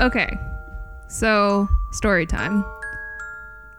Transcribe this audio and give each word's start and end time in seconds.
Okay, 0.00 0.36
so 1.08 1.68
story 1.92 2.26
time. 2.26 2.64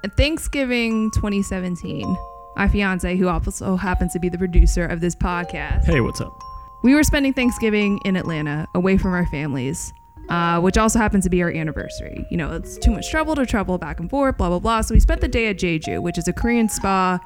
At 0.04 0.16
Thanksgiving 0.18 1.12
2017, 1.12 2.16
my 2.55 2.68
fiance, 2.68 3.16
who 3.18 3.28
also 3.28 3.76
happens 3.76 4.14
to 4.14 4.20
be 4.20 4.29
the 4.29 4.38
producer 4.38 4.86
of 4.86 5.00
this 5.02 5.16
podcast, 5.16 5.86
Hey, 5.86 6.02
what's 6.02 6.21
up? 6.21 6.38
we 6.84 6.93
were 6.93 7.04
spending 7.04 7.34
Thanksgiving 7.34 8.00
in 8.06 8.16
Atlanta, 8.16 8.68
away 8.75 8.98
from 8.98 9.14
our 9.14 9.25
families, 9.28 9.93
uh, 10.29 10.60
which 10.60 10.78
also 10.78 11.00
happens 11.00 11.24
to 11.24 11.29
be 11.29 11.42
our 11.42 11.50
anniversary. 11.52 12.25
You 12.30 12.38
know, 12.38 12.54
it's 12.54 12.78
too 12.78 12.91
much 12.91 13.10
trouble 13.10 13.36
to 13.36 13.46
travel 13.46 13.78
back 13.78 14.00
and 14.00 14.10
forth, 14.10 14.38
blah 14.38 14.50
blah 14.50 14.60
blah. 14.60 14.82
So 14.82 14.94
we 14.94 15.00
spent 15.00 15.21
the 15.21 15.28
day 15.30 15.48
at 15.48 15.57
Jeju, 15.57 16.02
which 16.02 16.18
is 16.18 16.28
a 16.28 16.34
Korean 16.34 16.68
spa 16.70 17.20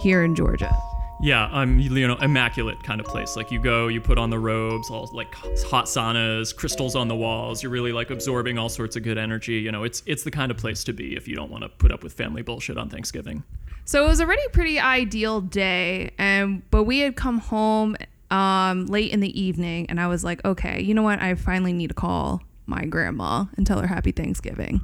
here 0.00 0.22
in 0.22 0.34
Georgia. 0.34 0.74
Yeah, 1.22 1.50
um, 1.52 1.78
you 1.78 2.08
know, 2.08 2.16
immaculate 2.16 2.82
kind 2.82 2.98
of 2.98 3.06
place. 3.06 3.36
Like 3.36 3.50
you 3.50 3.60
go, 3.60 3.88
you 3.88 4.00
put 4.00 4.16
on 4.16 4.30
the 4.30 4.38
robes, 4.38 4.88
all 4.88 5.10
like 5.12 5.34
hot 5.34 5.84
saunas, 5.84 6.56
crystals 6.56 6.96
on 6.96 7.08
the 7.08 7.16
walls. 7.16 7.62
You're 7.62 7.72
really 7.72 7.92
like 7.92 8.08
absorbing 8.10 8.58
all 8.58 8.70
sorts 8.70 8.96
of 8.96 9.02
good 9.02 9.18
energy. 9.18 9.56
You 9.56 9.70
know, 9.70 9.84
it's 9.84 10.02
it's 10.06 10.22
the 10.22 10.30
kind 10.30 10.50
of 10.50 10.56
place 10.56 10.82
to 10.84 10.94
be 10.94 11.16
if 11.16 11.28
you 11.28 11.36
don't 11.36 11.50
want 11.50 11.62
to 11.62 11.68
put 11.68 11.92
up 11.92 12.02
with 12.02 12.14
family 12.14 12.40
bullshit 12.40 12.78
on 12.78 12.88
Thanksgiving. 12.88 13.44
So 13.84 14.04
it 14.04 14.08
was 14.08 14.20
already 14.20 14.42
pretty 14.52 14.80
ideal 14.80 15.42
day, 15.42 16.12
and 16.16 16.62
but 16.70 16.84
we 16.84 17.00
had 17.00 17.16
come 17.16 17.38
home 17.38 17.96
um, 18.30 18.86
late 18.86 19.12
in 19.12 19.20
the 19.20 19.38
evening, 19.38 19.90
and 19.90 20.00
I 20.00 20.06
was 20.06 20.24
like, 20.24 20.42
okay, 20.46 20.80
you 20.80 20.94
know 20.94 21.02
what? 21.02 21.20
I 21.20 21.34
finally 21.34 21.74
need 21.74 21.88
to 21.88 21.94
call 21.94 22.42
my 22.64 22.86
grandma 22.86 23.44
and 23.58 23.66
tell 23.66 23.80
her 23.80 23.86
happy 23.86 24.12
Thanksgiving. 24.12 24.80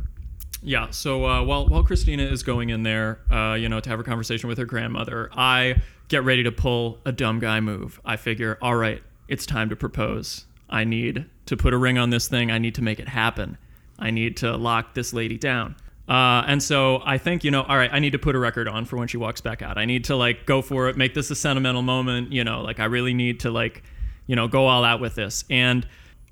Yeah. 0.62 0.90
So 0.90 1.24
uh, 1.24 1.42
while 1.42 1.66
while 1.66 1.84
Christina 1.84 2.24
is 2.24 2.42
going 2.42 2.70
in 2.70 2.82
there, 2.82 3.20
uh, 3.30 3.54
you 3.54 3.68
know, 3.68 3.80
to 3.80 3.90
have 3.90 4.00
a 4.00 4.04
conversation 4.04 4.48
with 4.48 4.58
her 4.58 4.64
grandmother, 4.64 5.30
I 5.32 5.82
get 6.08 6.24
ready 6.24 6.42
to 6.44 6.52
pull 6.52 6.98
a 7.04 7.12
dumb 7.12 7.38
guy 7.38 7.60
move. 7.60 8.00
I 8.04 8.16
figure, 8.16 8.58
all 8.62 8.76
right, 8.76 9.02
it's 9.28 9.46
time 9.46 9.68
to 9.70 9.76
propose. 9.76 10.46
I 10.68 10.84
need 10.84 11.26
to 11.46 11.56
put 11.56 11.72
a 11.72 11.76
ring 11.76 11.98
on 11.98 12.10
this 12.10 12.28
thing. 12.28 12.50
I 12.50 12.58
need 12.58 12.74
to 12.76 12.82
make 12.82 12.98
it 12.98 13.08
happen. 13.08 13.58
I 13.98 14.10
need 14.10 14.36
to 14.38 14.56
lock 14.56 14.94
this 14.94 15.12
lady 15.12 15.38
down. 15.38 15.76
Uh, 16.08 16.44
and 16.46 16.62
so 16.62 17.02
I 17.04 17.18
think, 17.18 17.42
you 17.42 17.50
know, 17.50 17.62
all 17.62 17.76
right, 17.76 17.90
I 17.92 17.98
need 17.98 18.12
to 18.12 18.18
put 18.18 18.36
a 18.36 18.38
record 18.38 18.68
on 18.68 18.84
for 18.84 18.96
when 18.96 19.08
she 19.08 19.16
walks 19.16 19.40
back 19.40 19.62
out. 19.62 19.76
I 19.78 19.84
need 19.84 20.04
to 20.04 20.16
like 20.16 20.46
go 20.46 20.62
for 20.62 20.88
it, 20.88 20.96
make 20.96 21.14
this 21.14 21.30
a 21.30 21.34
sentimental 21.34 21.82
moment. 21.82 22.32
You 22.32 22.44
know, 22.44 22.60
like 22.62 22.78
I 22.78 22.84
really 22.84 23.14
need 23.14 23.40
to 23.40 23.50
like, 23.50 23.82
you 24.26 24.36
know, 24.36 24.46
go 24.46 24.66
all 24.66 24.84
out 24.84 25.00
with 25.00 25.16
this. 25.16 25.44
And 25.50 25.86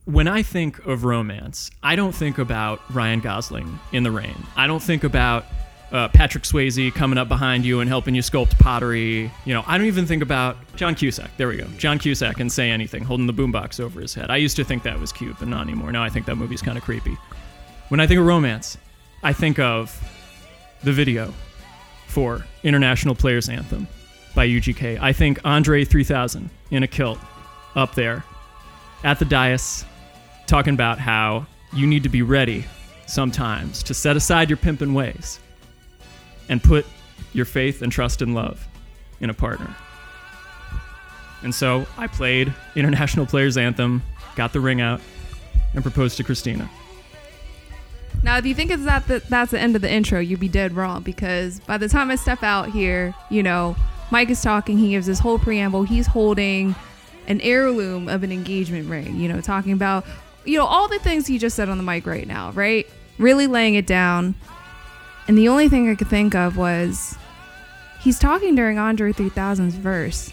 when 0.06 0.28
I 0.28 0.42
think 0.42 0.84
of 0.86 1.04
romance, 1.04 1.70
I 1.82 1.96
don't 1.96 2.14
think 2.14 2.38
about 2.38 2.80
Ryan 2.94 3.20
Gosling 3.20 3.78
in 3.92 4.02
the 4.02 4.10
rain. 4.10 4.36
I 4.56 4.66
don't 4.66 4.82
think 4.82 5.02
about 5.02 5.46
uh, 5.92 6.08
Patrick 6.08 6.44
Swayze 6.44 6.92
coming 6.94 7.18
up 7.18 7.28
behind 7.28 7.64
you 7.64 7.80
and 7.80 7.88
helping 7.88 8.14
you 8.14 8.20
sculpt 8.20 8.58
pottery. 8.58 9.30
You 9.44 9.54
know, 9.54 9.64
I 9.66 9.78
don't 9.78 9.86
even 9.86 10.06
think 10.06 10.22
about 10.22 10.56
John 10.76 10.94
Cusack. 10.94 11.30
There 11.36 11.48
we 11.48 11.56
go. 11.56 11.66
John 11.78 11.98
Cusack 11.98 12.40
and 12.40 12.52
say 12.52 12.70
anything, 12.70 13.04
holding 13.04 13.26
the 13.26 13.32
boombox 13.32 13.80
over 13.80 14.00
his 14.00 14.12
head. 14.12 14.30
I 14.30 14.36
used 14.36 14.56
to 14.56 14.64
think 14.64 14.82
that 14.82 14.98
was 14.98 15.12
cute, 15.12 15.36
but 15.38 15.48
not 15.48 15.62
anymore. 15.62 15.92
Now 15.92 16.02
I 16.02 16.10
think 16.10 16.26
that 16.26 16.36
movie's 16.36 16.62
kind 16.62 16.76
of 16.76 16.84
creepy. 16.84 17.16
When 17.88 18.00
I 18.00 18.06
think 18.06 18.20
of 18.20 18.26
romance, 18.26 18.76
I 19.22 19.32
think 19.32 19.58
of 19.58 19.96
the 20.82 20.92
video 20.92 21.32
for 22.08 22.44
International 22.62 23.14
Players 23.14 23.48
Anthem 23.48 23.88
by 24.34 24.46
UGK. 24.46 24.98
I 25.00 25.12
think 25.12 25.38
Andre 25.44 25.84
3000 25.84 26.50
in 26.70 26.82
a 26.82 26.88
kilt 26.88 27.18
up 27.74 27.94
there 27.94 28.24
at 29.04 29.18
the 29.18 29.24
dais 29.24 29.84
talking 30.46 30.74
about 30.74 30.98
how 30.98 31.46
you 31.72 31.86
need 31.86 32.02
to 32.02 32.08
be 32.08 32.22
ready 32.22 32.64
sometimes 33.06 33.82
to 33.84 33.94
set 33.94 34.16
aside 34.16 34.48
your 34.50 34.56
pimping 34.56 34.94
ways 34.94 35.40
and 36.48 36.62
put 36.62 36.86
your 37.32 37.44
faith 37.44 37.82
and 37.82 37.90
trust 37.90 38.22
and 38.22 38.34
love 38.34 38.66
in 39.20 39.30
a 39.30 39.34
partner. 39.34 39.74
And 41.42 41.54
so 41.54 41.86
I 41.98 42.06
played 42.06 42.52
International 42.74 43.26
Players 43.26 43.56
Anthem, 43.56 44.02
got 44.36 44.52
the 44.52 44.60
ring 44.60 44.80
out, 44.80 45.00
and 45.74 45.82
proposed 45.82 46.16
to 46.16 46.24
Christina. 46.24 46.70
Now, 48.22 48.38
if 48.38 48.46
you 48.46 48.54
think 48.54 48.70
it's 48.70 48.84
that, 48.84 49.06
that 49.08 49.28
that's 49.28 49.50
the 49.50 49.60
end 49.60 49.76
of 49.76 49.82
the 49.82 49.90
intro, 49.90 50.18
you'd 50.20 50.40
be 50.40 50.48
dead 50.48 50.72
wrong 50.72 51.02
because 51.02 51.60
by 51.60 51.76
the 51.76 51.88
time 51.88 52.10
I 52.10 52.16
step 52.16 52.42
out 52.42 52.70
here, 52.70 53.14
you 53.28 53.42
know, 53.42 53.76
Mike 54.10 54.30
is 54.30 54.40
talking. 54.40 54.78
He 54.78 54.90
gives 54.90 55.06
this 55.06 55.18
whole 55.18 55.38
preamble. 55.38 55.82
He's 55.82 56.06
holding 56.06 56.74
an 57.26 57.40
heirloom 57.42 58.08
of 58.08 58.22
an 58.22 58.32
engagement 58.32 58.88
ring. 58.88 59.16
You 59.16 59.28
know, 59.28 59.40
talking 59.40 59.72
about 59.72 60.06
you 60.44 60.58
know 60.58 60.66
all 60.66 60.88
the 60.88 60.98
things 60.98 61.26
he 61.26 61.38
just 61.38 61.56
said 61.56 61.68
on 61.68 61.78
the 61.78 61.84
mic 61.84 62.06
right 62.06 62.26
now, 62.26 62.50
right? 62.52 62.86
Really 63.18 63.46
laying 63.46 63.74
it 63.74 63.86
down. 63.86 64.34
And 65.26 65.38
the 65.38 65.48
only 65.48 65.68
thing 65.68 65.88
I 65.88 65.94
could 65.94 66.08
think 66.08 66.34
of 66.34 66.56
was 66.56 67.16
he's 68.00 68.18
talking 68.18 68.54
during 68.54 68.78
Andre 68.78 69.12
3000's 69.12 69.74
verse. 69.74 70.32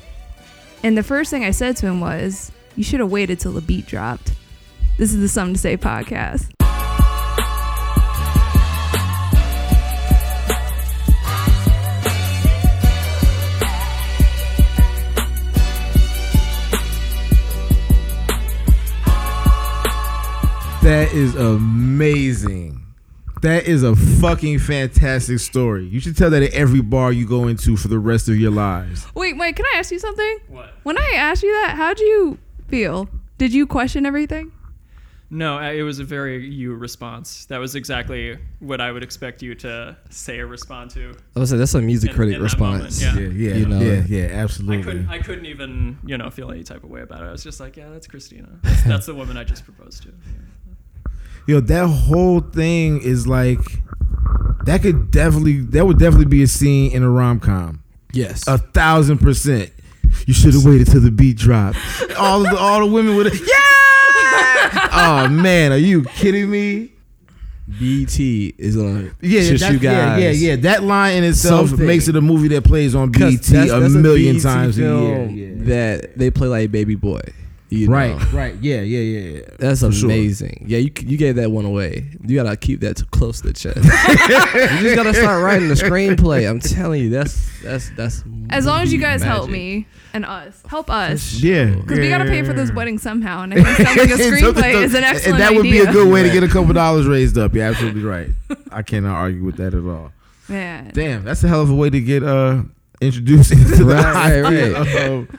And 0.84 0.98
the 0.98 1.04
first 1.04 1.32
thing 1.32 1.46
I 1.46 1.52
said 1.52 1.78
to 1.78 1.86
him 1.88 2.02
was, 2.02 2.52
"You 2.76 2.84
should 2.84 3.00
have 3.00 3.12
waited 3.12 3.40
till 3.40 3.54
the 3.54 3.62
beat 3.62 3.86
dropped." 3.88 4.34
This 4.98 5.14
is 5.14 5.20
the 5.20 5.30
Something 5.30 5.54
to 5.54 5.60
Say 5.60 5.78
podcast. 5.78 6.50
That 20.82 21.12
is 21.14 21.36
amazing. 21.36 22.84
That 23.44 23.66
is 23.66 23.84
a 23.84 23.96
fucking 23.96 24.60
fantastic 24.60 25.40
story. 25.40 25.86
You 25.86 26.00
should 26.00 26.18
tell 26.18 26.30
that 26.32 26.42
at 26.44 26.54
every 26.54 26.82
bar 26.82 27.12
you 27.12 27.28
go 27.28 27.48
into 27.48 27.76
for 27.76 27.88
the 27.88 28.00
rest 28.00 28.30
of 28.30 28.38
your 28.38 28.52
lives. 28.52 29.06
Wait, 29.16 29.36
Mike, 29.36 29.56
can 29.56 29.66
I 29.74 29.78
ask 29.78 29.92
you 29.92 30.00
something? 30.00 30.40
What? 30.48 30.74
When 30.84 30.98
I 30.98 31.14
asked 31.16 31.44
you 31.44 31.52
that, 31.52 31.76
how'd 31.76 32.00
you 32.00 32.38
feel? 32.68 33.10
Did 33.38 33.54
you 33.54 33.66
question 33.68 34.06
everything? 34.06 34.52
No, 35.34 35.60
it 35.60 35.82
was 35.84 36.00
a 36.00 36.04
very 36.04 36.46
you 36.46 36.74
response. 36.76 37.46
That 37.46 37.60
was 37.60 37.74
exactly 37.76 38.38
what 38.60 38.82
I 38.82 38.92
would 38.92 39.02
expect 39.02 39.42
you 39.42 39.56
to 39.56 39.96
say 40.10 40.40
or 40.40 40.48
respond 40.48 40.92
to. 40.92 41.16
I 41.36 41.40
was 41.40 41.50
say 41.52 41.58
that's 41.58 41.74
a 41.74 41.82
music 41.82 42.10
In- 42.10 42.16
critic 42.18 42.36
in 42.36 42.44
that 42.44 42.60
moment, 42.60 42.84
response. 42.84 43.16
yeah. 43.18 43.24
Yeah, 43.24 43.50
yeah, 43.50 43.56
You 43.56 43.66
know. 43.66 43.80
yeah, 43.80 44.04
yeah, 44.08 44.24
I 44.26 44.44
absolutely. 44.44 44.84
couldn't, 44.84 45.10
I 45.10 45.20
couldn't 45.20 45.46
even, 45.46 46.00
you 46.06 46.18
know, 46.18 46.30
feel 46.30 46.52
any 46.52 46.64
type 46.64 46.84
of 46.84 46.90
way 46.90 47.02
about 47.02 47.22
it. 47.22 47.28
I 47.28 47.32
was 47.32 47.44
just 47.44 47.60
like, 47.62 47.78
yeah, 47.78 47.90
that's 47.90 48.08
Christina. 48.08 48.50
That's, 48.62 48.84
that's 48.84 49.06
the 49.06 49.16
woman 49.16 49.38
I 49.38 49.46
just 49.46 49.64
proposed 49.64 50.04
to. 50.04 50.10
Yo, 51.48 51.60
that 51.60 51.88
whole 51.88 52.40
thing 52.40 53.02
is 53.02 53.28
like 53.28 53.60
that 54.66 54.82
could 54.82 55.12
definitely 55.12 55.62
that 55.62 55.86
would 55.86 55.98
definitely 56.00 56.26
be 56.28 56.44
a 56.44 56.48
scene 56.48 56.92
in 56.92 57.04
a 57.04 57.10
rom 57.10 57.40
com. 57.40 57.84
Yes. 58.14 58.48
A 58.48 58.58
thousand 58.58 59.18
percent. 59.20 59.72
You 60.28 60.34
should 60.34 60.54
have 60.54 60.66
waited 60.66 60.88
till 60.88 61.02
the 61.02 61.12
beat 61.12 61.38
dropped. 61.38 61.78
All 62.18 62.42
the 62.42 62.56
all 62.58 62.80
the 62.86 62.92
women 62.92 63.16
would 63.16 63.28
have 63.28 63.36
Yeah 63.40 64.90
Oh 64.94 65.28
man, 65.30 65.72
are 65.72 65.78
you 65.78 66.04
kidding 66.04 66.50
me? 66.52 66.92
BET 67.68 68.20
is 68.20 68.76
gonna 68.76 69.12
Yeah, 69.22 69.42
that's- 69.44 69.72
you 69.72 69.80
yeah, 69.80 70.18
yeah, 70.18 70.30
yeah. 70.32 70.56
That 70.58 70.84
line 70.84 71.18
in 71.18 71.24
itself 71.24 71.70
Something. 71.70 71.88
makes 71.88 72.08
it 72.10 72.16
a 72.18 72.22
movie 72.22 72.50
that 72.50 72.66
plays 72.66 72.94
on 72.96 73.12
BET 73.12 73.22
that's- 73.42 73.72
a 73.72 73.80
that's 73.80 73.94
million 73.94 74.36
BET 74.36 74.44
times 74.44 74.78
a 74.78 74.82
year. 74.82 75.30
Yeah. 75.30 75.64
That 75.66 76.18
they 76.18 76.30
play 76.32 76.50
like 76.50 76.72
Baby 76.72 76.96
Boy. 76.96 77.22
You 77.74 77.88
know? 77.88 77.94
Right, 77.94 78.34
right. 78.34 78.56
Yeah, 78.62 78.82
yeah, 78.82 79.00
yeah. 79.00 79.30
yeah. 79.38 79.42
That's 79.58 79.80
For 79.80 79.94
sure. 79.94 80.10
amazing. 80.10 80.66
Yeah, 80.68 80.80
you 80.80 80.92
you 81.06 81.18
gave 81.18 81.38
that 81.38 81.52
one 81.52 81.64
away. 81.64 82.06
You 82.28 82.36
gotta 82.44 82.58
keep 82.58 82.82
that 82.82 82.98
t- 82.98 83.06
close 83.12 83.40
to 83.42 83.48
the 83.48 83.54
chest. 83.54 83.78
you 83.86 84.82
just 84.84 84.96
gotta 84.98 85.14
start 85.14 85.42
writing 85.42 85.70
the 85.70 85.76
screenplay. 85.76 86.50
I'm 86.50 86.60
telling 86.60 87.02
you, 87.02 87.10
that's 87.10 87.62
that's 87.64 87.90
that's. 87.92 88.24
As 88.50 88.66
long 88.66 88.82
as 88.82 88.92
you 88.92 89.00
guys 89.00 89.24
help 89.24 89.50
me 89.50 89.88
and 90.14 90.26
us, 90.26 90.62
help 90.68 90.90
us. 90.90 91.42
Yeah. 91.42 91.74
Because 91.76 92.00
we 92.00 92.10
gotta 92.10 92.26
pay 92.26 92.44
for 92.44 92.52
this 92.52 92.68
Yeah. 92.70 92.76
wedding 92.76 92.98
somehow, 92.98 93.44
and 93.44 93.54
I 93.54 93.64
think 93.64 93.88
something 93.88 94.12
a 94.12 94.16
screenplay 94.18 94.74
is 94.84 94.94
an 94.94 95.06
excellent 95.06 95.36
and 95.36 95.42
that 95.42 95.52
would 95.54 95.66
idea. 95.66 95.86
be 95.86 95.90
a 95.90 95.94
good 95.94 96.12
way 96.12 96.24
to 96.24 96.30
get 96.30 96.44
a 96.44 96.50
couple 96.50 96.74
dollars 96.74 97.08
raised 97.08 97.38
up. 97.38 97.54
You're 97.56 97.64
absolutely 97.66 98.04
right. 98.04 98.28
I 98.70 98.82
cannot 98.82 99.16
argue 99.16 99.46
with 99.46 99.56
that 99.58 99.74
at 99.74 99.84
all. 99.86 100.12
Man, 100.50 100.92
Damn, 100.94 101.24
that's 101.24 101.42
a 101.46 101.48
hell 101.48 101.62
of 101.62 101.70
a 101.70 101.76
way 101.76 101.90
to 101.90 102.02
get 102.02 102.22
uh 102.24 102.64
introduced 103.00 103.54
into 103.54 103.86
the 103.86 103.96
Right, 103.96 104.42
right, 104.42 104.46
idea 104.46 104.74
right. 104.80 105.06
of, 105.12 105.30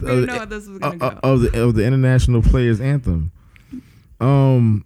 we 0.00 0.08
of, 0.08 0.26
know 0.26 0.36
what 0.38 0.50
this 0.50 0.66
was 0.66 0.78
gonna 0.78 1.04
uh, 1.04 1.10
go. 1.10 1.20
of 1.22 1.40
the 1.40 1.62
of 1.62 1.74
the 1.74 1.84
international 1.84 2.42
players 2.42 2.80
anthem. 2.80 3.32
Um, 4.20 4.84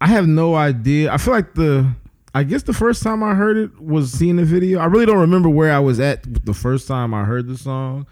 I 0.00 0.06
have 0.08 0.26
no 0.26 0.54
idea. 0.54 1.12
I 1.12 1.16
feel 1.18 1.34
like 1.34 1.54
the. 1.54 1.92
I 2.34 2.44
guess 2.44 2.62
the 2.62 2.72
first 2.72 3.02
time 3.02 3.22
I 3.22 3.34
heard 3.34 3.58
it 3.58 3.78
was 3.78 4.10
seeing 4.10 4.36
the 4.36 4.44
video. 4.44 4.78
I 4.78 4.86
really 4.86 5.04
don't 5.04 5.18
remember 5.18 5.50
where 5.50 5.70
I 5.70 5.78
was 5.80 6.00
at 6.00 6.22
the 6.46 6.54
first 6.54 6.88
time 6.88 7.12
I 7.12 7.24
heard 7.24 7.46
the 7.46 7.58
song. 7.58 8.06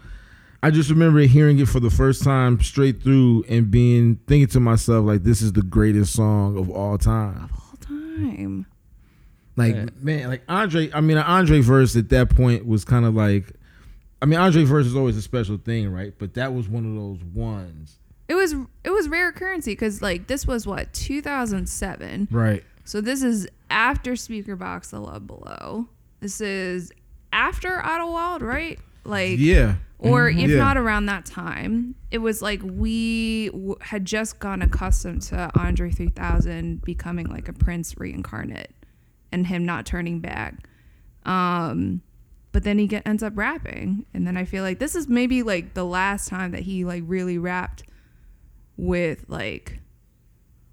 I 0.61 0.69
just 0.69 0.91
remember 0.91 1.21
hearing 1.21 1.57
it 1.57 1.67
for 1.67 1.79
the 1.79 1.89
first 1.89 2.23
time 2.23 2.61
straight 2.61 3.01
through 3.01 3.45
and 3.49 3.71
being 3.71 4.19
thinking 4.27 4.47
to 4.49 4.59
myself 4.59 5.05
like, 5.07 5.23
"This 5.23 5.41
is 5.41 5.53
the 5.53 5.63
greatest 5.63 6.13
song 6.13 6.55
of 6.55 6.69
all 6.69 6.99
time." 6.99 7.45
Of 7.45 7.51
all 7.53 7.77
time. 7.81 8.67
Like 9.55 9.73
Yeah. 9.75 9.85
man, 9.99 10.29
like 10.29 10.43
Andre. 10.47 10.91
I 10.93 11.01
mean, 11.01 11.17
Andre 11.17 11.61
verse 11.61 11.95
at 11.95 12.09
that 12.09 12.29
point 12.29 12.65
was 12.67 12.85
kind 12.85 13.05
of 13.05 13.15
like. 13.15 13.53
I 14.21 14.25
mean, 14.27 14.39
Andre 14.39 14.63
verse 14.63 14.85
is 14.85 14.95
always 14.95 15.17
a 15.17 15.21
special 15.21 15.57
thing, 15.57 15.91
right? 15.91 16.13
But 16.17 16.35
that 16.35 16.53
was 16.53 16.69
one 16.69 16.85
of 16.85 16.93
those 16.95 17.23
ones, 17.33 17.97
It 18.27 18.35
was 18.35 18.53
it 18.83 18.91
was 18.91 19.09
rare 19.09 19.31
currency 19.31 19.71
because 19.71 20.01
like 20.01 20.27
this 20.27 20.45
was 20.45 20.65
what 20.67 20.93
2007. 20.93 22.27
right? 22.31 22.63
So 22.83 23.01
this 23.01 23.23
is 23.23 23.47
after 23.69 24.15
Speaker 24.15 24.55
Box, 24.55 24.91
The 24.91 24.99
Love 24.99 25.27
Below. 25.27 25.87
This 26.19 26.39
is 26.41 26.91
after 27.33 27.79
Otto 27.83 28.03
Idlewild, 28.05 28.41
right? 28.41 28.79
Like 29.03 29.39
yeah. 29.39 29.75
or 29.97 30.29
Mhm. 30.31 30.43
if 30.43 30.49
Yeah. 30.51 30.57
not 30.57 30.77
around 30.77 31.05
that 31.07 31.25
time, 31.25 31.95
it 32.11 32.17
was 32.19 32.41
like 32.41 32.61
we 32.63 33.47
w- 33.49 33.75
had 33.81 34.03
just 34.05 34.39
gotten 34.39 34.61
accustomed 34.63 35.21
to 35.23 35.49
Andre 35.59 35.91
3000 35.91 36.81
becoming 36.83 37.27
like 37.27 37.47
a 37.49 37.53
prince 37.53 37.95
reincarnate 37.97 38.71
and 39.31 39.47
him 39.47 39.65
not 39.65 39.85
turning 39.85 40.19
back. 40.19 40.67
Um, 41.25 42.01
but 42.51 42.63
then 42.63 42.77
he 42.79 42.87
get, 42.87 43.07
ends 43.07 43.23
up 43.23 43.33
rapping, 43.35 44.05
and 44.13 44.25
then 44.27 44.35
I 44.37 44.45
feel 44.45 44.63
like 44.63 44.79
this 44.79 44.95
is 44.95 45.07
maybe 45.07 45.43
like 45.43 45.73
the 45.73 45.85
last 45.85 46.27
time 46.27 46.51
that 46.51 46.61
he 46.61 46.83
like 46.85 47.03
really 47.05 47.37
rapped 47.37 47.83
with 48.77 49.25
like, 49.27 49.79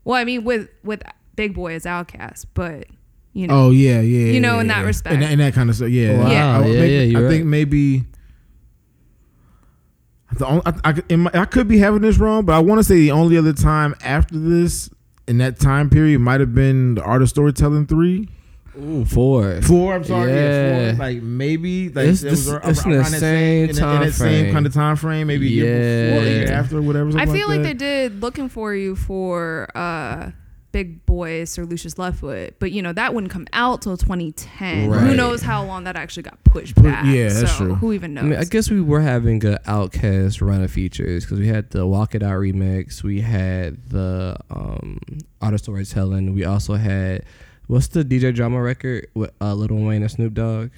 well, 0.04 0.16
I 0.16 0.24
mean 0.24 0.44
with 0.44 0.68
with 0.82 1.02
Big 1.36 1.54
Boy 1.54 1.74
as 1.74 1.84
Outkast, 1.84 2.46
but 2.54 2.86
you 3.32 3.46
know, 3.46 3.66
Oh 3.66 3.70
yeah, 3.70 4.00
yeah. 4.00 4.32
You 4.32 4.40
know, 4.40 4.54
yeah, 4.56 4.60
in 4.62 4.66
that 4.68 4.80
yeah. 4.80 4.86
respect. 4.86 5.14
and, 5.14 5.22
that- 5.22 5.30
and 5.32 5.40
that 5.40 5.54
kind 5.54 5.70
of 5.70 5.76
stuff. 5.76 5.90
Yeah, 5.90 6.18
Wow, 6.18 6.30
Yeah. 6.30 6.58
I, 6.58 6.66
yeah, 6.66 6.80
maybe- 6.80 6.94
yeah, 6.94 7.00
you're 7.02 7.26
I 7.26 7.30
think 7.30 7.42
right. 7.42 7.46
maybe 7.50 8.04
the 10.36 10.46
only, 10.46 10.62
I, 10.66 10.72
I, 10.84 10.94
in 11.08 11.20
my, 11.20 11.30
I 11.34 11.44
could 11.44 11.68
be 11.68 11.78
having 11.78 12.02
this 12.02 12.18
wrong, 12.18 12.44
but 12.44 12.54
I 12.54 12.58
want 12.58 12.78
to 12.80 12.84
say 12.84 12.96
the 12.96 13.12
only 13.12 13.36
other 13.38 13.52
time 13.52 13.94
after 14.02 14.38
this 14.38 14.90
in 15.26 15.38
that 15.38 15.58
time 15.58 15.90
period 15.90 16.20
might 16.20 16.40
have 16.40 16.54
been 16.54 16.94
the 16.96 17.02
art 17.02 17.22
of 17.22 17.28
storytelling 17.28 17.86
three, 17.86 18.28
Ooh, 18.78 19.04
four. 19.04 19.60
four. 19.62 19.94
I'm 19.94 20.04
sorry, 20.04 20.30
yeah, 20.32 20.36
Yeah. 20.80 20.90
four. 20.92 20.98
Like 21.06 21.22
maybe 21.22 21.88
like 21.88 22.06
It's 22.06 22.22
it 22.22 22.30
was 22.30 22.46
this- 22.46 22.60
it's 22.64 22.84
in 22.84 22.90
the 22.92 22.98
around 22.98 23.10
that 23.12 23.20
same 23.20 23.60
in, 23.62 23.66
that- 23.66 23.70
in 23.70 23.76
time 23.76 24.04
that 24.06 24.12
same 24.12 24.52
kind 24.52 24.66
of 24.66 24.74
time 24.74 24.96
frame, 24.96 25.26
maybe 25.26 25.46
a 25.46 25.50
year 25.50 26.10
before, 26.10 26.22
a 26.26 26.30
year 26.30 26.52
after, 26.52 26.80
whatever. 26.82 27.18
I 27.18 27.26
feel 27.26 27.48
like, 27.48 27.62
that. 27.62 27.64
they 27.64 27.74
did 27.74 28.22
looking 28.22 28.48
for 28.48 28.74
you 28.74 28.94
for 28.96 29.68
uh 29.74 30.30
Big 30.70 31.04
Boy 31.06 31.44
Sir 31.44 31.64
Lucious 31.64 31.98
Left 31.98 32.18
Foot, 32.18 32.56
but 32.60 32.70
you 32.72 32.82
know 32.82 32.92
that 32.92 33.14
wouldn't 33.14 33.32
come 33.32 33.46
out 33.54 33.80
till 33.80 33.96
2010. 33.96 34.92
Who 34.92 35.14
knows 35.16 35.40
how 35.40 35.64
long 35.64 35.84
that 35.84 35.96
actually 35.96 36.24
got 36.24 36.44
pushed 36.44 36.74
Put- 36.74 36.84
back? 36.84 37.06
yeah, 37.06 37.30
that's 37.30 37.52
so 37.56 37.64
true. 37.64 37.74
Who 37.76 37.94
even 37.94 38.12
knows? 38.12 38.24
I 38.24 38.26
mean, 38.28 38.38
I 38.38 38.44
guess 38.44 38.70
we 38.70 38.82
were 38.82 39.00
having 39.00 39.44
a 39.46 39.58
Outkast 39.66 40.46
run 40.46 40.62
of 40.62 40.70
features 40.70 41.24
because 41.24 41.40
we 41.40 41.48
had 41.48 41.70
the 41.70 41.86
Walk 41.86 42.14
It 42.14 42.22
Out 42.22 42.34
remix, 42.38 43.02
we 43.02 43.22
had 43.22 43.82
the 43.88 44.36
um, 44.50 44.98
Art 45.40 45.54
of 45.54 45.60
Storytelling, 45.60 46.34
we 46.34 46.44
also 46.44 46.74
had 46.74 47.24
what's 47.68 47.86
the 47.88 48.04
DJ 48.04 48.34
drama 48.34 48.60
record 48.60 49.08
with 49.14 49.30
uh, 49.40 49.54
Little 49.54 49.78
Wayne 49.78 50.02
and 50.02 50.10
Snoop 50.10 50.34
Dogg, 50.34 50.70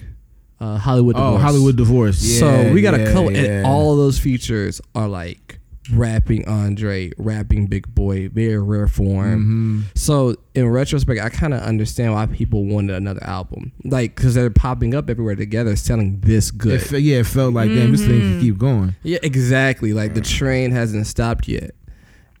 uh, 0.59 0.77
Hollywood. 0.77 1.15
Oh, 1.17 1.31
Divorce. 1.33 1.41
Hollywood 1.41 1.75
divorce. 1.75 2.23
Yeah, 2.23 2.39
so 2.39 2.73
we 2.73 2.81
got 2.81 2.93
a 2.93 2.99
yeah, 2.99 3.05
couple, 3.13 3.31
yeah. 3.31 3.39
and 3.39 3.65
all 3.65 3.91
of 3.93 3.97
those 3.97 4.19
features 4.19 4.79
are 4.93 5.07
like 5.07 5.57
rapping 5.91 6.47
Andre, 6.47 7.11
rapping 7.17 7.65
Big 7.65 7.93
Boy, 7.93 8.29
very 8.29 8.59
rare 8.59 8.87
form. 8.87 9.83
Mhm. 9.89 9.97
So 9.97 10.35
in 10.53 10.67
retrospect, 10.69 11.19
I 11.19 11.29
kind 11.29 11.53
of 11.55 11.61
understand 11.61 12.13
why 12.13 12.27
people 12.27 12.65
wanted 12.65 12.95
another 12.95 13.23
album, 13.23 13.71
like 13.83 14.15
because 14.15 14.35
they're 14.35 14.51
popping 14.51 14.93
up 14.93 15.09
everywhere 15.09 15.35
together, 15.35 15.75
selling 15.75 16.19
this 16.19 16.51
good. 16.51 16.73
It 16.73 16.83
fe- 16.83 16.99
yeah, 16.99 17.17
it 17.17 17.25
felt 17.25 17.53
like 17.55 17.69
damn, 17.69 17.91
this 17.91 18.05
thing 18.05 18.19
can 18.19 18.39
keep 18.41 18.57
going. 18.59 18.95
Yeah, 19.01 19.17
exactly. 19.23 19.93
Like 19.93 20.13
the 20.13 20.21
train 20.21 20.71
hasn't 20.71 21.07
stopped 21.07 21.47
yet, 21.47 21.71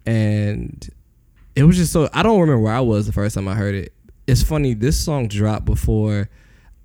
and 0.05 0.87
it 1.55 1.63
was 1.63 1.77
just 1.77 1.91
so. 1.91 2.09
I 2.13 2.23
don't 2.23 2.39
remember 2.39 2.59
where 2.61 2.73
I 2.73 2.79
was 2.81 3.07
the 3.07 3.13
first 3.13 3.35
time 3.35 3.47
I 3.47 3.55
heard 3.55 3.75
it. 3.75 3.93
It's 4.31 4.41
funny. 4.41 4.73
This 4.73 4.97
song 4.97 5.27
dropped 5.27 5.65
before 5.65 6.29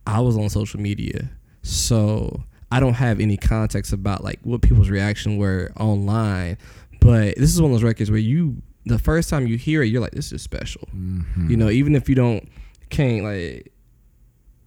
I 0.05 0.19
was 0.19 0.37
on 0.37 0.49
social 0.49 0.81
media, 0.81 1.31
so 1.63 2.43
I 2.73 2.81
don't 2.81 2.95
have 2.95 3.21
any 3.21 3.37
context 3.37 3.93
about 3.93 4.25
like 4.25 4.41
what 4.43 4.63
people's 4.63 4.91
reaction 4.91 5.37
were 5.37 5.71
online. 5.79 6.59
But 7.01 7.37
this 7.37 7.55
is 7.55 7.63
one 7.63 7.71
of 7.71 7.77
those 7.77 7.85
records 7.85 8.11
where 8.11 8.19
you, 8.19 8.61
the 8.85 8.99
first 8.99 9.31
time 9.31 9.47
you 9.47 9.57
hear 9.57 9.85
it, 9.85 9.87
you're 9.87 10.01
like, 10.01 10.11
"This 10.11 10.33
is 10.33 10.43
special." 10.43 10.89
Mhm. 10.93 11.49
You 11.49 11.57
know, 11.57 11.71
even 11.71 11.95
if 11.95 12.09
you 12.09 12.17
don't 12.17 12.49
can't 12.91 13.23
like 13.23 13.73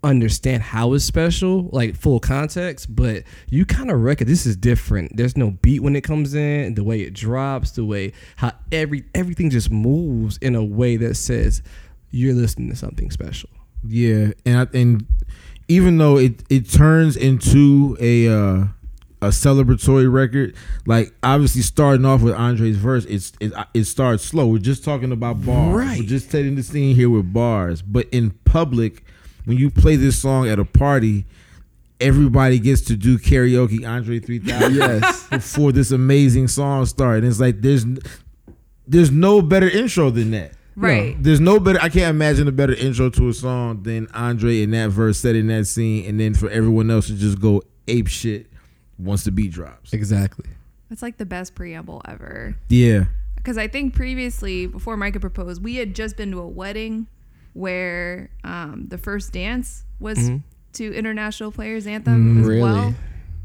understand 0.01 0.63
how 0.63 0.93
it's 0.93 1.03
special, 1.03 1.69
like 1.73 1.97
full 1.97 2.21
context, 2.21 2.95
but 2.95 3.23
you 3.49 3.65
kind 3.65 3.91
of 3.91 3.99
record 3.99 4.29
this 4.29 4.45
is 4.45 4.55
different. 4.55 5.17
There's 5.17 5.35
no 5.35 5.51
beat 5.51 5.81
when 5.81 5.97
it 5.97 6.05
comes 6.05 6.33
in, 6.33 6.75
the 6.75 6.85
way 6.85 7.01
it 7.01 7.13
drops, 7.13 7.71
the 7.71 7.83
way 7.83 8.13
how 8.37 8.53
every 8.71 9.03
everything 9.13 9.49
just 9.49 9.69
moves 9.69 10.37
in 10.37 10.55
a 10.55 10.63
way 10.63 10.95
that 10.95 11.15
says 11.15 11.61
you're 12.11 12.33
listening 12.33 12.69
to 12.69 12.75
something 12.75 13.11
special. 13.11 13.50
Yeah, 13.88 14.31
and 14.45 14.57
I, 14.59 14.67
and 14.77 15.06
even 15.67 15.97
though 15.97 16.17
it 16.17 16.44
it 16.50 16.69
turns 16.69 17.15
into 17.15 17.95
a 18.00 18.27
uh, 18.27 18.65
a 19.21 19.27
celebratory 19.27 20.11
record, 20.11 20.56
like 20.85 21.13
obviously 21.23 21.61
starting 21.61 22.06
off 22.06 22.21
with 22.21 22.33
Andre's 22.33 22.77
verse, 22.77 23.06
it's 23.06 23.31
it, 23.39 23.53
it 23.73 23.83
starts 23.85 24.23
slow. 24.23 24.47
We're 24.47 24.57
just 24.59 24.83
talking 24.83 25.11
about 25.11 25.45
bars. 25.45 25.75
Right. 25.75 26.00
We're 26.00 26.07
just 26.07 26.29
setting 26.31 26.56
the 26.56 26.63
scene 26.63 26.95
here 26.95 27.09
with 27.09 27.31
bars. 27.33 27.81
But 27.81 28.07
in 28.11 28.31
public, 28.45 29.03
when 29.45 29.57
you 29.57 29.69
play 29.69 29.95
this 29.95 30.19
song 30.21 30.47
at 30.50 30.59
a 30.59 30.65
party, 30.65 31.25
everybody 32.01 32.59
gets 32.59 32.81
to 32.81 32.95
do 32.95 33.17
karaoke 33.17 33.88
Andre 33.88 34.19
3000 34.19 34.73
Yes. 34.75 35.27
before 35.29 35.71
this 35.71 35.91
amazing 35.91 36.47
song 36.47 36.85
starts. 36.85 37.19
And 37.19 37.27
it's 37.27 37.39
like 37.39 37.61
there's 37.61 37.85
there's 38.88 39.11
no 39.11 39.41
better 39.41 39.69
intro 39.69 40.09
than 40.09 40.31
that. 40.31 40.51
Right. 40.79 41.15
There's 41.21 41.39
no 41.39 41.59
better. 41.59 41.79
I 41.81 41.89
can't 41.89 42.09
imagine 42.09 42.47
a 42.47 42.51
better 42.51 42.73
intro 42.73 43.09
to 43.11 43.29
a 43.29 43.33
song 43.33 43.83
than 43.83 44.07
Andre 44.13 44.61
in 44.61 44.71
that 44.71 44.89
verse, 44.89 45.17
setting 45.19 45.47
that 45.47 45.65
scene, 45.65 46.05
and 46.07 46.19
then 46.19 46.33
for 46.33 46.49
everyone 46.49 46.89
else 46.91 47.07
to 47.07 47.15
just 47.15 47.39
go 47.39 47.61
ape 47.87 48.07
shit 48.07 48.47
once 48.97 49.23
the 49.23 49.31
beat 49.31 49.51
drops. 49.51 49.93
Exactly. 49.93 50.45
It's 50.91 51.01
like 51.01 51.17
the 51.17 51.25
best 51.25 51.55
preamble 51.55 52.01
ever. 52.07 52.55
Yeah, 52.69 53.05
Because 53.35 53.57
I 53.57 53.67
think 53.67 53.93
previously, 53.93 54.67
before 54.67 54.97
Micah 54.97 55.19
proposed, 55.19 55.63
we 55.63 55.75
had 55.75 55.95
just 55.95 56.17
been 56.17 56.31
to 56.31 56.39
a 56.39 56.47
wedding 56.47 57.07
where 57.53 58.29
um, 58.43 58.85
the 58.89 58.97
first 58.97 59.31
dance 59.33 59.83
was 59.99 60.17
Mhm. 60.17 60.43
to 60.73 60.93
International 60.93 61.51
Players 61.51 61.87
Anthem 61.87 62.35
Mm, 62.37 62.41
as 62.41 62.47
really? 62.47 62.61
well. 62.61 62.95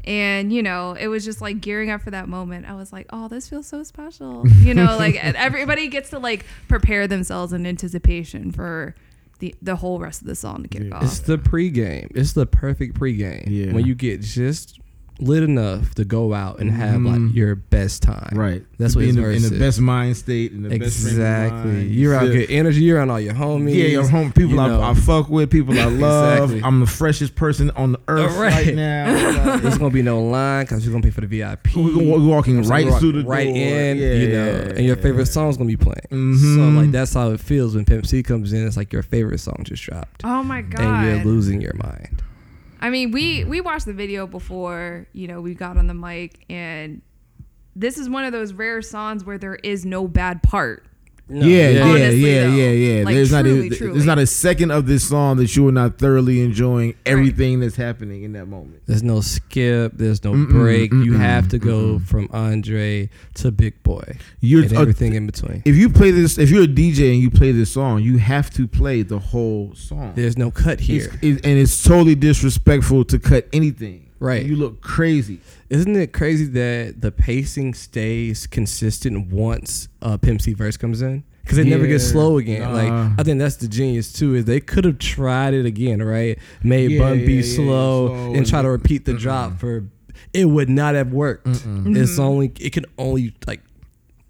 And 0.05 0.53
you 0.53 0.61
know, 0.63 0.93
it 0.93 1.07
was 1.07 1.25
just 1.25 1.41
like 1.41 1.61
gearing 1.61 1.89
up 1.89 2.01
for 2.01 2.11
that 2.11 2.29
moment. 2.29 2.67
I 2.69 2.75
was 2.75 2.93
like, 2.93 3.07
"Oh, 3.11 3.27
this 3.27 3.49
feels 3.49 3.65
so 3.67 3.83
special." 3.83 4.45
You 4.59 4.73
know, 4.73 4.97
like 4.97 5.15
everybody 5.23 5.87
gets 5.87 6.09
to 6.11 6.19
like 6.19 6.45
prepare 6.67 7.07
themselves 7.07 7.53
in 7.53 7.65
anticipation 7.65 8.51
for 8.51 8.95
the 9.39 9.53
the 9.61 9.75
whole 9.75 9.99
rest 9.99 10.21
of 10.21 10.27
the 10.27 10.35
song 10.35 10.63
to 10.63 10.69
kick 10.69 10.83
Yeah. 10.83 10.99
It's 11.03 11.19
off. 11.19 11.25
the 11.25 11.37
pregame. 11.37 12.11
It's 12.15 12.33
the 12.33 12.45
perfect 12.45 12.99
pregame. 12.99 13.43
Yeah. 13.47 13.73
When 13.73 13.85
you 13.85 13.95
get 13.95 14.21
just 14.21 14.79
lit 15.19 15.43
enough 15.43 15.95
to 15.95 16.03
go 16.03 16.33
out 16.33 16.59
and 16.59 16.69
have 16.71 16.95
Mhm. 16.99 17.25
like 17.27 17.35
your 17.35 17.55
best 17.55 18.03
time. 18.03 18.31
right. 18.37 18.63
That's 18.77 18.93
To 18.93 18.99
what 18.99 19.01
be 19.03 19.07
his 19.07 19.15
in 19.15 19.21
the, 19.23 19.29
in 19.29 19.41
the 19.43 19.59
best 19.59 19.79
mind 19.79 20.17
state, 20.17 20.51
in 20.51 20.63
the 20.63 20.69
best 20.77 20.99
frame 20.99 21.05
of 21.15 21.19
Exactly. 21.21 21.71
mind. 21.71 21.91
You're 21.91 22.13
out 22.15 22.23
feel- 22.23 22.33
good 22.33 22.49
energy. 22.51 22.81
You're 22.81 22.97
around 22.97 23.09
all 23.11 23.19
your 23.21 23.33
homies. 23.33 23.75
Yeah, 23.75 23.85
your 23.85 24.07
home 24.07 24.33
people 24.33 24.51
you 24.51 24.55
know. 24.57 24.81
I, 24.81 24.89
I 24.91 24.93
fuck 24.93 25.29
with, 25.29 25.49
people 25.49 25.79
I 25.79 25.85
love. 25.85 26.43
Exactly. 26.51 26.61
I'm 26.67 26.79
the 26.81 26.85
freshest 26.87 27.35
person 27.35 27.71
on 27.77 27.93
the 27.93 27.99
earth 28.09 28.35
Right. 28.37 28.65
right, 28.67 28.75
now. 28.75 29.57
There's 29.61 29.77
gonna 29.77 29.91
be 29.91 30.01
no 30.01 30.21
line 30.21 30.65
because 30.65 30.83
you're 30.85 30.91
gonna 30.91 31.03
pay 31.03 31.11
for 31.11 31.21
the 31.21 31.27
VIP. 31.27 31.69
We're 31.75 31.93
gonna- 31.93 32.03
we're 32.11 32.19
walking 32.19 32.61
So 32.63 32.69
right 32.69 32.85
we're 32.85 32.99
through 32.99 33.13
the 33.13 33.23
right 33.23 33.45
door. 33.47 33.55
in, 33.55 33.97
Yeah, 33.97 34.13
you 34.15 34.27
know, 34.29 34.73
and 34.75 34.85
your 34.85 34.97
favorite 34.97 35.27
song's 35.27 35.55
gonna 35.55 35.67
be 35.69 35.77
playing. 35.77 36.01
Mhm. 36.11 36.55
So 36.55 36.69
like 36.81 36.91
that's 36.91 37.13
how 37.13 37.31
it 37.31 37.39
feels 37.39 37.75
when 37.75 37.85
Pimp 37.85 38.05
C 38.05 38.21
comes 38.21 38.51
in. 38.51 38.67
It's 38.67 38.75
like 38.75 38.91
your 38.91 39.03
favorite 39.03 39.39
song 39.39 39.61
just 39.63 39.83
dropped, 39.83 40.21
Oh 40.25 40.43
my 40.43 40.61
god. 40.61 40.81
and 40.81 41.05
you're 41.05 41.25
losing 41.25 41.61
your 41.61 41.73
mind. 41.75 42.21
I 42.79 42.89
mean, 42.89 43.11
we 43.11 43.43
we 43.43 43.61
watched 43.61 43.85
the 43.85 43.93
video 43.93 44.27
before, 44.27 45.07
you 45.13 45.27
know, 45.27 45.41
we 45.41 45.53
got 45.53 45.77
on 45.77 45.87
the 45.87 45.93
mic, 45.93 46.45
and 46.49 47.01
this 47.75 47.97
is 47.97 48.09
one 48.09 48.23
of 48.23 48.31
those 48.31 48.53
rare 48.53 48.81
songs 48.81 49.23
where 49.23 49.37
there 49.37 49.55
is 49.55 49.85
no 49.85 50.07
bad 50.07 50.43
part. 50.43 50.85
Yeah, 51.27 51.69
yeah, 51.69 51.83
Honestly, 51.83 52.19
yeah, 52.35 52.41
though. 52.43 52.53
yeah, 52.53 52.69
yeah. 52.71 53.03
Like, 53.05 53.15
there's 53.15 53.31
not 53.31 53.45
a, 53.47 53.69
truly. 53.69 53.93
there's 53.93 54.05
not 54.05 54.19
a 54.19 54.27
second 54.27 54.71
of 54.71 54.85
this 54.85 55.07
song 55.09 55.37
that 55.37 55.55
you 55.55 55.67
are 55.67 55.71
not 55.71 55.97
thoroughly 55.97 56.41
enjoying 56.41 56.95
everything 57.05 57.59
that's 57.59 57.75
happening 57.75 58.23
in 58.23 58.33
that 58.33 58.45
moment. 58.47 58.81
There's 58.85 59.01
no 59.03 59.21
skip. 59.21 59.93
There's 59.95 60.23
no 60.23 60.33
Mm-mm, 60.33 60.49
break. 60.49 60.91
you 60.91 61.13
mm-mm, 61.13 61.19
have 61.19 61.47
to 61.49 61.57
go 61.57 61.97
mm-mm. 61.99 62.05
from 62.07 62.29
Andre 62.31 63.09
to 63.35 63.51
Big 63.51 63.81
Boy 63.83 64.17
You're 64.39 64.63
and 64.65 64.77
uh, 64.77 64.81
everything 64.81 65.15
in 65.15 65.25
between. 65.25 65.63
if 65.65 65.75
you 65.75 65.89
play 65.89 66.11
this, 66.11 66.37
if 66.37 66.49
you're 66.51 66.63
a 66.63 66.67
DJ 66.67 67.11
and 67.13 67.21
you 67.21 67.31
play 67.31 67.51
this 67.51 67.71
song, 67.71 68.01
you 68.01 68.17
have 68.19 68.49
to 68.51 68.67
play 68.67 69.01
the 69.01 69.19
whole 69.19 69.73
song. 69.73 70.13
There's 70.15 70.37
no 70.37 70.51
cut 70.51 70.79
It's- 70.81 70.87
here, 70.87 71.19
it- 71.21 71.45
and 71.45 71.57
it's 71.57 71.81
totally 71.83 72.15
disrespectful 72.15 73.03
to 73.05 73.17
cut 73.19 73.47
anything. 73.51 74.04
Right? 74.19 74.45
You 74.45 74.55
look 74.55 74.81
crazy. 74.81 75.39
Isn't 75.69 75.95
it 75.95 76.13
crazy 76.13 76.45
that 76.45 77.01
the 77.01 77.11
pacing 77.11 77.73
stays 77.73 78.47
consistent 78.47 79.27
once 79.31 79.87
uh, 80.01 80.17
Pimp 80.17 80.41
C 80.41 80.53
verse 80.53 80.77
comes 80.77 81.01
in? 81.01 81.23
Because 81.43 81.59
it 81.59 81.67
never 81.67 81.85
gets 81.85 82.03
slow 82.03 82.37
again. 82.39 82.61
nah. 82.61 82.71
Like 82.73 83.19
I 83.19 83.23
think 83.23 83.37
that's 83.39 83.57
the 83.57 83.67
genius 83.67 84.11
too. 84.11 84.33
Is 84.33 84.45
they 84.45 84.59
could 84.59 84.83
have 84.83 84.97
tried 84.97 85.53
it 85.53 85.65
again, 85.67 86.01
right? 86.01 86.39
Made 86.63 86.89
Yeah, 86.91 86.99
Bun 86.99 87.19
yeah, 87.19 87.25
B 87.25 87.35
yeah, 87.35 87.41
slow, 87.43 88.07
slow 88.07 88.33
and 88.33 88.47
try 88.47 88.61
to 88.63 88.69
repeat 88.69 89.05
the 89.05 89.13
drop 89.13 89.59
for. 89.59 89.83
It 90.33 90.45
would 90.45 90.69
not 90.69 90.95
have 90.95 91.13
worked. 91.13 91.47
It's 91.47 92.17
only 92.19 92.51
it 92.59 92.73
can 92.73 92.85
only 92.97 93.35
like 93.45 93.61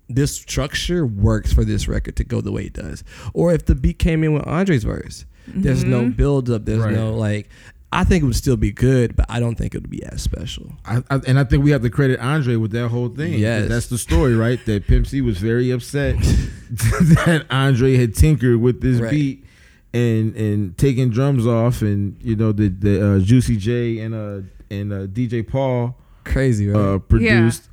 this 0.10 0.36
structure 0.36 1.06
works 1.06 1.52
for 1.54 1.64
this 1.64 1.88
record 1.88 2.16
to 2.18 2.24
go 2.24 2.42
the 2.42 2.52
way 2.52 2.66
it 2.66 2.74
does. 2.74 3.04
Or 3.34 3.54
if 3.54 3.66
the 3.66 3.76
beat 3.76 3.98
came 3.98 4.24
in 4.24 4.34
with 4.34 4.46
Andre's 4.46 4.84
verse, 4.84 5.26
there's 5.48 5.84
no 5.84 6.02
Mhm. 6.04 6.18
build 6.18 6.50
up. 6.50 6.66
There's 6.66 6.84
Right. 6.84 6.94
no 6.94 7.16
like. 7.16 7.50
I 7.96 8.04
think 8.04 8.24
it 8.24 8.26
would 8.28 8.36
still 8.36 8.58
be 8.58 8.72
good, 8.72 9.16
but 9.16 9.26
I 9.30 9.40
don't 9.40 9.56
think 9.56 9.74
it 9.74 9.82
would 9.82 9.90
be 9.90 10.04
as 10.04 10.22
special. 10.22 10.74
I, 10.86 11.02
I, 11.10 11.22
and 11.28 11.40
I 11.40 11.44
think 11.46 11.64
we 11.64 11.72
have 11.72 11.82
to 11.84 11.90
credit 11.90 12.20
Andre 12.20 12.56
with 12.58 12.72
that 12.72 12.90
whole 12.90 13.10
thing. 13.10 13.34
Yes. 13.40 13.70
that's 13.70 13.88
the 13.88 13.98
story, 13.98 14.36
right? 14.36 14.60
That 14.66 14.86
Pimp 14.88 15.08
C 15.08 15.22
was 15.22 15.38
very 15.38 15.72
upset 15.72 16.16
that 16.70 17.46
Andre 17.50 17.96
had 17.96 18.16
tinkered 18.16 18.60
with 18.62 18.82
this 18.82 19.00
Right. 19.00 19.12
beat 19.12 19.46
and 19.94 20.36
and 20.36 20.78
taking 20.78 21.10
drums 21.10 21.48
off, 21.48 21.82
and 21.82 22.18
you 22.22 22.36
know 22.36 22.52
the 22.52 22.68
the 22.68 23.16
uh, 23.16 23.20
Juicy 23.20 23.56
J 23.58 24.00
and 24.00 24.14
uh 24.14 24.42
and 24.70 24.92
uh, 24.92 25.08
DJ 25.08 25.48
Paul 25.48 25.96
Crazy, 26.26 26.68
right? 26.68 26.80
uh, 26.96 27.00
produced. 27.00 27.70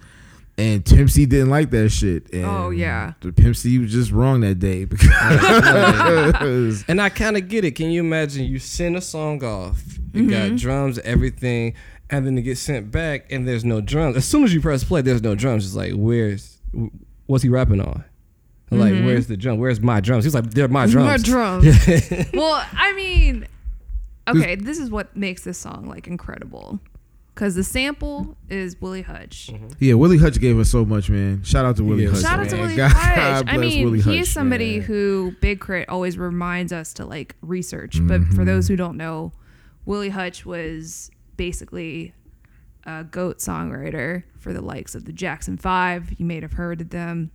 And 0.63 0.85
Pimp 0.85 1.11
C 1.11 1.27
didn't 1.27 1.51
like 1.51 1.71
that 1.71 1.89
shit. 1.89 2.29
Oh, 2.33 2.37
and 2.37 2.47
Oh, 2.47 2.71
yeah. 2.71 3.15
the 3.21 3.33
Pimp 3.33 3.57
C 3.57 3.81
was 3.81 3.91
just 3.91 4.13
wrong 4.13 4.43
that 4.43 4.61
day 4.61 4.85
because 4.85 5.09
And 6.87 7.01
I 7.01 7.09
kind 7.09 7.37
of 7.37 7.49
get 7.49 7.65
it. 7.65 7.73
Can 7.73 7.91
you 7.91 8.01
imagine 8.01 8.45
you 8.45 8.61
send 8.61 8.97
a 8.97 9.01
song 9.01 9.43
off, 9.43 9.83
you 10.13 10.31
got 10.31 10.47
mm-hmm. 10.47 10.57
drums, 10.57 11.01
everything, 11.01 11.75
and 12.11 12.25
then 12.25 12.39
it 12.39 12.43
gets 12.43 12.61
sent 12.61 12.93
back 12.93 13.33
and 13.33 13.49
there's 13.49 13.65
no 13.65 13.81
drums. 13.81 14.17
As 14.17 14.25
soon 14.25 14.45
as 14.45 14.55
you 14.55 14.61
press 14.61 14.85
play, 14.85 15.01
there's 15.03 15.23
no 15.23 15.35
drums. 15.35 15.67
It's 15.67 15.75
like, 15.75 15.95
where's, 15.95 16.61
what's 17.27 17.43
he 17.43 17.49
rapping 17.49 17.81
on? 17.81 18.05
Like, 18.71 18.93
mm-hmm. 18.95 19.07
where's 19.07 19.27
the 19.27 19.37
drum? 19.37 19.59
Where's 19.59 19.81
my 19.81 20.01
drums? 20.01 20.23
He's 20.23 20.35
like, 20.35 20.49
they're 20.51 20.69
my 20.69 20.87
drums. 20.87 21.09
My 21.09 21.17
drums. 21.29 21.65
well, 22.33 22.65
I 22.73 22.93
mean, 22.93 23.49
okay, 24.29 24.55
this 24.55 24.79
is 24.79 24.91
what 24.91 25.17
makes 25.17 25.43
this 25.43 25.59
song 25.59 25.87
like 25.87 26.07
incredible. 26.07 26.79
Because 27.35 27.55
the 27.55 27.65
sample 27.65 28.37
is 28.51 28.79
Willie 28.81 29.03
Hutch. 29.03 29.51
yeah, 29.79 29.95
Willie 29.95 30.19
Hutch 30.19 30.39
gave 30.39 30.59
us 30.59 30.69
so 30.71 30.85
much, 30.85 31.09
man. 31.09 31.43
Shout 31.43 31.65
out 31.65 31.77
to 31.77 31.85
Willie 31.85 32.05
Yeah. 32.05 32.11
Hutch. 32.11 32.21
Shout 32.21 32.41
out 32.41 32.49
to. 32.51 32.57
Willie 32.57 32.77
God, 32.77 32.93
Hutch. 32.93 33.15
God 33.17 33.49
I 33.49 33.57
mean, 33.57 33.85
Willie 33.87 34.01
he's 34.03 34.27
Hutch, 34.27 34.35
somebody 34.35 34.79
man. 34.81 34.87
who 34.87 35.35
Big 35.41 35.61
K.R.I.T. 35.65 35.87
always 35.89 36.19
reminds 36.19 36.73
us 36.75 36.93
to 36.95 37.07
like 37.07 37.35
research. 37.41 37.99
But 38.03 38.21
Mm-hmm. 38.21 38.35
for 38.37 38.45
those 38.45 38.69
who 38.69 38.77
don't 38.77 38.97
know, 38.99 39.33
Willie 39.87 40.11
Hutch 40.11 40.45
was 40.45 41.11
basically 41.39 42.13
a 42.85 43.05
goat 43.05 43.39
songwriter 43.39 44.25
for 44.39 44.53
the 44.53 44.61
likes 44.61 44.95
of 44.95 45.07
the 45.07 45.13
Jackson 45.13 45.57
Five. 45.57 46.13
You 46.19 46.27
may 46.27 46.41
have 46.41 46.53
heard 46.53 46.83
of 46.83 46.91
them, 46.91 47.31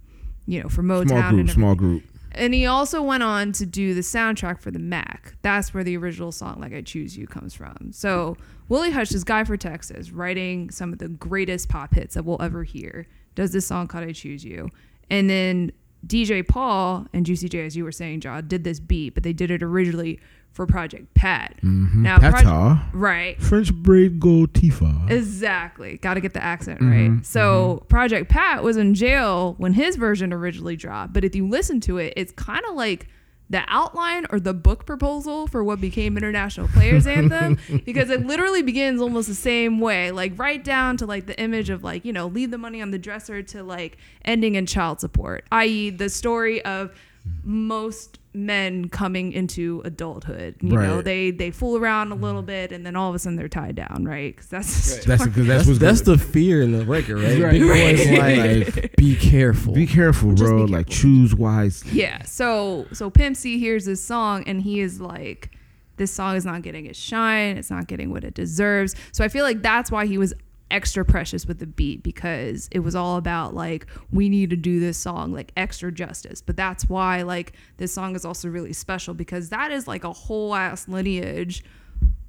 you 0.45 0.61
know, 0.61 0.69
for 0.69 0.83
Motown 0.83 1.07
small 1.09 1.29
group, 1.31 1.39
and 1.39 1.49
small 1.49 1.75
group. 1.75 2.03
And 2.37 2.53
he 2.53 2.65
also 2.65 3.01
went 3.01 3.23
on 3.23 3.51
to 3.53 3.65
do 3.65 3.93
the 3.93 4.01
soundtrack 4.01 4.59
for 4.59 4.71
the 4.71 4.79
Mack. 4.79 5.35
That's 5.41 5.73
where 5.73 5.83
the 5.83 5.97
original 5.97 6.31
song 6.31 6.59
"Like 6.61 6.73
I 6.73 6.81
Choose 6.81 7.17
You" 7.17 7.27
comes 7.27 7.53
from. 7.53 7.91
So 7.91 8.37
Willie 8.69 8.91
Hutch, 8.91 9.09
this 9.09 9.23
guy 9.23 9.43
for 9.43 9.57
Texas, 9.57 10.11
writing 10.11 10.69
some 10.69 10.93
of 10.93 10.99
the 10.99 11.09
greatest 11.09 11.67
pop 11.67 11.95
hits 11.95 12.13
that 12.15 12.23
we'll 12.23 12.41
ever 12.41 12.63
hear, 12.63 13.07
does 13.35 13.51
this 13.51 13.65
song 13.65 13.87
called 13.87 14.03
"I 14.03 14.11
Choose 14.11 14.45
You," 14.45 14.69
and 15.09 15.29
then 15.29 15.71
DJ 16.05 16.47
Paul 16.47 17.07
and 17.11 17.25
Juicy 17.25 17.49
J, 17.49 17.65
as 17.65 17.75
you 17.75 17.83
were 17.83 17.91
saying, 17.91 18.21
John, 18.21 18.47
did 18.47 18.63
this 18.63 18.79
beat, 18.79 19.13
but 19.15 19.23
they 19.23 19.33
did 19.33 19.49
it 19.49 19.63
originally 19.63 20.19
for 20.53 20.65
Project 20.65 21.13
Pat. 21.13 21.55
Now, 21.61 22.17
Project- 22.19 22.45
Pata, 22.45 22.81
right? 22.93 23.39
French 23.41 23.71
braid 23.73 24.19
gold 24.19 24.53
Tifa. 24.53 25.09
Exactly. 25.09 25.97
Got 25.97 26.15
to 26.15 26.21
get 26.21 26.33
the 26.33 26.43
accent 26.43 26.79
Mm-hmm, 26.81 27.13
right. 27.15 27.25
So 27.25 27.83
Project 27.89 28.29
Pat 28.29 28.63
was 28.63 28.75
in 28.77 28.93
jail 28.95 29.55
when 29.59 29.73
his 29.73 29.95
version 29.97 30.33
originally 30.33 30.75
dropped. 30.75 31.13
But 31.13 31.23
if 31.23 31.35
you 31.35 31.47
listen 31.47 31.79
to 31.81 31.97
it, 31.99 32.13
it's 32.15 32.31
kind 32.31 32.63
of 32.67 32.75
like 32.75 33.07
the 33.49 33.63
outline 33.67 34.25
or 34.29 34.41
the 34.41 34.53
book 34.53 34.85
proposal 34.85 35.47
for 35.47 35.63
what 35.63 35.79
became 35.79 36.17
International 36.17 36.67
Players 36.67 37.07
Anthem 37.07 37.57
because 37.85 38.09
it 38.09 38.25
literally 38.25 38.61
begins 38.61 38.99
almost 38.99 39.29
the 39.29 39.35
same 39.35 39.79
way, 39.79 40.11
like 40.11 40.37
right 40.37 40.61
down 40.61 40.97
to 40.97 41.05
like 41.05 41.27
the 41.27 41.39
image 41.39 41.69
of 41.69 41.81
like, 41.83 42.03
you 42.03 42.11
know, 42.11 42.27
leave 42.27 42.51
the 42.51 42.57
money 42.57 42.81
on 42.81 42.91
the 42.91 42.99
dresser 42.99 43.41
to 43.43 43.63
like 43.63 43.97
ending 44.25 44.55
in 44.55 44.65
child 44.65 44.99
support, 44.99 45.45
i.e., 45.51 45.89
the 45.91 46.09
story 46.09 46.61
of 46.65 46.93
most 47.43 48.19
men 48.33 48.87
coming 48.89 49.31
into 49.31 49.81
adulthood. 49.83 50.55
You 50.61 50.77
know, 50.77 51.01
they 51.01 51.31
they 51.31 51.49
fool 51.51 51.77
around 51.77 52.11
a 52.11 52.15
mm-hmm. 52.15 52.23
little 52.23 52.41
bit 52.41 52.71
and 52.71 52.85
then 52.85 52.95
all 52.95 53.09
of 53.09 53.15
a 53.15 53.19
sudden 53.19 53.35
they're 53.35 53.47
tied 53.47 53.75
down, 53.75 54.05
right? 54.05 54.35
Because 54.35 54.49
that's 54.49 54.97
the 54.97 55.07
That's 55.07 55.25
because 55.25 55.47
that's 55.47 55.47
That's, 55.47 55.67
what's 55.67 55.79
that's 55.79 56.01
the 56.01 56.17
fear 56.17 56.61
in 56.61 56.71
the 56.71 56.85
record, 56.85 57.19
right? 57.19 57.41
Right. 57.41 57.51
Big 57.51 57.63
Right. 57.63 57.97
boys 57.97 58.75
like, 58.75 58.95
be 58.97 59.15
careful. 59.15 59.73
Be 59.73 59.87
careful, 59.87 60.33
Just 60.33 60.49
bro. 60.49 60.65
be 60.65 60.71
Like 60.71 60.87
choose 60.87 61.33
wisely. 61.33 61.91
Yeah. 61.91 62.23
So 62.23 62.85
so 62.93 63.09
Pimp 63.09 63.35
C 63.35 63.57
hears 63.59 63.85
this 63.85 64.03
song 64.03 64.43
and 64.45 64.61
he 64.61 64.79
is 64.79 65.01
like, 65.01 65.51
this 65.97 66.11
song 66.11 66.35
is 66.35 66.45
not 66.45 66.61
getting 66.61 66.85
its 66.85 66.99
shine. 66.99 67.57
It's 67.57 67.71
not 67.71 67.87
getting 67.87 68.11
what 68.11 68.23
it 68.23 68.33
deserves. 68.35 68.95
So 69.11 69.23
I 69.23 69.29
feel 69.29 69.43
like 69.43 69.61
that's 69.61 69.91
why 69.91 70.05
he 70.05 70.17
was 70.17 70.33
extra 70.69 71.05
precious 71.05 71.45
with 71.45 71.59
the 71.59 71.65
beat 71.67 72.03
because 72.03 72.67
it 72.71 72.79
was 72.79 72.95
all 72.95 73.17
about 73.17 73.53
like 73.53 73.87
we 74.11 74.27
need 74.29 74.49
to 74.49 74.55
do 74.57 74.79
this 74.79 74.97
song 74.97 75.31
like 75.31 75.51
extra 75.55 75.91
justice. 75.91 76.41
But 76.41 76.57
that's 76.57 76.89
why 76.89 77.21
like 77.21 77.53
this 77.77 77.93
song 77.93 78.15
is 78.15 78.25
also 78.25 78.49
really 78.49 78.73
special 78.73 79.13
because 79.13 79.49
that 79.49 79.71
is 79.71 79.87
like 79.87 80.03
a 80.03 80.11
whole 80.11 80.53
ass 80.55 80.87
lineage 80.87 81.63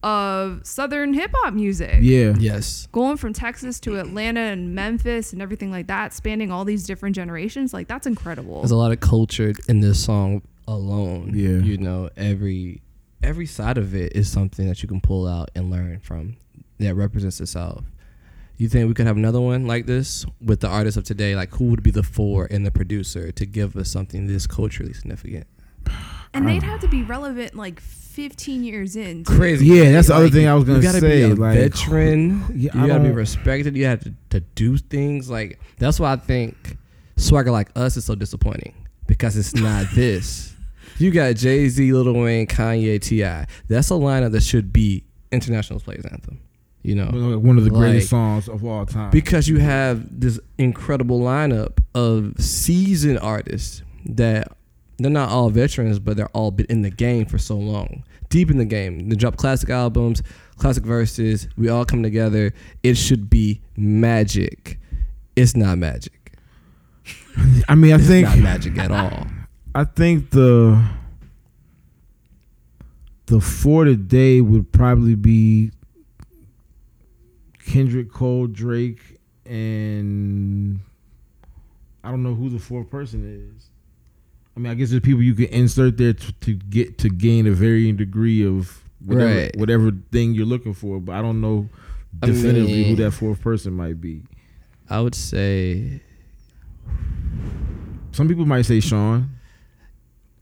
of 0.03 0.65
southern 0.65 1.13
hip 1.13 1.33
hop 1.35 1.53
music 1.55 1.97
Yeah. 2.01 2.35
yes. 2.39 2.87
going 2.93 3.17
from 3.17 3.33
Texas 3.33 3.81
to 3.81 3.99
Atlanta 3.99 4.41
and 4.41 4.73
Memphis 4.75 5.33
and 5.33 5.43
everything 5.43 5.73
like 5.73 5.89
that, 5.89 6.15
spanning 6.15 6.53
all 6.53 6.65
these 6.65 6.87
different 6.87 7.17
generations, 7.17 7.73
like 7.73 7.89
that's 7.89 8.07
incredible. 8.07 8.61
There's 8.61 8.71
a 8.71 8.77
lot 8.77 8.93
of 8.93 9.01
culture 9.01 9.53
in 9.69 9.81
this 9.81 10.03
song 10.05 10.43
alone. 10.69 11.33
Yeah. 11.35 11.59
You 11.59 11.79
know, 11.79 12.11
every 12.17 12.81
every 13.25 13.47
side 13.47 13.77
of 13.77 13.97
it 13.97 14.13
is 14.15 14.31
something 14.31 14.69
that 14.69 14.81
you 14.83 14.89
can 14.89 15.01
pull 15.01 15.27
out 15.27 15.51
and 15.57 15.69
learn 15.71 15.99
from 15.99 16.37
that 16.79 16.95
represents 16.95 17.39
the 17.39 17.47
South. 17.49 17.83
You 18.59 18.69
think 18.69 18.89
we 18.89 18.95
could 18.95 19.07
have 19.07 19.17
another 19.17 19.41
one 19.41 19.67
like 19.67 19.87
this 19.87 20.27
with 20.45 20.61
the 20.61 20.69
artists 20.69 20.97
of 20.99 21.05
today? 21.05 21.35
Like, 21.37 21.55
who 21.55 21.67
would 21.67 21.83
be 21.83 21.91
the 21.93 22.03
four 22.03 22.47
and 22.51 22.67
the 22.67 22.71
producer 22.71 23.31
to 23.33 23.47
give 23.47 23.77
us 23.77 23.89
something 23.91 24.27
this 24.27 24.47
culturally 24.47 24.93
significant? 24.93 25.47
and 26.35 26.47
they'd 26.47 26.63
uh. 26.63 26.67
have 26.67 26.81
to 26.81 26.89
be 26.89 27.03
relevant 27.03 27.55
like 27.55 27.81
15 27.81 28.63
years 28.65 28.97
in. 28.97 29.25
too. 29.25 29.35
Crazy. 29.37 29.65
Yeah, 29.67 29.93
that's 29.93 30.09
the 30.09 30.15
other 30.15 30.25
Like, 30.25 30.33
thing 30.35 30.47
I 30.49 30.55
was 30.55 30.65
gonna 30.65 30.79
you 30.79 30.83
gotta 30.83 31.01
say, 31.01 31.27
Be 31.29 31.31
a 31.33 31.35
like, 31.35 31.57
veteran. 31.57 32.41
Yeah, 32.55 32.71
you 32.83 32.87
gotta 32.89 33.01
be 33.01 33.09
don't- 33.09 33.15
respected. 33.15 33.77
You 33.77 33.87
have 33.87 34.01
to, 34.01 34.13
to 34.31 34.41
do 34.41 34.77
things 34.77 35.31
like 35.31 35.59
that's 35.79 35.99
why 36.01 36.13
I 36.13 36.17
think 36.17 36.77
swagger 37.17 37.51
like 37.53 37.71
us 37.77 37.97
is 37.97 38.05
so 38.05 38.15
disappointing 38.17 38.75
because 39.07 39.37
it's 39.37 39.55
not 39.69 39.87
this. 39.95 40.53
You 40.99 41.13
got 41.13 41.37
Jay 41.37 41.69
Z, 41.69 41.93
Lil 41.93 42.13
Wayne, 42.13 42.47
Kanye, 42.49 43.01
Ti. 43.01 43.47
That's 43.69 43.91
a 43.91 43.95
lineup 43.95 44.33
that 44.33 44.43
should 44.43 44.73
be 44.73 45.05
international 45.31 45.79
players 45.81 46.05
anthem. 46.07 46.41
You 46.89 46.95
know, 46.95 47.39
One 47.39 47.59
of 47.59 47.65
the 47.65 47.71
greatest 47.71 48.11
Like- 48.11 48.19
songs 48.45 48.49
of 48.49 48.65
all 48.65 48.87
time. 48.87 49.11
because 49.11 49.47
you 49.47 49.59
have 49.59 50.07
this 50.21 50.41
incredible 50.57 51.21
lineup 51.21 51.79
of 51.95 52.33
seasoned 52.39 53.19
artists 53.19 53.83
that 54.07 54.51
they're 54.99 55.11
not 55.11 55.29
all 55.29 55.51
veterans, 55.51 55.99
but 55.99 56.17
they're 56.17 56.29
all 56.35 56.51
been 56.51 56.65
in 56.71 56.81
the 56.83 56.91
game 56.91 57.27
for 57.27 57.37
so 57.37 57.59
long, 57.59 58.05
deep 58.31 58.51
in 58.51 58.57
the 58.57 58.65
game. 58.65 59.11
They 59.11 59.17
drop 59.17 59.37
classic 59.37 59.69
albums, 59.69 60.23
classic 60.57 60.85
verses. 60.85 61.47
We 61.59 61.69
all 61.69 61.85
come 61.85 62.03
together. 62.03 62.55
It 62.83 62.95
should 62.97 63.29
be 63.29 63.61
magic. 63.77 64.81
It's 65.37 65.55
not 65.55 65.77
magic. 65.79 66.33
I 67.69 67.75
mean, 67.75 67.93
I 67.93 67.97
It's 67.97 68.07
think 68.07 68.27
not 68.29 68.39
magic 68.39 68.79
at 68.79 68.91
all. 68.91 69.27
I 69.75 69.85
think 69.85 70.31
the 70.31 70.83
the 73.27 73.41
four 73.41 73.85
today 73.85 74.41
would 74.41 74.73
probably 74.73 75.15
be 75.15 75.71
Kendrick 77.69 78.11
Cole, 78.11 78.47
Drake, 78.47 79.19
and 79.45 80.81
I 82.03 82.11
don't 82.11 82.23
know 82.23 82.35
who 82.35 82.49
the 82.49 82.59
fourth 82.59 82.91
person 82.91 83.53
is. 83.57 83.71
I 84.57 84.61
mean, 84.61 84.73
I 84.73 84.75
guess 84.75 84.91
there's 84.91 85.03
people 85.03 85.23
you 85.23 85.35
can 85.35 85.47
insert 85.47 85.99
there 85.99 86.15
to, 86.15 86.33
to 86.33 86.55
get 86.55 86.99
to 86.99 87.09
gain 87.09 87.47
a 87.47 87.53
varying 87.53 87.97
degree 87.97 88.45
of 88.45 88.83
whatever 89.05 89.35
Right. 89.35 89.57
whatever 89.57 89.93
thing 90.11 90.35
you're 90.35 90.47
looking 90.47 90.75
for, 90.75 90.99
but 91.01 91.15
I 91.15 91.23
don't 91.23 91.41
know 91.41 91.69
I 92.23 92.27
definitively 92.27 92.85
who 92.85 92.97
that 92.97 93.13
fourth 93.13 93.41
person 93.41 93.75
might 93.75 94.01
be. 94.01 94.23
I 94.91 95.01
would 95.01 95.15
say. 95.15 96.01
Some 98.13 98.27
people 98.27 98.47
might 98.47 98.63
say 98.63 98.81
Sean. 98.81 99.31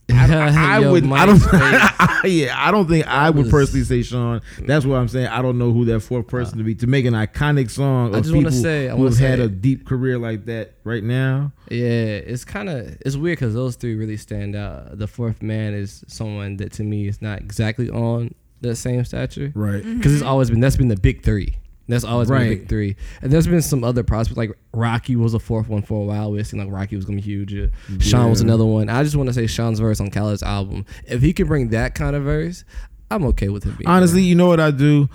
I, 0.09 0.77
I 0.77 0.79
Yo, 0.81 0.93
would. 0.93 1.05
I 1.13 1.27
don't. 1.27 1.39
Spade. 2.21 2.33
yeah, 2.33 2.55
I 2.57 2.71
don't 2.71 2.89
think 2.89 3.07
I 3.07 3.29
would 3.31 3.45
was- 3.47 3.51
personally 3.51 3.85
say 3.85 4.03
Sean. 4.03 4.41
That's 4.61 4.85
what 4.87 4.97
I'm 4.97 5.09
saying. 5.09 5.27
I 5.29 5.43
don't 5.43 5.59
know 5.59 5.73
who 5.73 5.85
that 5.87 6.01
fourth 6.01 6.27
uh, 6.27 6.31
person 6.31 6.59
to 6.59 6.65
be 6.65 6.75
to 6.77 6.87
make 6.87 7.05
an 7.07 7.15
iconic 7.15 7.71
song 7.71 8.15
I 8.15 8.19
of 8.19 8.25
just 8.25 8.35
wanna 8.35 8.53
say- 8.53 8.87
I 8.89 8.93
who 8.93 8.99
wanna 9.05 9.11
have 9.11 9.19
had 9.19 9.39
say- 9.39 9.45
a 9.45 9.49
deep 9.49 9.87
career 9.87 10.19
like 10.19 10.45
that 10.47 10.75
right 10.85 11.03
now. 11.03 11.53
Yeah, 11.71 11.85
it's 11.87 12.45
kind 12.45 12.69
of 12.69 12.97
it's 13.05 13.17
weird 13.17 13.39
because 13.39 13.55
those 13.55 13.77
three 13.77 13.95
really 13.97 14.17
stand 14.17 14.55
out. 14.55 14.97
The 14.99 15.07
fourth 15.09 15.43
man 15.43 15.75
is 15.75 16.05
someone 16.07 16.57
that 16.59 16.73
to 16.75 16.85
me 16.85 17.09
is 17.09 17.21
not 17.21 17.41
exactly 17.41 17.91
on 17.91 18.35
the 18.61 18.75
same 18.75 19.05
stature 19.05 19.53
Right. 19.55 19.83
Mm-hmm. 19.83 19.97
because 19.99 20.15
it's 20.15 20.23
always 20.23 20.51
been 20.51 20.61
that's 20.61 20.77
been 20.77 20.89
the 20.89 20.97
big 20.97 21.23
three. 21.23 21.57
That's 21.89 22.05
always 22.05 22.29
been 22.29 22.43
the 22.49 22.57
big 22.57 22.69
three, 22.69 22.97
and 23.23 23.31
there's 23.33 23.47
been 23.47 23.63
some 23.63 23.85
other 23.85 24.03
prospects 24.03 24.37
like 24.37 24.51
Rocky 24.73 25.15
was 25.15 25.35
a 25.35 25.39
fourth 25.39 25.69
one 25.69 25.83
for 25.83 26.03
a 26.03 26.05
while. 26.05 26.33
We 26.33 26.43
seemed 26.43 26.65
like 26.65 26.73
Rocky 26.73 26.97
was 26.97 27.05
gonna 27.05 27.17
be 27.17 27.23
huge. 27.23 27.55
Uh, 27.55 27.69
Sean 28.01 28.31
was 28.31 28.41
another 28.41 28.65
one. 28.65 28.89
I 28.89 29.03
just 29.05 29.15
want 29.15 29.29
to 29.29 29.33
say 29.33 29.47
Sean's 29.47 29.79
verse 29.79 30.01
on 30.01 30.11
Khaled's 30.11 30.43
album. 30.43 30.85
If 31.07 31.23
he 31.23 31.33
can 31.33 31.47
bring 31.47 31.69
that 31.69 31.95
kind 31.95 32.17
of 32.17 32.25
verse, 32.25 32.65
I'm 33.11 33.25
okay 33.27 33.49
with 33.51 33.63
him 33.65 33.77
being 33.77 33.87
Honestly, 33.89 34.21
there. 34.23 34.29
you 34.29 34.35
know 34.35 34.49
what 34.49 34.59
I 34.59 34.73
do? 34.73 35.09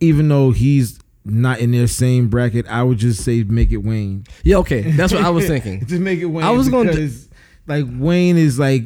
Even 0.00 0.28
though 0.28 0.50
he's 0.50 0.98
not 1.24 1.58
in 1.60 1.70
their 1.72 1.86
same 1.86 2.28
bracket, 2.28 2.66
I 2.68 2.82
would 2.82 2.98
just 2.98 3.22
say 3.24 3.42
make 3.42 3.70
it 3.72 3.78
Wayne. 3.78 4.24
Yeah, 4.44 4.56
okay, 4.58 4.90
that's 4.90 5.12
what 5.14 5.22
I 5.24 5.30
was 5.30 5.46
thinking. 5.46 5.80
Just 5.86 6.00
make 6.02 6.20
it 6.20 6.26
Wayne. 6.26 6.44
I 6.44 6.50
was 6.50 6.68
do- 6.68 6.84
because, 6.84 7.28
like 7.66 7.84
Wayne 7.88 8.36
is 8.36 8.58
like 8.58 8.84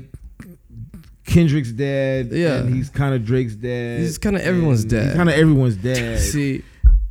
Kendrick's 1.27 1.73
dad. 1.73 2.31
Yeah. 2.33 2.59
and 2.59 2.75
he's 2.75 2.91
kind 2.91 3.15
of 3.15 3.25
Drake's 3.25 3.55
dad. 3.55 4.01
He's 4.01 4.19
kinda 4.19 4.45
everyone's 4.45 4.85
dad. 4.85 5.17
Kind 5.17 5.29
of 5.29 5.35
everyone's 5.37 5.77
dad. 5.77 6.19
See, 6.21 6.63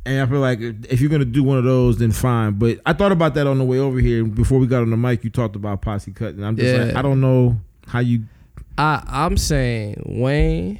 And 0.06 0.20
I 0.20 0.26
feel 0.26 0.40
like 0.40 0.60
if 0.60 1.00
you're 1.00 1.10
gonna 1.10 1.24
do 1.24 1.42
one 1.42 1.56
of 1.56 1.64
those, 1.64 1.98
then 1.98 2.12
fine. 2.12 2.52
But 2.52 2.80
I 2.84 2.92
thought 2.92 3.12
about 3.12 3.34
that 3.34 3.46
on 3.46 3.58
the 3.58 3.64
way 3.64 3.78
over 3.78 3.98
here. 3.98 4.24
Before 4.24 4.58
we 4.58 4.66
got 4.66 4.82
on 4.82 4.90
the 4.90 4.96
mic, 4.96 5.24
you 5.24 5.30
talked 5.30 5.56
about 5.56 5.80
posse 5.80 6.12
cutting. 6.12 6.44
I'm 6.44 6.56
just 6.56 6.78
like, 6.78 6.94
I 6.94 7.02
don't 7.02 7.20
know 7.20 7.58
how 7.86 8.00
you. 8.00 8.24
I 8.76 9.02
I'm 9.06 9.36
saying 9.38 10.02
Wayne, 10.04 10.78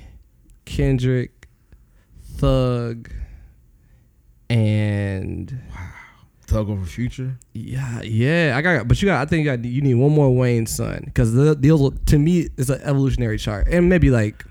Kendrick, 0.67 1.49
Thug, 2.37 3.11
and 4.51 5.59
wow, 5.71 5.91
Thug 6.47 6.69
over 6.69 6.85
Future. 6.85 7.39
yeah, 7.55 8.03
yeah, 8.03 8.55
I 8.57 8.61
got. 8.63 8.87
But 8.89 9.01
you 9.01 9.07
got. 9.07 9.23
I 9.23 9.25
think 9.25 9.47
you 9.47 9.57
got. 9.57 9.65
You 9.65 9.81
need 9.81 9.95
one 9.95 10.13
more 10.13 10.35
Wayne 10.35 10.67
son 10.67 11.03
because 11.07 11.33
the 11.33 11.55
deal 11.55 11.93
to 11.93 12.19
me 12.19 12.49
is 12.59 12.69
an 12.69 12.81
evolutionary 12.83 13.39
chart, 13.39 13.69
and 13.71 13.89
maybe 13.89 14.11
like 14.11 14.45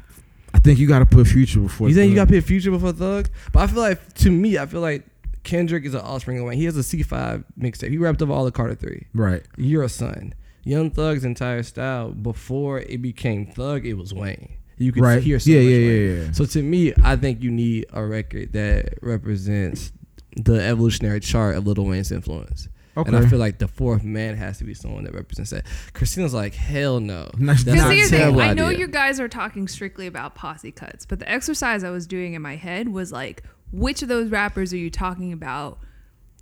think 0.64 0.80
you 0.80 0.88
got 0.88 1.00
to 1.00 1.06
put 1.06 1.28
Future 1.28 1.60
before. 1.60 1.90
you 1.90 1.96
think 1.96 2.10
you 2.10 2.16
got 2.16 2.28
to 2.28 2.34
put 2.34 2.44
Future 2.44 2.72
before 2.72 2.92
Thug. 2.94 3.30
But 3.52 3.60
I 3.64 3.68
feel 3.68 3.82
like 3.82 4.14
to 4.16 4.32
me, 4.32 4.58
I 4.58 4.66
feel 4.66 4.82
like 4.82 5.06
Kendrick 5.44 5.84
is 5.86 5.94
an 5.94 6.02
offspring 6.02 6.40
of 6.40 6.46
Wayne. 6.46 6.58
He 6.58 6.66
has 6.66 6.78
a 6.78 6.84
C 6.84 7.04
five 7.04 7.44
mixtape. 7.60 7.90
He 7.90 7.98
wrapped 7.98 8.22
up 8.22 8.30
all 8.30 8.46
the 8.46 8.52
Carter 8.52 8.76
three. 8.76 9.08
right. 9.14 9.44
You're 9.58 9.84
a 9.84 9.90
son. 9.90 10.34
Young 10.64 10.90
Thug's 10.92 11.26
entire 11.26 11.62
style 11.64 12.12
before 12.12 12.80
it 12.80 13.02
became 13.02 13.46
Thug, 13.48 13.86
it 13.86 13.96
was 13.96 14.14
Wayne. 14.14 14.54
You 14.78 14.92
could 14.94 15.04
Right. 15.04 15.22
hear 15.22 15.38
so 15.40 15.52
Yeah, 15.52 15.58
much 15.60 15.68
yeah, 15.70 15.78
yeah, 15.78 16.24
yeah. 16.28 16.32
So 16.32 16.46
to 16.46 16.64
me, 16.64 16.94
I 17.04 17.16
think 17.18 17.44
you 17.44 17.52
need 17.52 17.86
a 17.92 18.04
record 18.06 18.54
that 18.54 18.98
represents 19.02 19.92
the 20.38 20.62
evolutionary 20.62 21.20
chart 21.20 21.56
of 21.58 21.68
Little 21.68 21.86
Wayne's 21.86 22.12
influence. 22.12 22.70
Okay. 22.96 23.08
And 23.08 23.18
I 23.18 23.28
feel 23.28 23.40
like 23.40 23.58
the 23.58 23.68
fourth 23.68 24.04
man 24.04 24.36
has 24.38 24.60
to 24.60 24.64
be 24.64 24.74
someone 24.74 25.04
that 25.06 25.14
represents 25.16 25.52
that. 25.52 25.66
Christina's 25.94 26.34
like, 26.34 26.54
hell 26.54 27.00
no. 27.00 27.30
That's 27.40 27.66
Not 27.66 27.92
a 27.92 27.96
here's 27.96 28.12
the 28.12 28.18
thing, 28.18 28.40
I 28.40 28.54
know 28.54 28.68
idea. 28.68 28.80
you 28.80 28.88
guys 28.88 29.20
are 29.20 29.28
talking 29.28 29.68
strictly 29.68 30.06
about 30.06 30.36
posse 30.36 30.72
cuts, 30.72 31.06
but 31.06 31.20
the 31.20 31.30
exercise 31.30 31.84
I 31.84 31.90
was 31.90 32.06
doing 32.06 32.34
in 32.34 32.42
my 32.42 32.56
head 32.56 32.90
was 32.90 33.12
like, 33.12 33.44
which 33.72 34.04
of 34.04 34.10
those 34.10 34.30
rappers 34.30 34.72
are 34.74 34.78
you 34.78 34.92
talking 34.92 35.34
about 35.34 35.80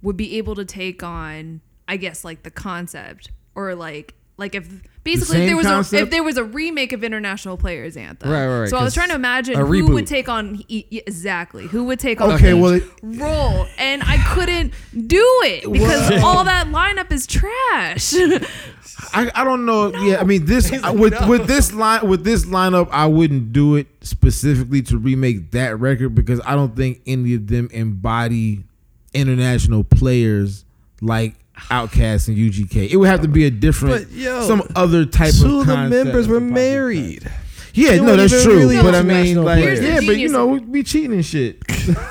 would 0.04 0.18
be 0.18 0.38
able 0.38 0.56
to 0.56 0.66
take 0.66 1.04
on, 1.04 1.62
I 1.88 1.96
guess, 1.98 2.26
like 2.26 2.44
the 2.44 2.52
concept 2.52 3.32
or 3.56 3.74
like, 3.76 4.16
like 4.38 4.56
if 4.56 4.68
basically 5.04 5.42
if 5.42 5.48
there 5.48 5.56
was 5.58 5.94
a, 5.94 5.98
if 6.02 6.10
there 6.10 6.24
was 6.24 6.38
a 6.38 6.44
remake 6.44 6.94
of 6.94 7.04
International 7.04 7.58
Players 7.58 7.96
Anthem, 7.98 8.30
Right, 8.30 8.48
right, 8.48 8.60
right, 8.62 8.70
So 8.70 8.78
I 8.78 8.84
was 8.84 8.94
trying 8.94 9.10
to 9.10 9.16
imagine 9.16 9.56
who 9.58 9.66
reboot. 9.66 9.94
would 9.94 10.08
take 10.08 10.30
on 10.30 10.64
e- 10.68 10.86
exactly 11.06 11.68
who 11.68 11.84
would 11.86 12.00
take 12.00 12.22
on 12.22 12.32
Okay, 12.32 12.54
each 12.56 12.62
well, 12.62 12.72
it- 12.74 12.84
role, 13.04 13.68
and 13.78 14.02
I 14.04 14.18
couldn't 14.34 14.74
do 15.08 15.24
it 15.44 15.72
because 15.72 16.12
all 16.24 16.44
that 16.46 16.68
lineup 16.68 17.12
is 17.12 17.28
trash. 17.28 18.14
I, 19.14 19.32
I 19.34 19.44
don't 19.44 19.66
know. 19.66 19.92
Yeah, 19.96 20.20
I 20.20 20.24
mean 20.24 20.46
this 20.46 20.72
I- 20.72 20.92
with 20.92 21.14
with 21.28 21.48
this 21.48 21.74
line 21.74 22.08
with 22.08 22.24
this 22.24 22.46
lineup, 22.46 22.88
I 22.92 23.06
wouldn't 23.08 23.52
do 23.54 23.76
it 23.76 23.88
specifically 24.02 24.82
to 24.84 24.98
remake 24.98 25.52
that 25.52 25.80
record 25.80 26.16
because 26.16 26.40
I 26.46 26.56
don't 26.56 26.76
think 26.76 27.02
any 27.06 27.34
of 27.36 27.48
them 27.48 27.70
embody 27.72 28.64
international 29.14 29.84
players 29.84 30.66
like 31.02 31.36
Outkast 31.70 32.28
and 32.28 32.38
UGK. 32.38 32.90
It 32.92 32.98
would 32.98 33.08
have 33.08 33.22
to 33.22 33.28
be 33.28 33.46
a 33.46 33.52
different, 33.52 34.08
But, 34.10 34.12
yo, 34.12 34.46
some 34.48 34.64
other 34.76 35.06
type 35.06 35.34
Two 35.34 35.62
of. 35.62 35.62
of 35.62 35.68
the 35.68 35.78
members 35.90 36.28
were 36.28 36.36
the 36.36 36.42
married. 36.42 37.24
cut. 37.24 37.32
Yeah, 37.74 37.92
They 37.92 38.02
no, 38.02 38.18
that's 38.18 38.44
true. 38.44 38.58
really 38.58 38.82
but 38.82 38.94
I 38.96 39.02
mean, 39.02 39.42
like, 39.44 39.64
yeah, 39.64 39.70
Here's 39.70 40.00
the 40.02 40.08
but 40.08 40.18
you 40.18 40.28
know, 40.28 40.48
we 40.48 40.60
be 40.60 40.84
cheating 40.84 41.14
and 41.14 41.26
shit. 41.26 41.62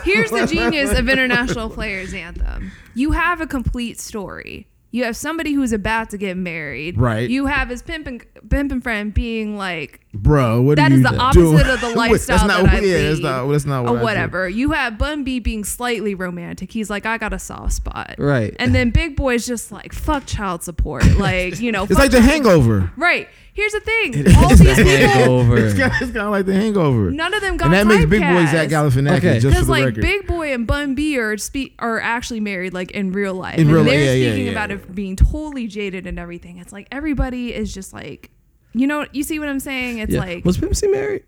Here's 0.04 0.30
the 0.30 0.46
genius 0.50 0.98
of 0.98 1.06
International 1.08 1.68
Players 1.68 2.14
Anthem. 2.14 2.72
You 2.94 3.10
have 3.12 3.42
a 3.42 3.46
complete 3.46 4.00
story. 4.00 4.66
You 4.92 5.04
have 5.04 5.16
somebody 5.16 5.52
who's 5.52 5.72
about 5.72 6.10
to 6.10 6.18
get 6.18 6.36
married. 6.36 6.98
Right. 6.98 7.30
You 7.30 7.46
have 7.46 7.68
his 7.68 7.80
pimp 7.80 8.08
and, 8.08 8.24
pimp 8.48 8.72
and 8.72 8.82
friend 8.82 9.14
being 9.14 9.56
like, 9.56 10.00
Bro, 10.12 10.62
what 10.62 10.76
That 10.76 10.90
is 10.90 11.04
the 11.04 11.10
doing? 11.10 11.20
opposite 11.20 11.66
of 11.68 11.80
the 11.80 11.90
lifestyle 11.96 12.38
that's 12.38 12.48
not, 12.48 12.64
that 12.64 12.74
I 12.74 12.80
Yeah, 12.84 13.02
that's 13.02 13.20
lead. 13.20 13.22
not. 13.22 13.46
That's 13.46 13.64
not 13.64 13.84
what 13.84 13.92
or 13.96 14.02
whatever. 14.02 14.48
You 14.48 14.72
have 14.72 14.98
Bun 14.98 15.22
B 15.22 15.38
being 15.38 15.62
slightly 15.64 16.16
romantic. 16.16 16.72
He's 16.72 16.90
like, 16.90 17.06
I 17.06 17.18
got 17.18 17.32
a 17.32 17.38
soft 17.38 17.74
spot. 17.74 18.16
Right. 18.18 18.56
And 18.58 18.74
then 18.74 18.90
Big 18.90 19.14
Boy's 19.14 19.46
just 19.46 19.70
like, 19.70 19.92
fuck 19.92 20.26
child 20.26 20.62
support. 20.64 21.04
Like, 21.20 21.60
you 21.60 21.70
know, 21.70 21.84
It's 21.84 21.92
like 21.92 22.10
the 22.10 22.20
Hangover. 22.22 22.90
Right. 22.96 23.28
Here's 23.52 23.72
the 23.72 23.80
thing. 23.80 24.14
It 24.14 24.36
All 24.36 24.52
is 24.52 24.58
these 24.60 24.76
the 24.76 24.82
people, 24.84 25.08
hangover. 25.08 25.56
It's 25.58 25.78
kind, 25.78 25.92
of, 25.92 26.02
it's 26.02 26.12
kind 26.12 26.26
of 26.26 26.30
like 26.30 26.46
the 26.46 26.54
Hangover. 26.54 27.10
none 27.10 27.34
of 27.34 27.40
them 27.40 27.56
got 27.56 27.66
and 27.66 27.74
that 27.74 27.86
makes 27.86 28.06
Big 28.08 28.20
Boy 28.20 28.26
typecast. 28.26 28.50
Zach 28.52 28.68
Galifianakis 28.68 29.16
Okay. 29.18 29.32
just 29.40 29.42
for 29.44 29.50
Because 29.50 29.66
the 29.66 29.72
like 29.72 29.84
record. 29.86 30.00
Big 30.02 30.26
Boy 30.26 30.52
and 30.54 30.66
Bun 30.66 30.94
B 30.94 31.18
are 31.18 31.36
spe- 31.36 31.74
are 31.78 32.00
actually 32.00 32.40
married 32.40 32.72
like 32.72 32.92
in 32.92 33.12
real 33.12 33.34
life. 33.34 33.56
In 33.58 33.62
and 33.66 33.72
real 33.72 33.82
life, 33.82 33.90
they're 33.90 34.04
yeah, 34.04 34.12
yeah, 34.12 34.30
speaking 34.30 34.46
yeah, 34.46 34.52
about 34.52 34.70
it 34.70 34.94
being 34.94 35.16
totally 35.16 35.66
jaded 35.66 36.06
and 36.06 36.18
everything. 36.18 36.58
It's 36.58 36.72
like 36.72 36.86
everybody 36.92 37.52
is 37.52 37.74
just 37.74 37.92
like 37.92 38.30
you 38.72 38.86
know 38.86 39.04
you 39.12 39.24
see 39.24 39.38
what 39.40 39.48
I'm 39.48 39.60
saying? 39.60 39.98
It's 39.98 40.12
Yeah. 40.12 40.20
like 40.20 40.44
was 40.44 40.56
Pimp 40.56 40.74
C 40.76 40.86
married? 40.88 41.24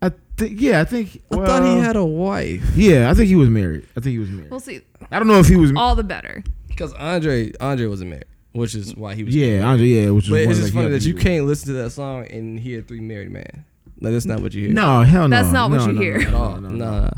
I 0.00 0.10
think, 0.36 0.60
yeah, 0.60 0.80
I 0.80 0.84
think. 0.84 1.22
I 1.30 1.36
well, 1.36 1.46
thought 1.46 1.62
he 1.62 1.78
had 1.78 1.94
a 1.96 2.04
wife. 2.04 2.72
Yeah, 2.74 3.10
I 3.10 3.14
think 3.14 3.28
he 3.28 3.36
was 3.36 3.48
married. 3.50 3.86
I 3.96 4.00
think 4.00 4.12
he 4.12 4.18
was 4.18 4.30
married. 4.30 4.50
we'll 4.50 4.60
see. 4.60 4.80
I 5.10 5.18
don't 5.18 5.28
know 5.28 5.38
if 5.38 5.46
he 5.46 5.56
was. 5.56 5.72
All 5.76 5.94
the 5.94 6.02
better. 6.02 6.42
Because 6.66 6.92
Andre 6.94 7.52
Andre 7.60 7.86
wasn't 7.86 8.10
married, 8.10 8.24
which 8.52 8.74
is 8.74 8.94
why 8.96 9.14
he 9.14 9.24
was. 9.24 9.34
yeah, 9.34 9.66
Andre. 9.66 9.86
Yeah, 9.86 10.10
which 10.10 10.24
is. 10.24 10.30
But 10.30 10.40
it's 10.40 10.58
just 10.60 10.74
funny 10.74 10.88
that 10.90 11.02
you 11.02 11.16
he- 11.16 11.22
can't 11.22 11.46
listen 11.46 11.68
to 11.68 11.82
that 11.82 11.90
song 11.90 12.26
and 12.30 12.58
hear 12.58 12.82
three 12.82 13.00
married 13.00 13.30
men. 13.30 13.64
Like 14.00 14.12
that's 14.12 14.26
not 14.26 14.40
what 14.40 14.52
you 14.54 14.64
hear. 14.66 14.72
No, 14.72 15.02
hell 15.02 15.28
no. 15.28 15.36
That's 15.36 15.52
not 15.52 15.70
what 15.70 15.86
you 15.86 15.92
no, 15.92 16.00
hear. 16.00 16.18
no, 16.18 16.26
at 16.28 16.34
all. 16.34 16.60
no, 16.60 16.68
No, 16.68 16.76
no, 16.76 17.00
no. 17.02 17.10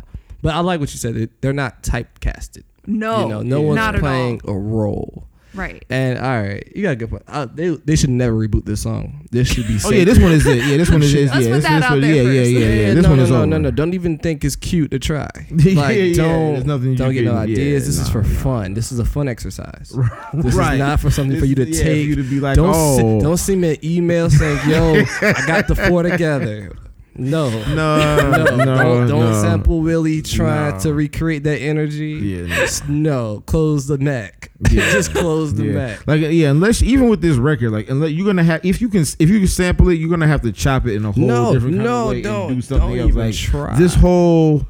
But 0.42 0.54
I 0.54 0.60
like 0.60 0.80
what 0.80 0.92
you 0.92 0.98
said. 0.98 1.30
They're 1.40 1.52
not 1.54 1.82
typecasted. 1.82 2.64
No, 2.86 3.22
you 3.22 3.28
know, 3.28 3.42
no 3.42 3.60
one's 3.62 3.76
not 3.76 3.94
playing 3.96 4.42
a 4.44 4.52
role. 4.52 5.26
Right. 5.54 5.84
And 5.88 6.18
all 6.18 6.42
right, 6.42 6.72
you 6.74 6.82
got 6.82 6.90
a 6.90 6.96
good 6.96 7.10
point. 7.10 7.22
Uh, 7.28 7.46
they 7.46 7.68
they 7.70 7.96
should 7.96 8.10
never 8.10 8.34
reboot 8.36 8.64
this 8.64 8.82
song. 8.82 9.26
This 9.30 9.48
should 9.48 9.66
be. 9.68 9.78
Oh 9.84 9.90
yeah, 9.90 10.04
this 10.04 10.18
one 10.18 10.32
is 10.32 10.44
it. 10.46 10.64
Yeah, 10.64 10.76
this 10.78 10.90
one 10.90 11.02
is. 11.02 11.14
is 11.14 11.30
Let's 11.30 11.46
yeah, 11.46 11.52
this, 11.52 11.64
this 11.64 11.90
one, 11.90 12.00
there 12.00 12.14
yeah, 12.14 12.22
yeah, 12.22 12.42
yeah, 12.42 12.58
yeah, 12.88 12.94
This 12.94 13.02
no, 13.02 13.08
one 13.10 13.18
no, 13.18 13.24
is 13.24 13.30
no, 13.30 13.36
over. 13.36 13.46
no, 13.46 13.58
no. 13.58 13.70
Don't 13.70 13.94
even 13.94 14.18
think 14.18 14.44
it's 14.44 14.56
cute 14.56 14.90
to 14.90 14.98
try. 14.98 15.28
Yeah, 15.50 15.80
Like, 15.80 15.96
yeah, 15.96 16.14
don't 16.14 16.52
there's 16.54 16.64
nothing 16.64 16.94
don't 16.96 17.12
get 17.12 17.24
no 17.24 17.36
ideas. 17.36 17.58
yeah, 17.58 17.74
this 17.74 17.98
is 17.98 18.08
for 18.08 18.22
nah. 18.22 18.28
fun. 18.40 18.74
This 18.74 18.92
is 18.92 18.98
a 18.98 19.04
fun 19.04 19.28
exercise. 19.28 19.92
This 20.34 20.54
Right. 20.54 20.74
is 20.74 20.78
not 20.80 21.00
for 21.00 21.10
something 21.10 21.38
for 21.38 21.46
you 21.46 21.54
to 21.54 21.66
yeah, 21.66 21.82
take. 21.82 22.06
you 22.06 22.16
to 22.16 22.22
be 22.22 22.40
like, 22.40 22.56
don't 22.56 22.72
oh. 22.74 22.96
se- 22.96 23.20
don't 23.24 23.36
send 23.36 23.60
me 23.60 23.70
an 23.74 23.84
email 23.84 24.28
saying, 24.30 24.58
"Yo, 24.68 24.94
I 25.22 25.46
got 25.46 25.68
the 25.68 25.74
four 25.76 26.02
together." 26.02 26.72
No. 27.16 27.48
No, 27.50 27.74
No, 27.74 28.56
no, 28.56 28.56
don't, 28.56 29.08
don't 29.08 29.20
no. 29.32 29.40
sample 29.42 29.80
Willie 29.80 30.20
trying 30.22 30.74
No. 30.74 30.80
to 30.80 30.94
recreate 30.94 31.44
that 31.44 31.58
energy. 31.60 32.12
Yeah, 32.14 32.66
no. 32.88 33.34
No, 33.34 33.40
close 33.46 33.86
the 33.86 33.98
neck. 33.98 34.50
Yeah. 34.70 34.90
Just 34.92 35.12
close 35.14 35.54
the 35.54 35.64
yeah. 35.66 35.72
neck. 35.72 36.06
Like 36.06 36.20
yeah, 36.22 36.50
unless 36.50 36.82
even 36.82 37.08
with 37.08 37.20
this 37.20 37.36
record, 37.36 37.70
like 37.70 37.88
unless 37.90 38.10
you're 38.12 38.26
gonna 38.26 38.42
have 38.42 38.64
if 38.64 38.80
you 38.80 38.88
can 38.88 39.02
if 39.02 39.28
you 39.28 39.38
can 39.38 39.46
sample 39.46 39.88
it, 39.90 39.94
you're 39.94 40.08
gonna 40.10 40.26
have 40.26 40.40
to 40.42 40.50
chop 40.52 40.86
it 40.86 40.94
in 40.94 41.04
a 41.04 41.12
whole 41.12 41.24
No, 41.26 41.52
different 41.52 41.74
kind 41.76 41.84
no, 41.84 42.02
of 42.04 42.08
way 42.08 42.22
don't- 42.22 42.46
and 42.52 42.56
do 42.56 42.62
something 42.62 42.88
don't 42.88 42.98
else. 42.98 43.08
even 43.10 43.20
Like 43.26 43.34
try. 43.34 43.76
this 43.78 43.94
whole 43.94 44.66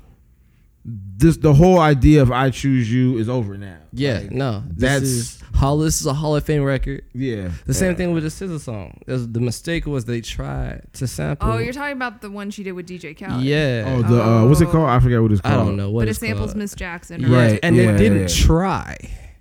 this 0.85 1.37
the 1.39 1.55
whole 1.55 1.79
idea 1.79 2.23
of 2.23 2.31
I 2.33 2.51
choose 2.51 2.93
you 2.93 3.19
is 3.19 3.29
over 3.29 3.57
now. 3.57 3.77
Yeah, 3.93 4.19
Like, 4.19 4.31
no. 4.33 4.65
That's- 4.77 5.03
is 5.03 5.44
Hall. 5.55 5.79
This 5.79 6.01
is 6.01 6.07
a 6.07 6.15
Hall 6.15 6.37
of 6.37 6.45
Fame 6.45 6.63
record. 6.65 7.05
yeah. 7.15 7.51
The 7.67 7.75
same 7.75 7.95
thing 7.97 8.13
with 8.13 8.23
the 8.25 8.29
SZA 8.29 8.61
song. 8.61 9.01
There's- 9.07 9.27
The 9.31 9.41
mistake 9.41 9.87
was 9.87 10.05
they 10.05 10.21
tried 10.21 10.83
to 10.95 11.07
sample. 11.07 11.51
Oh, 11.51 11.59
you're 11.59 11.73
talking 11.73 11.97
about 11.97 12.21
the 12.21 12.31
one 12.31 12.51
she 12.51 12.63
did 12.63 12.73
with 12.73 12.87
DJ 12.89 13.17
Khaled. 13.19 13.43
yeah. 13.45 13.85
Oh, 13.87 14.03
the 14.03 14.23
uh, 14.23 14.47
what's 14.47 14.61
it 14.61 14.69
called? 14.69 14.89
I 14.89 14.99
forget 15.01 15.23
what 15.23 15.33
it's 15.33 15.41
called. 15.41 15.55
I 15.55 15.65
don't 15.65 15.77
know 15.77 15.91
what 15.91 16.03
But 16.03 16.09
it 16.09 16.15
samples. 16.15 16.55
Miss 16.55 16.75
Jackson. 16.75 17.21
Yeah, 17.23 17.37
Right, 17.37 17.61
and 17.63 17.77
yeah, 17.77 17.93
they 17.93 17.99
didn't 17.99 18.21
yeah. 18.23 18.27
try. 18.47 18.97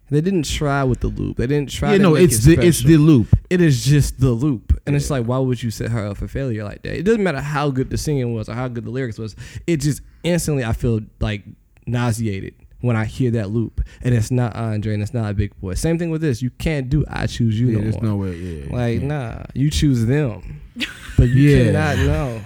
They 0.10 0.22
didn't 0.22 0.44
try 0.46 0.84
with 0.84 1.00
the 1.00 1.08
loop. 1.08 1.38
They 1.38 1.48
didn't 1.48 1.72
try. 1.72 1.92
Yeah, 1.94 1.98
to 1.98 2.04
no, 2.04 2.12
make 2.12 2.24
it's 2.26 2.46
it 2.46 2.58
the 2.60 2.66
it's 2.68 2.84
the 2.84 2.98
loop. 2.98 3.30
it 3.50 3.62
is 3.62 3.84
just 3.84 4.20
the 4.20 4.30
loop 4.32 4.80
and 4.86 4.96
it's 4.96 5.10
like 5.10 5.26
why 5.26 5.40
would 5.40 5.64
you 5.64 5.72
set 5.72 5.90
her 5.92 6.06
up 6.08 6.18
for 6.18 6.28
failure 6.28 6.64
like 6.64 6.84
that 6.84 6.96
it 7.00 7.04
doesn't 7.04 7.24
matter 7.24 7.40
how 7.42 7.72
good 7.72 7.90
the 7.90 7.98
singing 7.98 8.34
was 8.36 8.48
or 8.50 8.54
how 8.54 8.68
good 8.68 8.84
the 8.84 8.90
lyrics 8.92 9.18
was 9.18 9.34
it 9.66 9.78
just 9.78 10.02
instantly 10.24 10.64
i 10.64 10.74
feel 10.74 11.00
like 11.22 11.44
nauseated 11.88 12.54
when 12.84 12.96
i 12.96 13.06
hear 13.06 13.32
that 13.32 13.50
loop 13.50 13.82
and 14.02 14.14
it's 14.14 14.30
not 14.30 14.56
uh, 14.56 14.60
andre 14.60 14.94
and 14.94 15.02
it's 15.02 15.14
not 15.14 15.32
a 15.32 15.34
big 15.34 15.56
boy 15.60 15.74
same 15.74 15.98
thing 15.98 16.10
with 16.10 16.22
this 16.22 16.42
you 16.42 16.50
can't 16.52 16.90
do 16.90 17.04
i 17.10 17.26
choose 17.26 17.60
you 17.60 17.68
Yeah, 17.68 17.78
no 17.78 17.82
there's 17.82 17.96
more 17.96 18.04
no 18.04 18.16
way. 18.18 18.36
Yeah, 18.36 18.76
like 18.76 19.02
yeah. 19.02 19.08
nah 19.08 19.44
you 19.54 19.70
choose 19.72 20.06
them 20.06 20.62
but 21.18 21.30
you 21.30 21.50
Yeah. 21.50 21.64
cannot 21.72 21.98
know 22.06 22.42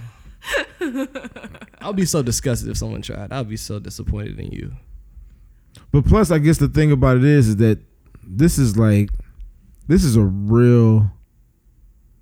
i'll 1.82 1.94
be 1.94 2.06
so 2.06 2.22
disgusted 2.22 2.70
if 2.70 2.78
someone 2.78 3.02
tried 3.02 3.32
i'll 3.34 3.44
be 3.44 3.58
so 3.58 3.80
disappointed 3.80 4.40
in 4.40 4.52
you 4.52 4.72
But 5.92 6.06
plus, 6.06 6.32
I 6.32 6.38
guess 6.40 6.58
the 6.58 6.68
thing 6.68 6.92
about 6.92 7.18
it 7.18 7.24
is, 7.24 7.48
is 7.50 7.56
that 7.58 7.80
this 8.24 8.58
is 8.58 8.78
like, 8.78 9.10
this 9.88 10.04
is 10.04 10.16
a 10.18 10.24
real 10.24 11.10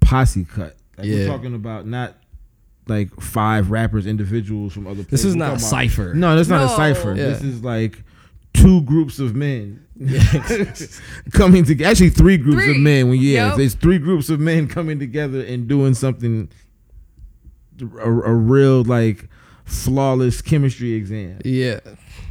posse 0.01 0.45
cut. 0.45 0.75
Like 0.97 1.07
Yeah. 1.07 1.15
We're 1.17 1.27
talking 1.27 1.55
about 1.55 1.87
not 1.87 2.15
like 2.87 3.09
five 3.19 3.71
rappers, 3.71 4.05
individuals 4.05 4.71
from 4.73 4.85
other. 4.87 5.01
this 5.03 5.25
is 5.25 5.35
not 5.35 5.55
a 5.55 5.59
cipher 5.59 6.13
No, 6.13 6.35
that's 6.35 6.47
not 6.49 6.63
a 6.63 6.69
cipher. 6.75 7.09
Yeah. 7.15 7.29
This 7.29 7.41
is 7.41 7.63
like 7.63 8.03
two 8.55 8.81
groups 8.81 9.19
of 9.19 9.35
men 9.35 9.85
coming 11.31 11.63
together. 11.63 11.91
Actually, 11.91 12.09
three 12.09 12.37
groups 12.37 12.67
of 12.67 12.77
men. 12.77 13.09
When 13.09 13.19
yeah, 13.19 13.49
Yep. 13.49 13.57
there's 13.57 13.75
three 13.75 13.97
groups 13.99 14.29
of 14.29 14.39
men 14.39 14.67
coming 14.67 14.99
together 14.99 15.41
and 15.41 15.67
doing 15.67 15.93
something. 15.93 16.49
A, 17.81 18.09
a 18.09 18.33
real 18.33 18.83
like 18.85 19.27
flawless 19.65 20.41
chemistry 20.41 20.93
exam. 20.93 21.39
yeah 21.43 21.81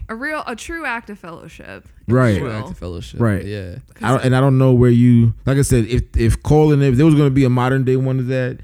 A 0.08 0.14
real, 0.14 0.42
a 0.46 0.56
true 0.56 0.86
act 0.86 1.10
of 1.10 1.18
fellowship. 1.18 1.86
Right. 2.08 2.38
True 2.38 2.50
act 2.50 2.70
of 2.70 2.78
fellowship 2.78 3.20
Right. 3.20 3.44
yeah 3.44 3.76
I 4.00 4.16
and 4.16 4.34
I 4.34 4.40
don't 4.40 4.56
know 4.56 4.72
where 4.72 4.88
you 4.90 5.34
like 5.44 5.58
I 5.58 5.62
said 5.62 5.84
if 5.84 6.02
if 6.16 6.42
Cole 6.42 6.72
and 6.72 6.82
if 6.82 6.96
there 6.96 7.04
was 7.04 7.14
going 7.14 7.26
to 7.28 7.34
be 7.34 7.44
a 7.44 7.50
modern 7.50 7.84
day 7.84 7.96
one 7.96 8.18
of 8.18 8.28
that, 8.28 8.60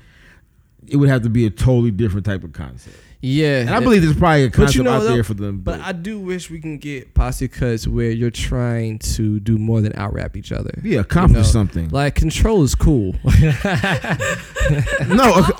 it 0.90 0.96
would 0.96 1.08
have 1.08 1.22
to 1.22 1.30
be 1.30 1.46
a 1.46 1.50
totally 1.50 1.90
different 1.90 2.26
type 2.26 2.42
of 2.44 2.52
concept. 2.52 2.96
yeah 3.22 3.60
And 3.60 3.70
I 3.70 3.80
believe 3.80 4.02
there's 4.02 4.16
probably 4.16 4.44
a 4.44 4.50
But 4.50 4.74
you 4.74 4.82
concept 4.82 4.84
know, 4.84 4.92
out 4.92 5.02
there 5.14 5.22
for 5.24 5.34
them. 5.34 5.60
But 5.60 5.78
But, 5.78 5.86
I 5.86 5.92
do 5.92 6.18
wish 6.18 6.50
we 6.50 6.60
can 6.60 6.78
get 6.78 7.14
posse 7.14 7.48
cuts 7.48 7.86
where 7.86 8.10
you're 8.10 8.30
trying 8.30 8.98
to 9.16 9.38
do 9.40 9.56
more 9.58 9.80
than 9.80 9.92
out 9.96 10.12
rap 10.14 10.36
each 10.36 10.52
other. 10.52 10.72
yeah, 10.82 11.00
accomplish 11.00 11.36
you 11.36 11.42
know, 11.42 11.48
something. 11.60 11.88
Like 11.90 12.14
control 12.16 12.62
is 12.62 12.74
cool. 12.74 13.14
no, 15.06 15.38
ac- 15.38 15.52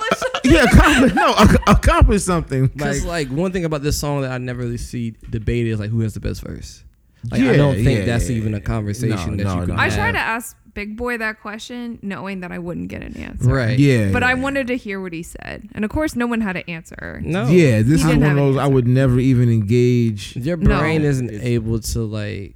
yeah, 0.43 0.63
accomplish, 0.63 1.13
no, 1.13 1.33
ac- 1.39 1.57
accomplish 1.67 2.23
something. 2.23 2.67
Because 2.67 3.05
Like, 3.05 3.29
like, 3.29 3.37
one 3.37 3.51
thing 3.51 3.65
about 3.65 3.83
this 3.83 3.97
song 3.97 4.21
that 4.21 4.31
I 4.31 4.37
never 4.37 4.61
really 4.61 4.77
see 4.77 5.15
debated 5.29 5.69
is 5.71 5.79
like 5.79 5.89
who 5.89 6.01
has 6.01 6.13
the 6.13 6.19
best 6.19 6.41
verse. 6.41 6.83
Like 7.29 7.41
I 7.41 7.55
don't 7.55 7.75
think 7.75 7.99
yeah, 7.99 8.05
that's 8.05 8.29
yeah, 8.31 8.37
even 8.37 8.55
a 8.55 8.59
conversation 8.59 9.31
No, 9.31 9.37
that 9.37 9.43
no, 9.43 9.53
you 9.61 9.65
can 9.67 9.75
no. 9.75 9.81
I 9.81 9.85
have. 9.89 9.93
tried 9.93 10.11
to 10.13 10.19
ask 10.19 10.57
Big 10.73 10.95
Boy 10.95 11.17
that 11.17 11.41
question, 11.41 11.99
knowing 12.01 12.39
that 12.41 12.51
I 12.51 12.59
wouldn't 12.59 12.87
get 12.87 13.01
an 13.03 13.17
answer. 13.17 13.49
Right. 13.53 13.77
yeah, 13.77 14.11
But 14.11 14.23
I 14.23 14.33
wanted 14.35 14.67
to 14.67 14.77
hear 14.77 15.01
what 15.01 15.11
he 15.13 15.23
said, 15.23 15.67
and 15.73 15.83
of 15.83 15.91
course, 15.91 16.15
no 16.15 16.27
one 16.27 16.41
had 16.41 16.55
an 16.57 16.63
answer. 16.67 17.21
No. 17.23 17.47
Yeah, 17.47 17.81
this 17.81 17.87
He 17.87 17.93
is 17.95 18.05
one 18.05 18.15
of 18.17 18.21
have 18.23 18.31
an 18.31 18.35
those 18.37 18.57
I 18.57 18.67
would 18.67 18.87
never 18.87 19.19
even 19.19 19.49
engage. 19.49 20.35
Your 20.37 20.57
No. 20.57 20.79
brain 20.79 21.01
isn't 21.01 21.29
It's- 21.29 21.43
able 21.45 21.79
to 21.79 21.99
like 22.03 22.55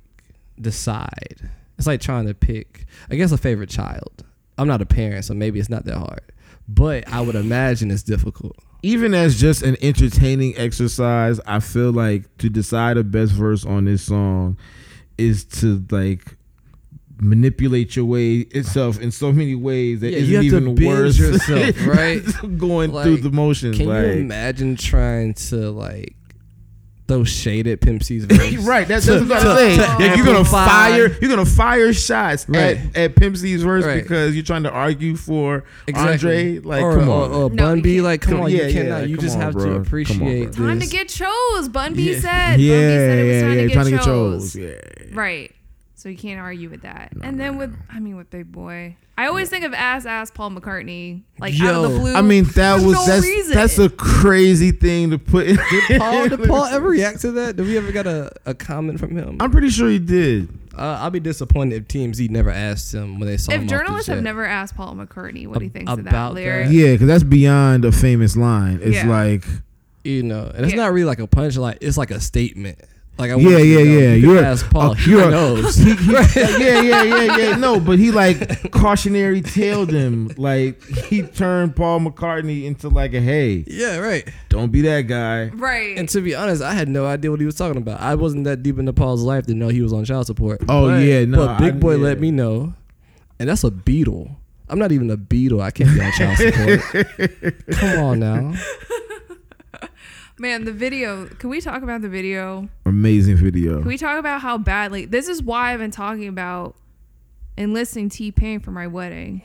decide. 0.60 1.50
It's 1.78 1.88
like 1.88 2.02
trying 2.02 2.26
to 2.28 2.34
pick, 2.34 2.86
I 3.12 3.16
guess, 3.16 3.32
a 3.32 3.38
favorite 3.38 3.70
child. 3.70 4.24
I'm 4.58 4.68
not 4.68 4.82
a 4.82 4.86
parent, 4.86 5.26
so 5.26 5.34
maybe 5.34 5.60
it's 5.60 5.70
not 5.70 5.86
that 5.86 5.98
hard. 5.98 6.22
But 6.68 7.08
I 7.12 7.22
would 7.22 7.36
imagine 7.36 7.92
it's 7.92 8.04
difficult. 8.04 8.56
Even 8.82 9.14
as 9.14 9.40
just 9.40 9.62
an 9.64 9.76
entertaining 9.82 10.56
exercise, 10.58 11.40
I 11.46 11.60
feel 11.60 11.92
like 11.92 12.38
to 12.38 12.50
decide 12.50 12.98
the 12.98 13.04
best 13.04 13.34
verse 13.34 13.66
on 13.66 13.86
this 13.86 14.04
song 14.04 14.58
is 15.18 15.44
to 15.46 15.84
like 15.92 16.38
manipulate 17.20 17.96
your 17.96 18.06
way 18.06 18.40
itself 18.40 19.00
in 19.00 19.12
so 19.12 19.32
many 19.32 19.56
ways 19.56 20.02
that 20.02 20.12
Yeah, 20.12 20.18
isn't 20.18 20.30
you 20.30 20.36
have 20.36 20.42
to 20.42 20.58
even 20.70 20.76
binge 20.76 20.88
worse. 20.90 21.18
yourself, 21.20 21.86
right? 21.88 22.22
Going 22.58 22.92
Like, 22.92 23.06
through 23.06 23.18
the 23.18 23.32
motions. 23.32 23.78
Can 23.78 23.88
like, 23.88 24.06
you 24.06 24.12
imagine 24.14 24.76
trying 24.76 25.34
to 25.36 25.72
like 25.72 26.16
throw 27.08 27.24
shade 27.24 27.68
at 27.68 27.80
Pimp 27.82 28.02
C's 28.04 28.26
verse? 28.26 28.56
right, 28.66 28.88
that's, 28.88 29.06
that's 29.06 29.22
what 29.30 29.32
I'm 29.38 29.56
saying. 29.58 29.80
to 29.80 29.86
Like, 30.08 30.18
you're 30.18 30.26
gonna 30.26 30.44
fire, 30.44 31.08
you're 31.22 31.30
gonna 31.30 31.46
fire 31.46 31.94
shots 31.94 32.50
Right. 32.50 32.78
at, 32.78 32.98
at 32.98 33.16
Pimp 33.16 33.38
C's 33.38 33.62
verse 33.64 33.86
Right. 33.86 34.02
because 34.02 34.34
you're 34.36 34.44
trying 34.44 34.64
to 34.64 34.72
argue 34.72 35.16
for 35.16 35.64
Exactly. 35.88 36.58
Andre. 36.58 36.60
Like, 36.68 36.84
or, 36.84 36.96
come 37.00 37.10
or, 37.10 37.24
on, 37.26 37.32
or 37.32 37.50
No, 37.52 37.64
Bun 37.64 37.82
B, 37.82 38.02
like, 38.02 38.22
come 38.22 38.34
Come- 38.34 38.42
on, 38.46 38.52
yeah, 38.52 38.64
you 38.64 38.64
yeah, 38.68 38.72
cannot. 38.84 39.08
you 39.10 39.18
just 39.18 39.36
on, 39.36 39.42
have 39.42 39.54
bro. 39.54 39.62
to 39.64 39.68
Come 39.70 39.76
on, 39.76 39.82
appreciate 39.86 40.52
bro. 40.54 40.66
Time 40.68 40.80
to 40.80 40.88
get 40.88 41.08
chose. 41.08 41.70
Bun 41.70 41.94
B 41.94 42.12
Yeah. 42.14 42.20
said. 42.20 42.60
yeah, 42.60 42.74
Bun 42.74 42.82
B 42.82 42.98
said 42.98 43.20
it 43.20 43.24
was 43.24 43.32
yeah, 43.36 43.42
time 43.42 43.52
yeah, 43.56 43.62
to 43.62 43.68
get 43.68 43.74
trying 43.74 43.86
to 43.86 43.92
get 43.92 44.02
chose. 44.04 44.54
chose. 44.54 44.56
Yeah. 44.56 45.16
Right. 45.16 45.52
So 46.06 46.10
you 46.10 46.18
can't 46.18 46.40
argue 46.40 46.70
with 46.70 46.84
that. 46.84 47.14
and 47.24 47.40
then 47.40 47.58
with, 47.58 47.76
I 47.90 48.00
mean, 48.00 48.16
with 48.16 48.30
Big 48.30 48.52
Boy, 48.52 48.96
I 49.18 49.26
always 49.26 49.50
think 49.50 49.66
of 49.66 49.74
ass 49.74 50.06
ass 50.06 50.30
Paul 50.30 50.52
McCartney, 50.52 51.24
like 51.40 51.60
out 51.60 51.84
of 51.84 51.92
the 51.94 51.98
blue. 51.98 52.14
I 52.14 52.22
mean, 52.22 52.44
that 52.54 52.76
was 52.76 52.94
no 52.94 53.06
that's 53.08 53.24
reason. 53.26 53.56
that's 53.56 53.80
a 53.80 53.90
crazy 53.90 54.70
thing 54.72 55.10
to 55.10 55.18
put. 55.18 55.48
In. 55.48 55.56
Did 55.88 56.00
Paul, 56.00 56.30
did 56.30 56.44
Paul 56.44 56.66
ever 56.66 56.88
react 56.90 57.22
to 57.22 57.32
that? 57.32 57.56
Did 57.56 57.66
we 57.66 57.76
ever 57.76 57.92
get 57.92 58.06
a, 58.06 58.30
a 58.46 58.54
comment 58.54 59.00
from 59.00 59.18
him? 59.18 59.38
I'm 59.40 59.50
pretty 59.50 59.70
sure 59.72 59.90
he 59.90 59.98
did. 59.98 60.48
Uh, 60.78 61.00
I'll 61.02 61.10
be 61.10 61.20
disappointed 61.20 61.76
if 61.76 61.88
TMZ 61.88 62.30
never 62.30 62.52
asked 62.52 62.94
him 62.94 63.20
when 63.20 63.28
they 63.28 63.38
saw 63.38 63.54
him. 63.54 63.62
if 63.62 63.64
off 63.66 63.70
journalists 63.72 64.08
have 64.08 64.22
never 64.22 64.46
asked 64.46 64.76
Paul 64.76 64.94
McCartney 64.94 65.48
what 65.48 65.60
he 65.64 65.70
Ab- 65.70 65.74
thinks 65.74 65.92
of 65.92 66.04
that 66.04 66.10
about 66.12 66.36
lyric, 66.36 66.68
that? 66.68 66.72
Yeah, 66.72 66.92
because 66.92 67.08
that's 67.08 67.24
beyond 67.24 67.84
a 67.84 67.92
famous 67.92 68.38
line. 68.38 68.80
It's 68.84 68.98
Yeah. 68.98 69.10
like, 69.10 69.44
you 70.04 70.22
know, 70.22 70.52
and 70.54 70.66
it's 70.68 70.76
Yeah. 70.76 70.82
not 70.84 70.94
really 70.94 71.06
like 71.06 71.18
a 71.20 71.26
punchline. 71.28 71.80
It's 71.82 71.98
like 71.98 72.12
a 72.12 72.20
statement. 72.20 72.78
Like 73.18 73.32
I 73.32 73.36
Yeah, 73.36 73.36
want 73.36 73.48
you 73.48 73.58
to 73.58 73.66
yeah, 73.66 73.80
yeah. 73.80 74.14
You 74.14 74.28
You're- 74.28 74.36
can 74.40 74.46
ask 74.46 74.70
Paul. 74.70 74.92
uh, 74.92 74.96
you're- 75.08 75.32
knows. 75.32 75.76
he, 75.78 75.96
he, 75.96 76.12
yeah, 76.14 76.82
yeah, 76.82 77.04
yeah, 77.04 77.38
yeah. 77.38 77.56
No, 77.56 77.80
but 77.80 77.98
he 77.98 78.12
like 78.12 78.72
cautionary 78.72 79.42
tailed 79.42 79.90
him. 79.92 80.32
Like 80.38 80.84
he 80.86 81.22
turned 81.22 81.78
Paul 81.78 82.02
McCartney 82.02 82.66
into 82.66 82.90
like 82.90 83.14
a 83.14 83.22
hey, 83.22 83.64
yeah, 83.68 83.98
right. 84.00 84.28
don't 84.50 84.70
be 84.72 84.82
that 84.82 85.04
guy. 85.04 85.46
right? 85.54 85.98
And 85.98 86.10
to 86.10 86.20
be 86.20 86.36
honest, 86.36 86.62
I 86.62 86.74
had 86.74 86.90
no 86.90 87.06
idea 87.06 87.32
what 87.32 87.40
he 87.40 87.46
was 87.46 87.56
talking 87.56 87.78
about. 87.78 88.02
I 88.02 88.16
wasn't 88.16 88.44
that 88.46 88.64
deep 88.64 88.78
into 88.80 88.92
Paul's 88.92 89.24
life 89.24 89.46
to 89.48 89.54
know 89.54 89.70
he 89.70 89.82
was 89.82 89.94
on 89.94 90.04
child 90.04 90.26
support. 90.26 90.62
Oh, 90.68 90.88
But- 90.90 90.98
yeah, 91.04 91.24
no, 91.24 91.38
but 91.48 91.60
Big 91.60 91.76
I- 91.76 91.78
Boy 91.78 91.96
yeah. 91.96 92.04
let 92.04 92.20
me 92.20 92.32
know, 92.32 92.74
and 93.40 93.48
that's 93.48 93.64
a 93.64 93.72
Beatle. 93.72 94.36
I'm 94.68 94.80
not 94.80 94.92
even 94.92 95.10
a 95.12 95.16
Beatle. 95.18 95.62
I 95.62 95.72
can't 95.72 95.94
be 95.94 96.02
on 96.02 96.12
child 96.12 96.38
support. 96.38 97.56
Come 97.80 98.00
on 98.04 98.20
now. 98.20 98.54
Man, 100.38 100.66
the 100.66 100.74
video. 100.74 101.28
Can 101.28 101.50
we 101.50 101.62
talk 101.62 101.82
about 101.82 102.02
the 102.02 102.10
video? 102.10 102.68
Amazing 102.86 103.38
video. 103.38 103.80
Can 103.80 103.88
we 103.88 103.98
talk 103.98 104.20
about 104.20 104.42
how 104.42 104.58
badly? 104.58 105.06
This 105.06 105.30
is 105.30 105.42
why 105.42 105.74
I've 105.74 105.80
been 105.80 105.92
talking 105.92 106.28
about 106.28 106.76
enlisting 107.58 108.10
T 108.10 108.32
Pain 108.32 108.60
for 108.60 108.72
my 108.72 108.86
wedding, 108.86 109.44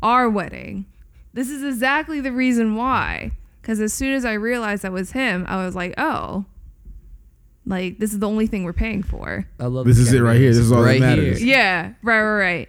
our 0.00 0.30
wedding. 0.30 0.86
This 1.32 1.50
is 1.50 1.64
exactly 1.64 2.20
the 2.20 2.30
reason 2.30 2.76
why. 2.76 3.32
Because 3.60 3.80
as 3.80 3.92
soon 3.92 4.14
as 4.14 4.24
I 4.24 4.34
realized 4.34 4.82
that 4.82 4.92
was 4.92 5.12
him, 5.12 5.44
I 5.48 5.64
was 5.64 5.74
like, 5.74 5.94
oh, 5.98 6.44
like 7.66 7.98
this 7.98 8.12
is 8.12 8.20
the 8.20 8.28
only 8.28 8.46
thing 8.46 8.62
we're 8.62 8.72
paying 8.72 9.02
for. 9.02 9.46
I 9.58 9.66
love 9.66 9.86
This 9.86 9.96
this 9.96 10.08
is 10.08 10.14
it 10.14 10.20
right 10.20 10.38
here. 10.38 10.50
This 10.50 10.58
is 10.58 10.72
all 10.72 10.82
that 10.82 11.00
matters. 11.00 11.40
Here. 11.40 11.48
Yeah, 11.48 11.92
right, 12.02 12.22
right, 12.22 12.38
right. 12.38 12.68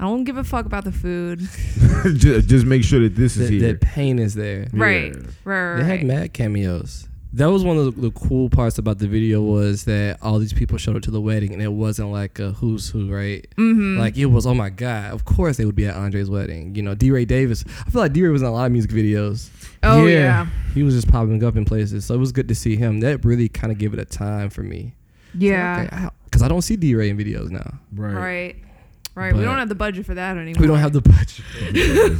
I 0.00 0.04
don't 0.04 0.24
give 0.24 0.36
a 0.36 0.44
fuck 0.44 0.64
about 0.66 0.84
the 0.84 0.92
food. 0.92 1.40
just, 2.18 2.48
just 2.48 2.66
make 2.66 2.84
sure 2.84 3.00
that 3.00 3.16
this 3.16 3.36
is 3.36 3.48
That, 3.48 3.54
here. 3.54 3.72
that 3.72 3.80
pain 3.80 4.18
is 4.18 4.34
there. 4.34 4.68
Right, 4.72 5.12
Yeah. 5.14 5.20
right, 5.44 5.76
They 5.76 5.82
right. 5.82 5.98
had 5.98 6.04
mad 6.06 6.32
cameos. 6.32 7.06
That 7.34 7.46
was 7.50 7.62
one 7.62 7.76
of 7.76 7.84
the, 7.94 8.00
the 8.02 8.10
cool 8.12 8.48
parts 8.48 8.78
about 8.78 8.98
the 8.98 9.06
video 9.08 9.42
was 9.42 9.84
that 9.84 10.18
all 10.22 10.38
these 10.38 10.54
people 10.54 10.78
showed 10.78 10.96
up 10.96 11.02
to 11.02 11.10
the 11.10 11.20
wedding 11.20 11.52
and 11.52 11.60
it 11.62 11.72
wasn't 11.72 12.10
like 12.10 12.38
a 12.38 12.52
who's 12.52 12.88
who, 12.88 13.12
right? 13.14 13.46
Mm-hmm. 13.58 13.98
Like 13.98 14.16
it 14.16 14.26
was, 14.26 14.46
oh 14.46 14.54
my 14.54 14.70
god, 14.70 15.12
of 15.12 15.26
course 15.26 15.58
they 15.58 15.66
would 15.66 15.74
be 15.76 15.84
at 15.86 15.94
Andre's 15.94 16.30
wedding. 16.30 16.74
You 16.74 16.82
know, 16.82 16.94
DeRay 16.94 17.26
Davis. 17.26 17.64
I 17.86 17.90
feel 17.90 18.00
like 18.00 18.12
DeRay 18.14 18.30
was 18.30 18.40
in 18.40 18.48
a 18.48 18.50
lot 18.52 18.64
of 18.66 18.72
music 18.72 18.92
videos. 18.92 19.50
oh 19.82 20.06
yeah. 20.06 20.18
yeah, 20.18 20.46
He 20.74 20.82
was 20.82 20.94
just 20.94 21.08
popping 21.08 21.44
up 21.44 21.54
in 21.56 21.64
places, 21.66 22.06
so 22.06 22.14
it 22.14 22.18
was 22.18 22.32
good 22.32 22.48
to 22.48 22.54
see 22.54 22.76
him. 22.76 23.00
That 23.00 23.24
really 23.26 23.48
kind 23.50 23.72
of 23.72 23.78
gave 23.78 23.92
it 23.92 23.98
a 24.00 24.06
time 24.06 24.48
for 24.48 24.62
me. 24.62 24.94
yeah, 25.34 26.08
because 26.24 26.40
I 26.42 26.48
don't 26.48 26.62
see 26.62 26.76
DeRay 26.76 27.10
in 27.10 27.18
videos 27.18 27.50
now. 27.50 27.78
right. 27.94 28.14
right, 28.14 28.56
right. 29.18 29.34
we 29.34 29.42
don't 29.42 29.58
have 29.58 29.68
the 29.68 29.74
budget 29.74 30.06
for 30.06 30.14
that 30.14 30.36
anymore. 30.36 30.60
We 30.60 30.66
don't 30.66 30.78
have 30.78 30.92
the 30.92 31.00
budget. 31.02 31.44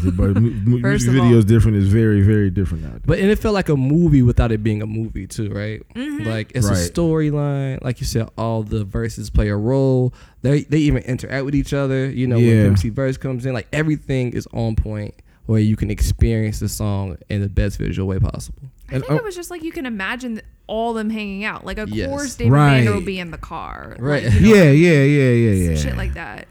but 0.16 0.40
mu- 0.40 0.50
mu- 0.50 0.80
First 0.80 1.06
music 1.06 1.08
of 1.08 1.14
all- 1.16 1.22
video 1.24 1.38
is 1.38 1.44
different. 1.44 1.76
It's 1.78 1.86
very, 1.86 2.20
very 2.22 2.50
different 2.50 2.84
now. 2.84 2.98
But 3.06 3.18
and 3.20 3.30
it 3.30 3.38
felt 3.38 3.54
like 3.54 3.68
a 3.68 3.76
movie 3.76 4.22
without 4.22 4.52
it 4.52 4.62
being 4.62 4.82
a 4.82 4.86
movie 4.86 5.26
too, 5.26 5.50
right? 5.50 5.82
Mhm. 5.94 6.26
Like 6.26 6.52
it's 6.54 6.66
Right. 6.68 6.76
a 6.76 6.80
storyline. 6.92 7.82
Like 7.82 8.00
you 8.00 8.06
said, 8.06 8.28
all 8.36 8.62
the 8.62 8.84
verses 8.84 9.30
play 9.30 9.48
a 9.48 9.56
role. 9.56 10.12
They 10.42 10.62
they 10.64 10.78
even 10.78 11.02
interact 11.04 11.44
with 11.44 11.54
each 11.54 11.72
other. 11.72 12.10
You 12.10 12.26
know, 12.26 12.36
Yeah. 12.38 12.62
when 12.62 12.66
MC 12.72 12.88
verse 12.90 13.16
comes 13.16 13.46
in, 13.46 13.52
like 13.54 13.68
everything 13.72 14.32
is 14.32 14.46
on 14.52 14.76
point 14.76 15.14
where 15.46 15.60
you 15.60 15.76
can 15.76 15.90
experience 15.90 16.58
the 16.60 16.68
song 16.68 17.16
in 17.30 17.40
the 17.40 17.48
best 17.48 17.78
visual 17.78 18.06
way 18.06 18.18
possible. 18.18 18.62
I 18.90 18.96
And, 18.96 19.02
think 19.04 19.12
uh, 19.12 19.16
it 19.16 19.24
was 19.24 19.34
just 19.36 19.50
like 19.50 19.62
you 19.62 19.72
can 19.72 19.86
imagine 19.86 20.34
th- 20.34 20.44
all 20.66 20.92
them 20.92 21.08
hanging 21.10 21.44
out. 21.44 21.64
Like, 21.64 21.78
of 21.78 21.88
Yes. 21.88 22.08
course, 22.08 22.34
David 22.34 22.52
Right. 22.52 22.78
Banner 22.84 22.92
will 22.94 23.00
be 23.04 23.18
in 23.18 23.30
the 23.30 23.38
car. 23.38 23.96
Right. 23.98 24.24
Like, 24.24 24.34
you 24.34 24.40
know, 24.40 24.54
Yeah, 24.54 24.70
yeah, 24.70 25.02
yeah, 25.02 25.30
yeah, 25.30 25.70
yeah. 25.70 25.76
Shit 25.76 25.96
like 25.96 26.12
that. 26.14 26.46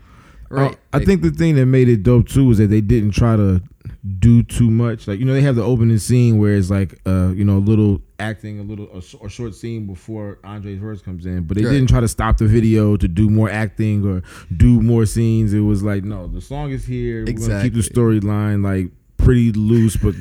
Uh, 0.49 0.73
I 0.93 1.03
think 1.03 1.21
the 1.21 1.31
thing 1.31 1.55
that 1.55 1.65
made 1.65 1.89
it 1.89 2.03
dope 2.03 2.27
too 2.29 2.49
is 2.51 2.57
that 2.59 2.67
they 2.67 2.81
didn't 2.81 3.11
try 3.11 3.35
to 3.35 3.61
do 4.19 4.43
too 4.43 4.69
much. 4.69 5.07
Like 5.07 5.19
you 5.19 5.25
know, 5.25 5.33
they 5.33 5.41
have 5.41 5.55
the 5.55 5.63
opening 5.63 5.97
scene 5.97 6.37
where 6.39 6.55
it's 6.55 6.69
like 6.69 6.99
uh 7.05 7.33
you 7.35 7.43
know 7.43 7.57
a 7.57 7.59
little 7.59 8.01
acting, 8.19 8.59
a 8.59 8.63
little 8.63 8.87
a, 8.93 9.25
a 9.25 9.29
short 9.29 9.53
scene 9.55 9.85
before 9.85 10.39
Andre's 10.43 10.79
verse 10.79 11.01
comes 11.01 11.25
in, 11.25 11.43
but 11.43 11.57
they 11.57 11.63
Right. 11.65 11.71
didn't 11.73 11.89
try 11.89 11.99
to 11.99 12.07
stop 12.07 12.37
the 12.37 12.45
video 12.47 12.95
to 12.97 13.07
do 13.07 13.29
more 13.29 13.49
acting 13.49 14.05
or 14.05 14.23
do 14.55 14.81
more 14.81 15.05
scenes. 15.05 15.53
It 15.53 15.59
was 15.61 15.83
like 15.83 16.03
no, 16.03 16.27
the 16.27 16.41
song 16.41 16.71
is 16.71 16.85
here. 16.85 17.25
We're 17.25 17.33
gonna 17.33 17.61
keep 17.61 17.73
the 17.73 17.81
storyline 17.81 18.63
like 18.63 18.91
pretty 19.17 19.51
loose, 19.51 19.97
but 19.97 20.15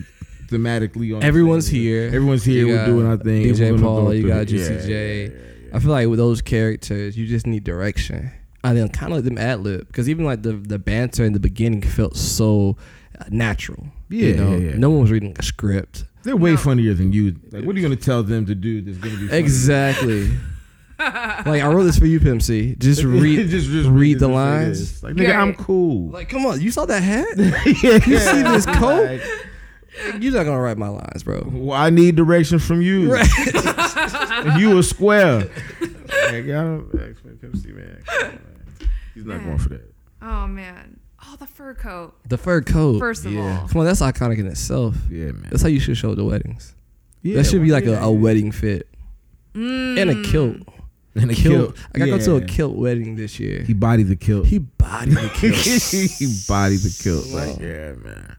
thematically 0.48 1.14
on. 1.16 1.22
Everyone's 1.22 1.68
here. 1.68 2.06
Everyone's 2.06 2.44
here. 2.44 2.66
You 2.66 2.74
We're 2.74 2.86
doing 2.86 3.06
our 3.06 3.16
thing. 3.16 3.44
DJ 3.44 3.80
Paul, 3.80 4.14
you 4.14 4.26
got 4.28 4.42
it. 4.42 4.46
Juicy 4.46 4.74
Yeah, 4.74 4.80
J. 4.86 5.22
yeah, 5.22 5.28
yeah, 5.30 5.76
I 5.76 5.78
feel 5.80 5.90
like 5.90 6.08
with 6.08 6.18
those 6.18 6.40
characters, 6.42 7.16
you 7.16 7.26
just 7.26 7.46
need 7.46 7.64
direction. 7.64 8.30
And 8.68 8.76
then 8.78 8.88
kind 8.88 9.12
of 9.12 9.16
let 9.18 9.24
them 9.24 9.38
ad 9.38 9.60
lib 9.60 9.86
because 9.86 10.08
even 10.08 10.24
like 10.24 10.42
the 10.42 10.52
the 10.52 10.78
banter 10.78 11.24
in 11.24 11.32
the 11.32 11.40
beginning 11.40 11.82
felt 11.82 12.16
so 12.16 12.76
uh, 13.20 13.24
natural. 13.30 13.86
you 14.08 14.26
Yeah, 14.26 14.36
know? 14.36 14.50
yeah, 14.56 14.70
yeah. 14.70 14.76
no 14.78 14.90
one 14.90 15.00
was 15.02 15.10
reading 15.10 15.34
a 15.38 15.42
script. 15.42 16.04
They're 16.24 16.36
way 16.36 16.52
No. 16.52 16.56
funnier 16.56 16.92
than 16.94 17.12
you. 17.12 17.36
Like, 17.52 17.64
what 17.64 17.76
are 17.76 17.78
you 17.78 17.84
gonna 17.86 17.96
tell 17.96 18.22
them 18.22 18.46
to 18.46 18.54
do? 18.54 18.82
That's 18.82 18.98
gonna 18.98 19.16
be 19.16 19.28
funny? 19.28 19.38
Exactly. 19.38 20.30
like 20.98 21.62
I 21.62 21.68
wrote 21.72 21.84
this 21.84 21.98
for 21.98 22.06
you, 22.06 22.18
Pimp 22.18 22.42
C. 22.42 22.74
Just 22.78 23.02
read, 23.04 23.48
just, 23.48 23.68
just 23.68 23.88
read 23.88 24.18
the 24.18 24.28
lines. 24.28 25.02
Like, 25.02 25.14
nigga, 25.14 25.28
Yeah. 25.28 25.40
I'm 25.42 25.54
cool. 25.54 26.10
Like, 26.10 26.28
come 26.28 26.44
on, 26.46 26.60
you 26.60 26.70
saw 26.70 26.84
that 26.86 27.02
hat? 27.02 27.28
yeah, 27.82 28.00
You 28.06 28.18
see 28.18 28.42
this 28.42 28.66
coat? 28.66 29.04
Like, 29.04 29.22
You're 30.20 30.32
not 30.32 30.44
gonna 30.44 30.60
write 30.60 30.78
my 30.78 30.88
lines, 30.88 31.22
bro. 31.22 31.48
well, 31.52 31.78
I 31.78 31.90
need 31.90 32.16
direction 32.16 32.58
from 32.58 32.82
you. 32.82 33.12
Right. 33.12 34.58
You 34.58 34.78
a 34.78 34.82
square. 34.82 35.38
like, 35.40 36.44
I 36.44 36.44
don't 36.44 36.90
expect 37.08 37.40
Pimp 37.40 37.56
C, 37.56 37.68
man. 37.72 38.02
Come 39.22 39.30
on, 39.30 39.36
man. 39.36 39.38
He's 39.40 39.42
not 39.42 39.44
going 39.44 39.58
for 39.58 39.68
that. 39.70 39.94
Oh, 40.22 40.46
man. 40.46 41.00
Oh, 41.26 41.36
the 41.38 41.46
fur 41.46 41.74
coat. 41.74 42.14
The 42.28 42.38
fur 42.38 42.60
coat. 42.60 42.98
First 42.98 43.24
of 43.24 43.32
Yeah. 43.32 43.60
all. 43.62 43.68
Come 43.68 43.80
on, 43.80 43.86
that's 43.86 44.00
iconic 44.00 44.38
in 44.38 44.46
itself. 44.46 44.96
Yeah, 45.10 45.32
man. 45.32 45.48
That's 45.50 45.62
how 45.62 45.68
you 45.68 45.80
should 45.80 45.96
show 45.96 46.14
the 46.14 46.24
weddings. 46.24 46.74
Yeah, 47.22 47.36
that 47.36 47.44
should 47.46 47.62
be 47.62 47.70
like 47.72 47.84
yeah, 47.84 48.04
a, 48.04 48.08
a 48.08 48.12
yeah. 48.12 48.18
wedding 48.18 48.52
fit 48.52 48.88
Mm. 49.54 49.98
and 49.98 50.10
a 50.10 50.22
kilt. 50.30 50.56
And 51.14 51.30
a 51.30 51.34
kilt. 51.34 51.74
kilt. 51.74 51.76
I 51.94 51.98
got 51.98 52.04
to 52.04 52.10
go 52.10 52.18
to 52.18 52.36
a 52.36 52.40
kilt 52.42 52.76
wedding 52.76 53.16
this 53.16 53.40
year. 53.40 53.62
He 53.62 53.72
bodied 53.72 54.08
the 54.08 54.16
kilt. 54.16 54.46
He 54.46 54.58
bodied 54.58 55.14
the 55.14 55.30
kilt. 55.34 55.56
he 55.56 56.26
bodied 56.46 56.80
the 56.80 57.00
kilt. 57.02 57.26
Like, 57.28 57.58
yeah, 57.58 57.92
man. 57.94 58.36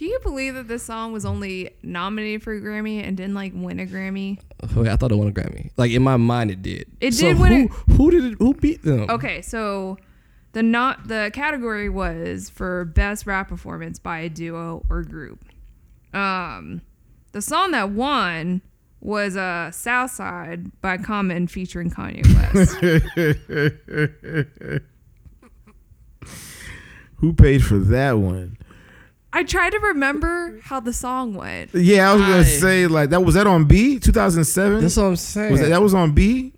Can 0.00 0.08
you 0.08 0.18
believe 0.22 0.54
that 0.54 0.66
this 0.66 0.82
song 0.82 1.12
was 1.12 1.26
only 1.26 1.72
nominated 1.82 2.42
for 2.42 2.54
a 2.54 2.60
Grammy 2.62 3.06
and 3.06 3.18
didn't 3.18 3.34
like 3.34 3.52
win 3.54 3.78
a 3.78 3.84
Grammy? 3.84 4.40
Wait, 4.74 4.88
I 4.88 4.96
thought 4.96 5.12
it 5.12 5.16
won 5.16 5.28
a 5.28 5.30
Grammy. 5.30 5.72
Like 5.76 5.90
in 5.90 6.02
my 6.02 6.16
mind, 6.16 6.50
it 6.50 6.62
did. 6.62 6.86
It 7.02 7.12
So 7.12 7.26
did 7.26 7.38
win 7.38 7.68
Who, 7.68 7.92
who 7.96 8.10
did 8.10 8.24
it? 8.24 8.38
Who 8.38 8.54
beat 8.54 8.82
them? 8.82 9.10
Okay, 9.10 9.42
so 9.42 9.98
the 10.52 10.62
not 10.62 11.08
the 11.08 11.30
category 11.34 11.90
was 11.90 12.48
for 12.48 12.86
best 12.86 13.26
rap 13.26 13.48
performance 13.48 13.98
by 13.98 14.20
a 14.20 14.30
duo 14.30 14.86
or 14.88 15.02
group. 15.02 15.44
Um, 16.14 16.80
the 17.32 17.42
song 17.42 17.72
that 17.72 17.90
won 17.90 18.62
was 19.02 19.36
uh 19.36 19.70
Southside 19.70 20.80
by 20.80 20.96
Common 20.96 21.46
featuring 21.46 21.90
Kanye 21.90 22.24
West. 22.54 22.74
Who 27.16 27.34
paid 27.34 27.62
for 27.62 27.76
that 27.76 28.12
one? 28.12 28.56
I 29.32 29.44
tried 29.44 29.70
to 29.70 29.78
remember 29.78 30.58
how 30.62 30.80
the 30.80 30.92
song 30.92 31.34
went. 31.34 31.72
Yeah, 31.74 32.10
I 32.10 32.14
was 32.14 32.22
gonna 32.22 32.36
I- 32.38 32.42
say 32.42 32.86
like 32.86 33.10
that 33.10 33.22
was 33.24 33.34
that 33.36 33.46
on 33.46 33.64
B, 33.64 33.98
two 33.98 34.12
thousand 34.12 34.44
seven. 34.44 34.80
That's 34.80 34.96
what 34.96 35.04
I'm 35.04 35.16
saying. 35.16 35.52
Was 35.52 35.60
that 35.60 35.68
that 35.68 35.82
was 35.82 35.94
on 35.94 36.12
B? 36.12 36.52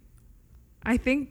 I 0.85 0.97
think 0.97 1.29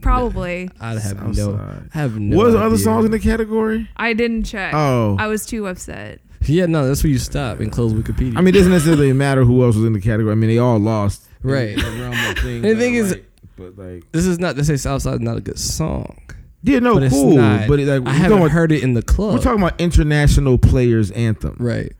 probably. 0.00 0.68
I'd 0.80 0.98
have 0.98 1.22
no. 1.26 1.32
Southside. 1.32 1.90
I 1.94 1.98
have 1.98 2.18
no. 2.18 2.36
what 2.36 2.44
was 2.46 2.52
the 2.54 2.58
idea. 2.58 2.66
other 2.66 2.78
songs 2.78 3.04
in 3.06 3.10
the 3.10 3.18
category? 3.18 3.88
I 3.96 4.12
didn't 4.12 4.44
check. 4.44 4.74
Oh, 4.74 5.16
I 5.18 5.26
was 5.28 5.46
too 5.46 5.66
upset. 5.66 6.20
Yeah, 6.44 6.66
no, 6.66 6.86
that's 6.88 7.02
where 7.04 7.10
you 7.12 7.18
stop 7.18 7.60
and 7.60 7.70
close 7.70 7.92
Wikipedia. 7.92 8.36
I 8.36 8.40
mean, 8.40 8.48
it 8.48 8.58
doesn't 8.58 8.72
necessarily 8.72 9.12
matter 9.12 9.44
who 9.44 9.64
else 9.64 9.76
was 9.76 9.84
in 9.84 9.92
the 9.92 10.00
category. 10.00 10.32
I 10.32 10.34
mean, 10.34 10.50
they 10.50 10.58
all 10.58 10.78
lost. 10.78 11.24
Right. 11.44 11.70
In 11.70 11.76
the 11.76 11.90
realm 12.02 12.12
of 12.30 12.38
things 12.38 12.64
And 12.64 12.64
the 12.64 12.74
thing 12.76 12.94
is- 12.94 13.12
right. 13.12 13.24
but 13.56 13.78
like, 13.78 14.12
this 14.12 14.26
is 14.26 14.38
not 14.40 14.56
to 14.56 14.64
say 14.64 14.76
Southside 14.76 15.14
is 15.14 15.20
not 15.20 15.36
a 15.36 15.40
good 15.40 15.58
song, 15.58 16.18
yeah, 16.62 16.78
no, 16.78 16.94
but 16.94 17.04
it's 17.04 17.14
cool. 17.14 17.36
not. 17.36 17.68
But 17.68 17.80
it, 17.80 17.86
like, 17.86 17.96
I 17.96 17.98
we're 17.98 18.10
haven't 18.12 18.30
talking, 18.30 18.38
about, 18.44 18.50
heard 18.52 18.72
it 18.72 18.82
in 18.82 18.94
the 18.94 19.02
club. 19.02 19.34
we're 19.34 19.40
talking 19.42 19.62
about 19.62 19.80
international 19.80 20.58
players 20.58 21.10
anthem. 21.12 21.56
right. 21.58 21.92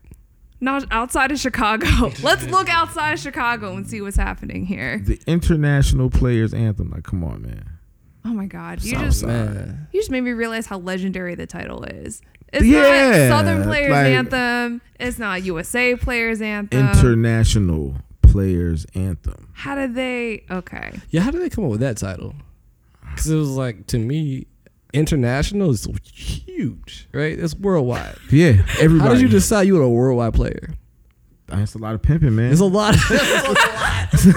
Not 0.61 0.85
outside 0.91 1.29
of 1.31 1.39
Chicago. 1.39 1.85
Let's 2.23 2.45
look 2.47 2.69
outside 2.69 3.13
of 3.13 3.19
Chicago 3.19 3.75
and 3.75 3.85
see 3.85 3.99
what's 3.99 4.15
happening 4.15 4.65
here. 4.65 4.99
The 4.99 5.19
international 5.27 6.09
players 6.09 6.53
anthem. 6.53 6.91
Like, 6.91 7.03
come 7.03 7.23
on, 7.23 7.41
man. 7.41 7.69
Oh 8.25 8.29
my 8.29 8.45
God! 8.45 8.81
You 8.81 8.91
Southside. 8.91 9.05
just 9.09 9.25
Man. 9.25 9.87
you 9.91 9.99
just 9.99 10.09
made 10.09 10.21
me 10.21 10.31
realize 10.31 10.65
how 10.65 10.77
legendary 10.77 11.35
the 11.35 11.45
title 11.45 11.83
is. 11.83 12.21
It's 12.53 12.63
Yeah, 12.65 13.27
not 13.27 13.39
Southern 13.39 13.63
Players 13.63 13.91
like- 13.91 14.05
Anthem. 14.05 14.81
It's 14.99 15.19
not 15.19 15.43
USA 15.43 15.95
Players 15.97 16.41
Anthem. 16.41 16.79
international 16.87 17.95
players 18.21 18.85
anthem. 18.95 19.49
How 19.53 19.75
did 19.75 19.95
they? 19.95 20.43
Okay. 20.49 20.93
Yeah, 21.09 21.21
how 21.21 21.31
did 21.31 21.41
they 21.41 21.49
come 21.49 21.65
up 21.65 21.71
with 21.71 21.81
that 21.81 21.97
title? 21.97 22.33
Because 23.09 23.29
it 23.29 23.35
was 23.35 23.49
like 23.49 23.87
to 23.87 23.99
me, 23.99 24.47
international 24.93 25.71
is 25.71 25.87
huge, 26.03 27.07
right? 27.11 27.37
It's 27.37 27.55
worldwide. 27.55 28.17
Yeah, 28.31 28.63
everybody. 28.79 28.99
How 28.99 29.13
did 29.13 29.21
you 29.21 29.27
decide 29.27 29.63
you 29.63 29.75
were 29.75 29.81
a 29.81 29.89
worldwide 29.89 30.33
player? 30.33 30.69
That's 31.47 31.75
a 31.75 31.77
lot 31.77 31.95
of 31.95 32.01
pimping, 32.01 32.35
man. 32.35 32.51
It's 32.51 32.61
a 32.61 32.65
lot. 32.65 32.95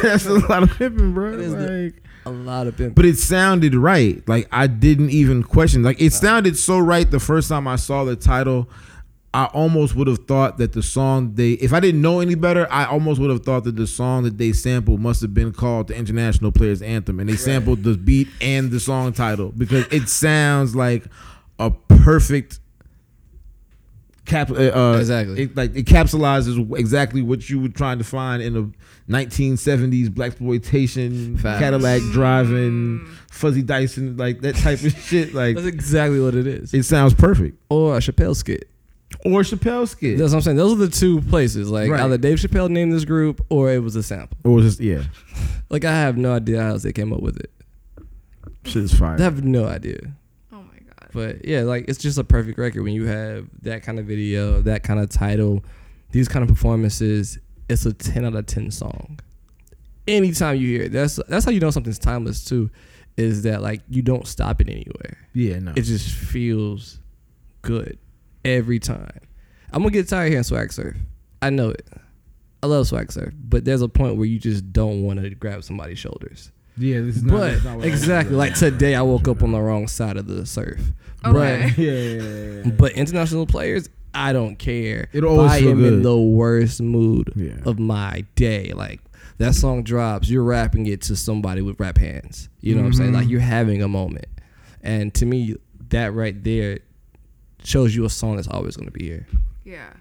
That's 0.03 0.27
a 0.27 0.35
lot 0.49 0.62
of 0.62 0.71
pimping, 0.77 1.14
bro. 1.14 1.31
Like, 1.31 2.03
a 2.25 2.31
lot 2.31 2.66
of 2.66 2.77
pimping. 2.77 2.95
but 2.95 3.05
it 3.05 3.16
sounded 3.19 3.75
right. 3.75 4.27
Like 4.29 4.49
I 4.51 4.66
didn't 4.66 5.11
even 5.11 5.42
question. 5.42 5.83
Like 5.83 6.01
it 6.01 6.09
uh. 6.09 6.16
sounded 6.16 6.57
so 6.57 6.79
right 6.79 7.09
the 7.09 7.21
first 7.21 7.49
time 7.49 7.69
I 7.69 7.77
saw 7.77 8.05
the 8.05 8.16
title. 8.16 8.69
I 9.37 9.44
almost 9.53 9.94
would 9.94 10.07
have 10.07 10.20
thought 10.20 10.57
that 10.57 10.72
the 10.72 10.83
song 10.83 11.35
they, 11.35 11.53
if 11.53 11.75
I 11.75 11.79
didn't 11.79 12.01
know 12.01 12.20
any 12.20 12.35
better, 12.35 12.66
I 12.70 12.87
almost 12.87 13.20
would 13.20 13.29
have 13.29 13.44
thought 13.44 13.64
that 13.64 13.77
the 13.77 13.87
song 13.87 14.22
that 14.22 14.38
they 14.38 14.55
sampled 14.55 14.99
must 14.99 15.20
have 15.20 15.35
been 15.35 15.53
called 15.53 15.88
the 15.88 15.94
International 15.94 16.51
Players 16.51 16.81
Anthem, 16.81 17.20
and 17.20 17.29
they 17.29 17.37
sampled 17.37 17.83
the 17.83 17.99
beat 17.99 18.29
and 18.40 18.70
the 18.70 18.81
song 18.81 19.12
title 19.12 19.53
because 19.55 19.85
it 19.92 20.09
sounds 20.09 20.75
like 20.75 21.05
a 21.59 21.70
perfect 21.70 22.61
cap. 24.25 24.51
Uh, 24.51 24.55
uh, 24.55 24.96
Exactly. 24.99 25.42
It, 25.42 25.55
like 25.55 25.77
it 25.77 25.85
capsulizes 25.85 26.79
exactly 26.79 27.20
what 27.20 27.51
you 27.51 27.61
were 27.61 27.68
trying 27.68 27.99
to 27.99 28.05
find 28.05 28.42
in 28.42 28.57
a 28.57 29.12
1970s 29.12 30.14
black 30.14 30.29
exploitation 30.29 31.38
Cadillac 31.42 32.01
driving 32.12 33.07
fuzzy 33.31 33.61
Dyson 33.61 34.16
like 34.16 34.40
that 34.40 34.57
type 34.57 34.83
of 34.83 34.92
shit. 35.03 35.35
Like 35.35 35.57
That's 35.57 35.68
exactly 35.68 36.20
what 36.20 36.35
it 36.35 36.46
is. 36.46 36.72
it 36.72 36.85
sounds 36.85 37.12
perfect. 37.12 37.59
Or 37.68 37.96
a 37.96 38.01
Chappelle 38.01 38.35
skit. 38.35 38.70
Or 39.24 39.40
Chappelle 39.42 39.88
skit. 39.88 40.18
That's 40.18 40.31
what 40.33 40.38
I'm 40.38 40.42
saying. 40.42 40.57
Those 40.57 40.72
are 40.74 40.87
the 40.87 40.88
two 40.88 41.20
places. 41.22 41.68
Like 41.70 41.90
Right. 41.90 42.00
either 42.02 42.18
Dave 42.18 42.38
Chappelle 42.38 42.68
named 42.70 42.92
this 42.92 43.05
group 43.05 43.44
or 43.48 43.72
it 43.72 43.83
was 43.83 43.96
a 43.96 44.02
sample. 44.02 44.37
or 44.44 44.52
was 44.52 44.64
just 44.64 44.81
yeah, 44.81 45.05
Like 45.70 45.85
I 45.85 45.92
have 45.92 46.16
no 46.16 46.35
idea 46.35 46.62
how 46.62 46.68
else 46.70 46.83
they 46.83 46.92
came 46.92 47.12
up 47.12 47.20
with 47.20 47.38
it. 47.38 47.50
shit 48.64 48.83
is 48.85 48.94
fire. 48.94 49.16
I 49.18 49.22
have 49.22 49.44
no 49.44 49.66
idea. 49.66 49.98
Oh 50.52 50.57
my 50.62 50.79
God. 50.79 51.11
But 51.12 51.44
yeah, 51.44 51.62
like 51.62 51.87
it's 51.88 51.98
just 51.98 52.18
a 52.18 52.24
perfect 52.24 52.59
record 52.59 52.83
when 52.83 52.92
you 52.94 53.07
have 53.07 53.46
that 53.62 53.83
kind 53.83 53.98
of 53.98 54.07
video, 54.07 54.61
that 54.62 54.83
kind 54.83 55.00
of 55.00 55.09
title, 55.09 55.64
these 56.12 56.29
kind 56.29 56.42
of 56.42 56.48
performances. 56.48 57.38
It's 57.68 57.85
a 57.87 57.92
ten 57.92 58.24
out 58.24 58.37
of 58.37 58.46
ten 58.46 58.70
song. 58.70 59.18
Anytime 60.07 60.57
you 60.57 60.68
hear 60.68 60.83
it, 60.85 60.92
that's 60.92 61.18
that's 61.29 61.44
how 61.44 61.50
you 61.50 61.59
know 61.59 61.70
something's 61.72 61.98
timeless 61.98 62.44
too. 62.44 62.70
Is 63.16 63.42
that 63.42 63.61
like 63.62 63.81
you 63.88 64.02
don't 64.02 64.26
stop 64.26 64.61
it 64.61 64.68
anywhere. 64.68 65.16
yeah, 65.33 65.59
no. 65.59 65.72
It 65.74 65.83
just 65.83 66.11
feels 66.11 67.00
good 67.62 67.98
every 68.46 68.78
time. 68.78 69.18
I'm 69.72 69.82
gonna 69.82 69.90
get 69.92 70.09
tired 70.09 70.24
here 70.24 70.30
hearing 70.32 70.44
swag 70.44 70.72
surf. 70.72 70.96
I 71.42 71.50
know 71.50 71.70
it. 71.70 71.87
I 72.62 72.66
love 72.66 72.87
swag 72.87 73.12
surf, 73.12 73.35
but 73.38 73.64
there's 73.64 73.82
a 73.82 73.88
point 73.88 74.16
where 74.16 74.26
you 74.26 74.38
just 74.38 74.72
don't 74.72 75.02
want 75.02 75.20
to 75.20 75.30
grab 75.30 75.62
somebody's 75.62 75.98
shoulders. 75.98 76.50
yeah, 76.78 77.00
this 77.00 77.16
is 77.16 77.22
not, 77.22 77.62
but 77.62 77.85
exactly, 77.85 78.35
like 78.37 78.54
today, 78.54 78.94
I 78.94 79.02
woke 79.02 79.28
up 79.28 79.42
on 79.42 79.52
the 79.52 79.61
wrong 79.61 79.87
side 79.88 80.16
of 80.16 80.26
the 80.26 80.46
surf. 80.46 80.80
Okay. 81.24 81.72
yeah, 81.76 81.92
yeah, 81.92 82.22
yeah, 82.22 82.62
yeah. 82.64 82.70
But 82.70 82.92
international 82.92 83.46
players, 83.46 83.88
I 84.14 84.32
don't 84.32 84.56
care. 84.56 85.09
It'll 85.12 85.38
always 85.38 85.52
I 85.52 85.61
feel 85.61 85.70
am 85.72 85.85
in 85.85 86.02
the 86.02 86.18
worst 86.18 86.80
mood 86.80 87.32
Yeah. 87.37 87.56
of 87.64 87.78
my 87.78 88.24
day. 88.35 88.72
Like 88.74 89.00
that 89.38 89.54
song 89.54 89.82
drops, 89.82 90.30
you're 90.30 90.42
rapping 90.44 90.87
it 90.87 91.02
to 91.02 91.16
somebody 91.16 91.61
with 91.61 91.78
rap 91.78 91.98
hands. 91.98 92.48
You 92.61 92.74
know 92.74 92.80
what 92.82 92.87
I'm 92.88 92.92
saying? 92.94 93.11
Mhm. 93.12 93.14
Like 93.14 93.28
you're 93.28 93.40
having 93.40 93.82
a 93.82 93.88
moment. 93.88 94.26
And 94.82 95.12
to 95.14 95.26
me, 95.26 95.56
that 95.90 96.14
right 96.14 96.42
there 96.42 96.78
shows 97.66 97.96
you 97.96 98.05
a 98.05 98.11
song 98.11 98.37
that's 98.37 98.48
always 98.48 98.76
gonna 98.76 98.92
be 98.92 99.05
here. 99.05 99.26
Yeah. 99.64 99.92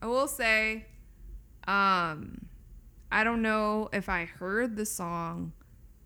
I 0.00 0.06
will 0.06 0.26
say, 0.26 0.86
um, 1.66 2.46
I 3.12 3.24
don't 3.24 3.42
know 3.42 3.90
if 3.92 4.08
I 4.08 4.24
heard 4.24 4.76
the 4.76 4.86
song 4.86 5.52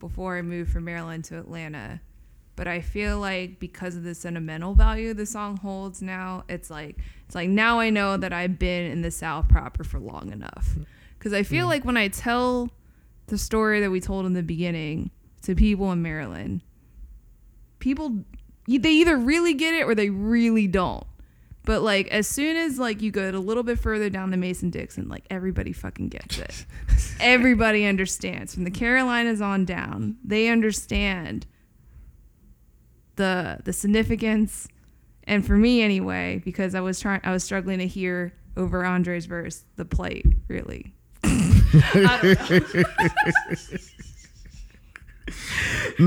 before 0.01 0.37
I 0.37 0.43
moved 0.43 0.73
from 0.73 0.85
Maryland 0.85 1.25
to 1.27 1.39
Atlanta, 1.39 2.01
but 2.57 2.67
I 2.67 2.81
feel 2.81 3.21
like 3.21 3.61
because 3.61 3.95
of 3.95 4.03
the 4.03 4.15
sentimental 4.15 4.75
value 4.75 5.15
the 5.15 5.25
song 5.25 5.57
holds 5.59 6.03
now, 6.03 6.43
it's 6.49 6.69
like 6.69 6.99
it's 7.27 7.35
like 7.37 7.49
now 7.49 7.79
I 7.79 7.91
know 7.91 8.17
that 8.17 8.33
I've 8.33 8.59
been 8.59 8.91
in 8.91 9.03
the 9.03 9.13
South 9.13 9.49
proper 9.49 9.85
for 9.85 10.01
long 10.01 10.33
enough. 10.33 10.77
Because 11.17 11.33
I 11.33 11.45
feel 11.45 11.67
like 11.67 11.85
when 11.85 11.97
I 11.97 12.09
tell 12.09 12.71
the 13.27 13.39
story 13.39 13.81
that 13.81 13.91
we 13.91 14.01
told 14.01 14.27
in 14.27 14.33
the 14.33 14.43
beginning 14.43 15.11
to 15.43 15.55
people 15.55 15.93
in 15.93 16.03
Maryland, 16.03 16.63
people 17.79 18.25
they 18.77 18.93
either 18.93 19.17
really 19.17 19.55
get 19.55 19.73
it 19.73 19.85
or 19.85 19.95
they 19.95 20.11
really 20.11 20.67
don't. 20.67 21.05
But 21.65 21.83
like 21.83 22.09
as 22.09 22.27
soon 22.27 22.57
as 22.57 22.79
like 22.79 23.03
you 23.03 23.11
go 23.11 23.31
a 23.31 23.33
little 23.33 23.63
bit 23.63 23.79
further 23.79 24.11
down 24.11 24.31
the 24.31 24.37
Mason 24.37 24.71
Dixon, 24.71 25.09
like 25.09 25.25
everybody 25.31 25.73
fucking 25.73 26.09
gets 26.09 26.39
it. 26.39 26.67
everybody 27.21 27.85
understands. 27.85 28.55
From 28.55 28.65
the 28.65 28.71
Carolinas 28.71 29.41
on 29.41 29.65
down, 29.65 30.17
they 30.25 30.49
understand 30.49 31.47
the 33.17 33.59
the 33.65 33.73
significance. 33.73 34.69
And 35.25 35.47
for 35.47 35.57
me 35.57 35.83
anyway, 35.83 36.41
because 36.43 36.75
I 36.75 36.81
was 36.81 37.01
trying 37.01 37.21
I 37.25 37.33
was 37.33 37.45
struggling 37.45 37.81
to 37.81 37.87
hear 37.87 38.33
over 38.57 38.85
Andre's 38.85 39.27
verse, 39.27 39.65
the 39.77 39.85
plate 39.85 40.27
really. 40.49 40.95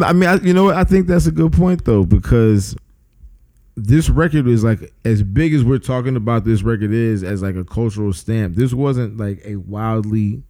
I 0.03 0.13
mean, 0.13 0.29
I, 0.29 0.35
you 0.35 0.53
know 0.53 0.65
what? 0.65 0.75
I 0.75 0.83
think 0.83 1.07
that's 1.07 1.25
a 1.25 1.31
good 1.31 1.53
point 1.53 1.85
though 1.85 2.03
because 2.03 2.75
this 3.75 4.09
record 4.09 4.47
is 4.47 4.63
like 4.63 4.93
as 5.05 5.23
big 5.23 5.53
as 5.53 5.63
we're 5.63 5.79
talking 5.79 6.15
about. 6.15 6.43
This 6.45 6.63
record 6.63 6.91
is 6.91 7.23
as 7.23 7.41
like 7.41 7.55
a 7.55 7.63
cultural 7.63 8.13
stamp. 8.13 8.55
This 8.55 8.73
wasn't 8.73 9.17
like 9.17 9.41
a 9.45 9.55
wildly 9.57 10.43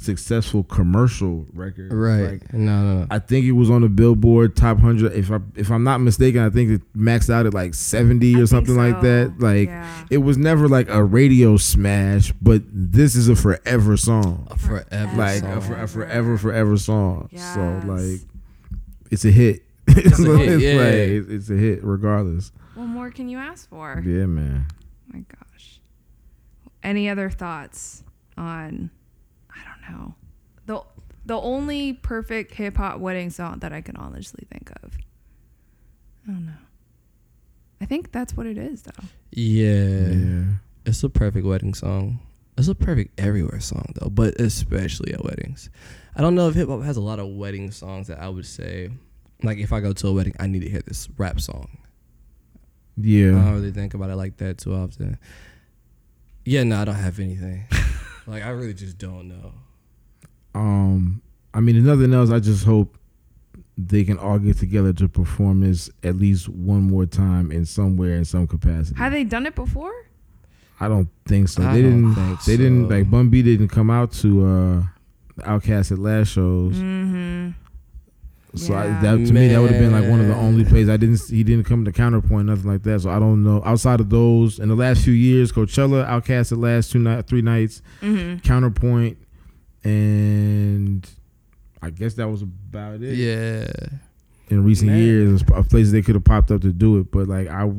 successful 0.00 0.62
commercial 0.64 1.46
record, 1.52 1.92
Like, 1.92 2.52
no, 2.52 2.82
no, 2.82 2.94
no. 3.00 3.06
I 3.10 3.18
think 3.18 3.46
it 3.46 3.52
was 3.52 3.70
on 3.70 3.82
the 3.82 3.88
Billboard 3.88 4.56
Top 4.56 4.76
100. 4.78 5.12
If 5.12 5.30
I 5.30 5.38
if 5.54 5.70
I'm 5.70 5.84
not 5.84 5.98
mistaken, 6.00 6.42
I 6.42 6.50
think 6.50 6.70
it 6.70 6.82
maxed 6.96 7.30
out 7.30 7.46
at 7.46 7.54
like 7.54 7.74
70 7.74 8.28
I 8.28 8.34
or 8.34 8.36
think 8.38 8.48
something 8.48 8.76
like 8.76 9.00
that. 9.02 9.34
Like 9.38 9.68
Yeah. 9.68 10.04
it 10.10 10.18
was 10.18 10.36
never 10.38 10.68
like 10.68 10.88
a 10.88 11.02
radio 11.04 11.56
smash, 11.56 12.32
but 12.40 12.62
this 12.72 13.14
is 13.16 13.28
a 13.28 13.36
forever 13.36 13.96
song. 13.96 14.46
A 14.50 14.58
forever 14.58 15.16
Like 15.16 15.40
song. 15.40 15.52
a, 15.56 15.60
for, 15.60 15.74
a 15.82 15.88
forever 15.88 16.38
forever 16.38 16.76
song. 16.76 17.28
So 17.34 17.82
like 17.86 18.20
it's 19.10 19.24
a 19.24 19.30
hit. 19.30 19.62
It's, 19.88 20.18
a 20.18 20.36
hit, 20.36 20.50
like, 20.52 20.60
yeah. 20.60 20.80
it's, 20.82 21.28
it's 21.28 21.50
a 21.50 21.54
hit 21.54 21.84
regardless. 21.84 22.50
What 22.74 22.86
more 22.86 23.10
can 23.10 23.28
you 23.28 23.38
ask 23.38 23.68
for? 23.68 24.02
Yeah, 24.04 24.26
man. 24.26 24.66
my 25.12 25.20
gosh. 25.20 25.80
Any 26.82 27.08
other 27.08 27.30
thoughts 27.30 28.02
on 28.36 28.90
I. 29.88 30.14
The 30.66 30.82
the 31.24 31.40
only 31.40 31.92
perfect 31.92 32.54
hip 32.54 32.76
hop 32.76 33.00
wedding 33.00 33.30
song 33.30 33.58
that 33.60 33.72
I 33.72 33.80
can 33.80 33.96
honestly 33.96 34.46
think 34.50 34.70
of. 34.82 34.96
I 36.26 36.32
don't 36.32 36.46
know. 36.46 36.52
I 37.80 37.84
think 37.84 38.12
that's 38.12 38.36
what 38.36 38.46
it 38.46 38.58
is 38.58 38.82
though. 38.82 39.04
Yeah. 39.32 40.08
Yeah. 40.08 40.44
It's 40.84 41.02
a 41.02 41.08
perfect 41.08 41.46
wedding 41.46 41.74
song. 41.74 42.20
It's 42.56 42.68
a 42.68 42.74
perfect 42.74 43.20
everywhere 43.20 43.60
song 43.60 43.92
though, 43.96 44.08
but 44.08 44.40
especially 44.40 45.12
at 45.12 45.24
weddings. 45.24 45.68
I 46.14 46.22
don't 46.22 46.34
know 46.34 46.48
if 46.48 46.54
hip 46.54 46.68
hop 46.68 46.82
has 46.82 46.96
a 46.96 47.02
lot 47.02 47.18
of 47.18 47.28
wedding 47.28 47.70
songs 47.70 48.06
that 48.06 48.18
I 48.20 48.28
would 48.28 48.46
say, 48.46 48.90
like 49.42 49.58
if 49.58 49.72
I 49.72 49.80
go 49.80 49.92
to 49.92 50.08
a 50.08 50.12
wedding, 50.12 50.34
I 50.40 50.46
need 50.46 50.62
to 50.62 50.70
hear 50.70 50.82
this 50.86 51.08
rap 51.18 51.40
song. 51.40 51.78
Yeah. 52.96 53.30
I 53.38 53.44
don't 53.44 53.54
really 53.54 53.72
think 53.72 53.94
about 53.94 54.10
it 54.10 54.16
like 54.16 54.38
that 54.38 54.58
too 54.58 54.74
often. 54.74 55.18
Yeah, 56.44 56.62
no, 56.62 56.80
I 56.80 56.84
don't 56.84 56.94
have 56.94 57.18
anything. 57.18 57.66
like 58.26 58.42
I 58.44 58.50
really 58.50 58.74
just 58.74 58.96
don't 58.96 59.28
know. 59.28 59.52
Um, 60.56 61.22
I 61.54 61.60
mean, 61.60 61.76
if 61.76 61.84
nothing 61.84 62.12
else, 62.14 62.30
I 62.30 62.38
just 62.40 62.64
hope 62.64 62.96
they 63.78 64.04
can 64.04 64.18
all 64.18 64.38
get 64.38 64.56
together 64.58 64.92
to 64.94 65.08
perform 65.08 65.60
this 65.60 65.90
at 66.02 66.16
least 66.16 66.48
one 66.48 66.82
more 66.84 67.04
time 67.06 67.52
in 67.52 67.66
somewhere 67.66 68.16
in 68.16 68.24
some 68.24 68.46
capacity. 68.46 68.96
Have 68.98 69.12
they 69.12 69.24
done 69.24 69.46
it 69.46 69.54
before? 69.54 69.92
I 70.80 70.88
don't 70.88 71.08
think 71.26 71.48
so. 71.48 71.62
I 71.62 71.74
they 71.74 71.82
didn't. 71.82 72.14
think 72.14 72.40
they 72.44 72.56
didn't 72.56 72.88
like 72.88 73.10
Bun 73.10 73.28
B 73.28 73.42
didn't 73.42 73.68
come 73.68 73.90
out 73.90 74.12
to 74.12 74.44
uh 74.46 74.82
Outkast 75.42 75.92
at 75.92 75.98
last 75.98 76.28
shows. 76.28 76.76
Mm-hmm. 76.76 77.50
So 78.56 78.74
I, 78.74 78.86
that 79.02 79.16
to 79.26 79.32
me 79.34 79.48
that 79.48 79.60
would 79.60 79.70
have 79.70 79.80
been 79.80 79.92
like 79.92 80.08
one 80.08 80.20
of 80.20 80.28
the 80.28 80.34
only 80.34 80.64
plays 80.64 80.88
I 80.88 80.96
didn't. 80.96 81.20
He 81.28 81.44
didn't 81.44 81.64
come 81.64 81.84
to 81.84 81.92
Counterpoint, 81.92 82.46
nothing 82.46 82.70
like 82.70 82.82
that. 82.84 83.00
So 83.02 83.10
I 83.10 83.18
don't 83.18 83.42
know. 83.44 83.62
Outside 83.66 84.00
of 84.00 84.08
those, 84.08 84.58
in 84.58 84.68
the 84.70 84.74
last 84.74 85.02
few 85.04 85.12
years, 85.12 85.52
Coachella, 85.52 86.06
Outkast 86.08 86.52
at 86.52 86.58
last 86.58 86.90
two 86.92 86.98
night, 86.98 87.26
three 87.26 87.42
nights, 87.42 87.82
Mm-hmm. 88.00 88.38
Counterpoint, 88.38 89.18
and 89.86 91.08
I 91.82 91.90
guess 91.90 92.14
that 92.14 92.28
was 92.28 92.42
about 92.42 93.02
it. 93.02 93.14
Yeah. 93.14 93.66
In 94.48 94.64
recent 94.64 94.90
Man. 94.90 95.02
years, 95.02 95.42
of 95.52 95.68
places 95.68 95.92
they 95.92 96.02
could 96.02 96.14
have 96.14 96.24
popped 96.24 96.50
up 96.50 96.60
to 96.62 96.72
do 96.72 96.98
it, 97.00 97.10
but 97.10 97.26
like 97.28 97.48
I 97.48 97.72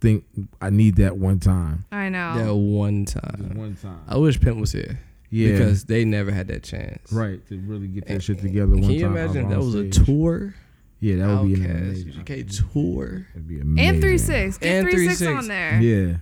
think 0.00 0.24
I 0.60 0.70
need 0.70 0.96
that 0.96 1.16
one 1.16 1.38
time. 1.40 1.84
I 1.92 2.08
know. 2.08 2.34
That 2.38 2.54
one 2.54 3.04
Just 3.04 3.18
time. 3.18 3.52
one 3.56 3.76
time. 3.76 4.00
I 4.08 4.16
wish 4.16 4.40
Pimp 4.40 4.58
was 4.58 4.72
here. 4.72 4.98
yeah. 5.30 5.52
Because 5.52 5.84
they 5.84 6.04
never 6.04 6.30
had 6.30 6.48
that 6.48 6.62
chance. 6.62 7.12
right 7.12 7.46
to 7.48 7.58
really 7.60 7.88
get 7.88 8.06
that 8.06 8.12
And- 8.14 8.22
shit 8.22 8.38
together. 8.40 8.72
Can 8.72 8.82
one 8.82 8.90
you 8.92 9.02
time 9.02 9.16
imagine 9.16 9.44
if 9.44 9.48
that 9.50 9.58
was 9.58 9.74
a 9.74 9.88
tour? 9.90 10.54
Yeah, 11.00 11.16
that 11.16 11.42
would 11.42 11.48
be 11.54 11.60
an 11.62 11.66
Outkast, 11.68 11.80
amazing. 11.82 12.12
UGK 12.24 12.72
tour. 12.72 13.26
It'd 13.34 13.46
be 13.46 13.60
amazing. 13.60 13.88
and 13.94 14.00
three 14.02 14.16
six. 14.18 14.56
Get 14.56 14.68
And 14.72 14.88
three 14.90 15.08
six 15.08 15.20
3-6. 15.20 15.38
on 15.38 15.48
there. 15.48 15.80
Yeah, 15.82 16.16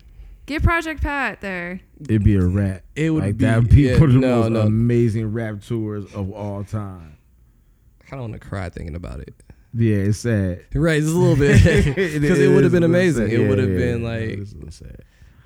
Get 0.47 0.63
Project 0.63 1.03
Pat 1.03 1.41
there. 1.41 1.81
it'd 2.03 2.23
be 2.23 2.37
a 2.37 2.43
rap. 2.43 2.83
It 2.95 3.11
would 3.11 3.23
like 3.25 3.37
be 3.39 3.45
that 3.47 3.59
would 3.59 3.71
be 3.71 3.83
yeah, 3.83 3.99
one 3.99 4.11
of 4.11 4.13
the 4.15 4.21
no, 4.21 4.41
most 4.43 4.51
no. 4.53 4.61
amazing 4.61 5.33
rap 5.33 5.63
tours 5.63 6.05
of 6.15 6.31
all 6.33 6.65
time. 6.65 7.17
I 8.03 8.05
kind 8.05 8.23
of 8.23 8.31
want 8.31 8.43
to 8.43 8.47
cry 8.47 8.69
thinking 8.69 8.95
about 8.95 9.21
it. 9.21 9.35
Yeah, 9.73 9.97
it's 9.97 10.19
sad. 10.19 10.67
Right, 10.75 10.99
it's 10.99 11.11
a 11.11 11.17
little 11.17 11.37
bit. 11.39 11.65
Because 11.95 12.39
it, 12.39 12.49
would 12.55 12.63
have 12.63 12.73
been 12.73 12.83
amazing. 12.83 13.31
It 13.31 13.49
would 13.49 13.59
have 13.59 13.69
been 13.75 14.03
like 14.03 14.21
it's 14.39 14.53
a 14.53 14.57
little 14.57 14.71
sad. 14.71 15.03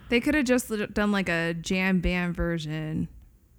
They 0.08 0.20
could 0.20 0.34
have 0.34 0.46
just 0.46 0.70
done 0.94 1.12
like 1.12 1.28
a 1.28 1.54
jam 1.54 2.00
band 2.00 2.34
version 2.34 3.08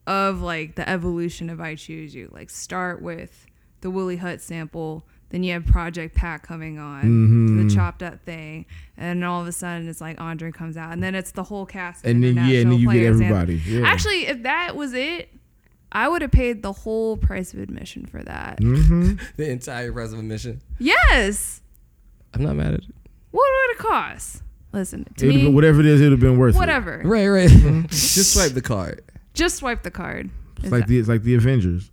of 0.05 0.41
like 0.41 0.75
the 0.75 0.87
evolution 0.89 1.49
of 1.49 1.61
I 1.61 1.75
Choose 1.75 2.13
You. 2.13 2.29
Like 2.33 2.49
start 2.49 3.01
with 3.01 3.45
the 3.81 3.89
Willie 3.89 4.17
Hutch 4.17 4.41
sample, 4.41 5.05
then 5.29 5.43
you 5.43 5.53
have 5.53 5.65
Project 5.65 6.15
Pat 6.15 6.41
coming 6.43 6.79
on, 6.79 7.03
Mhm. 7.03 7.69
the 7.69 7.75
chopped 7.75 8.01
up 8.03 8.23
thing, 8.25 8.65
and 8.97 9.23
all 9.23 9.41
of 9.41 9.47
a 9.47 9.51
sudden 9.51 9.87
it's 9.87 10.01
like 10.01 10.19
Andre 10.19 10.51
comes 10.51 10.75
out, 10.77 10.91
and 10.91 11.01
then 11.03 11.15
it's 11.15 11.31
the 11.31 11.43
whole 11.43 11.65
cast. 11.65 12.05
And 12.05 12.23
then 12.23 12.35
yeah, 12.35 12.41
and 12.41 12.49
International 12.51 12.71
then 12.71 12.79
you 12.79 12.85
get 12.87 12.91
Players 12.93 13.21
everybody. 13.21 13.61
Yeah. 13.65 13.81
Actually, 13.87 14.25
if 14.27 14.43
that 14.43 14.75
was 14.75 14.93
it, 14.93 15.29
I 15.91 16.07
would 16.07 16.21
have 16.21 16.31
paid 16.31 16.61
the 16.61 16.71
whole 16.71 17.17
price 17.17 17.53
of 17.53 17.59
admission 17.59 18.05
for 18.05 18.21
that. 18.23 18.59
hmm 18.61 19.13
the 19.37 19.49
entire 19.49 19.91
price 19.91 20.11
of 20.13 20.19
admission. 20.19 20.61
Yes. 20.77 21.61
I'm 22.33 22.43
not 22.43 22.55
mad 22.55 22.73
at 22.75 22.79
it. 22.81 22.85
What 23.31 23.47
would 23.49 23.75
it 23.75 23.79
cost? 23.79 24.43
Listen 24.71 25.05
to 25.17 25.25
It 25.25 25.29
me. 25.35 25.43
been, 25.45 25.53
whatever 25.55 25.79
it 25.79 25.87
is, 25.87 25.99
it 25.99 26.05
would 26.05 26.11
have 26.11 26.19
been 26.19 26.37
worth 26.37 26.53
it. 26.55 26.59
whatever. 26.59 27.01
Right, 27.03 27.27
right. 27.27 27.49
just 27.89 28.33
swipe 28.33 28.51
the 28.53 28.61
card. 28.61 29.01
Just 29.33 29.57
swipe 29.57 29.81
the 29.83 29.89
card. 29.91 30.29
It's 30.61 30.71
like 30.71 30.81
that- 30.81 30.87
the 30.89 30.99
it's 30.99 31.07
like 31.09 31.23
the 31.23 31.33
Avengers. 31.35 31.89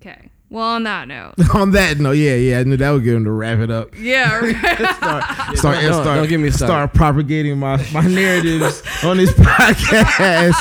Okay. 0.00 0.30
Well, 0.50 0.66
on 0.66 0.82
that 0.82 1.06
note. 1.06 1.34
On 1.54 1.70
that 1.70 1.98
note, 2.00 2.12
yeah, 2.12 2.34
yeah, 2.34 2.58
I 2.58 2.64
knew 2.64 2.76
that 2.76 2.90
would 2.90 3.04
get 3.04 3.14
him 3.14 3.22
to 3.24 3.30
wrap 3.30 3.60
it 3.60 3.70
up. 3.70 3.96
Yeah, 3.96 4.36
right. 4.40 4.56
Start, 4.56 4.96
start, 5.56 5.80
Don't- 5.80 5.92
start, 5.92 6.04
don't 6.04 6.28
get 6.28 6.38
me 6.40 6.50
started. 6.50 6.72
start 6.72 6.94
propagating 6.94 7.56
my 7.58 7.76
my 7.92 8.04
narratives 8.06 8.82
on 9.04 9.16
this 9.18 9.30
podcast. 9.32 10.56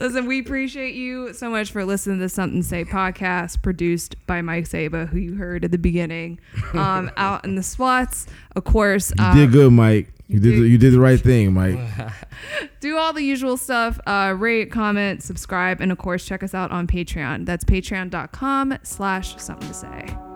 Listen, 0.00 0.26
we 0.26 0.40
appreciate 0.40 0.94
you 0.94 1.32
so 1.32 1.48
much 1.50 1.70
for 1.70 1.84
listening 1.84 2.18
to 2.18 2.24
the 2.24 2.28
Something 2.28 2.62
Say 2.62 2.84
podcast 2.84 3.62
produced 3.62 4.16
by 4.26 4.42
Mike 4.42 4.66
Saba, 4.66 5.06
who 5.06 5.18
you 5.18 5.34
heard 5.36 5.64
at 5.64 5.70
the 5.70 5.78
beginning. 5.78 6.38
Um, 6.74 7.10
out 7.16 7.44
in 7.44 7.54
the 7.54 7.62
spots, 7.62 8.26
of 8.54 8.64
course. 8.64 9.12
You 9.18 9.24
um, 9.24 9.36
did 9.36 9.52
good, 9.52 9.72
Mike. 9.72 10.12
You 10.28 10.40
did 10.40 10.54
the, 10.60 10.68
you 10.68 10.76
did 10.76 10.92
the 10.92 11.00
right 11.00 11.20
thing, 11.20 11.52
Mike. 11.52 11.78
Do 12.80 12.96
all 12.98 13.12
the 13.12 13.22
usual 13.22 13.56
stuff. 13.56 14.00
Uh, 14.06 14.34
rate, 14.36 14.72
comment, 14.72 15.22
subscribe, 15.22 15.80
and 15.80 15.92
of 15.92 15.98
course, 15.98 16.24
check 16.24 16.42
us 16.42 16.52
out 16.52 16.72
on 16.72 16.86
Patreon. 16.86 17.46
That's 17.46 17.64
patreon.com 17.64 18.78
slash 18.82 19.40
something 19.40 19.68
to 19.68 19.74
say. 19.74 20.35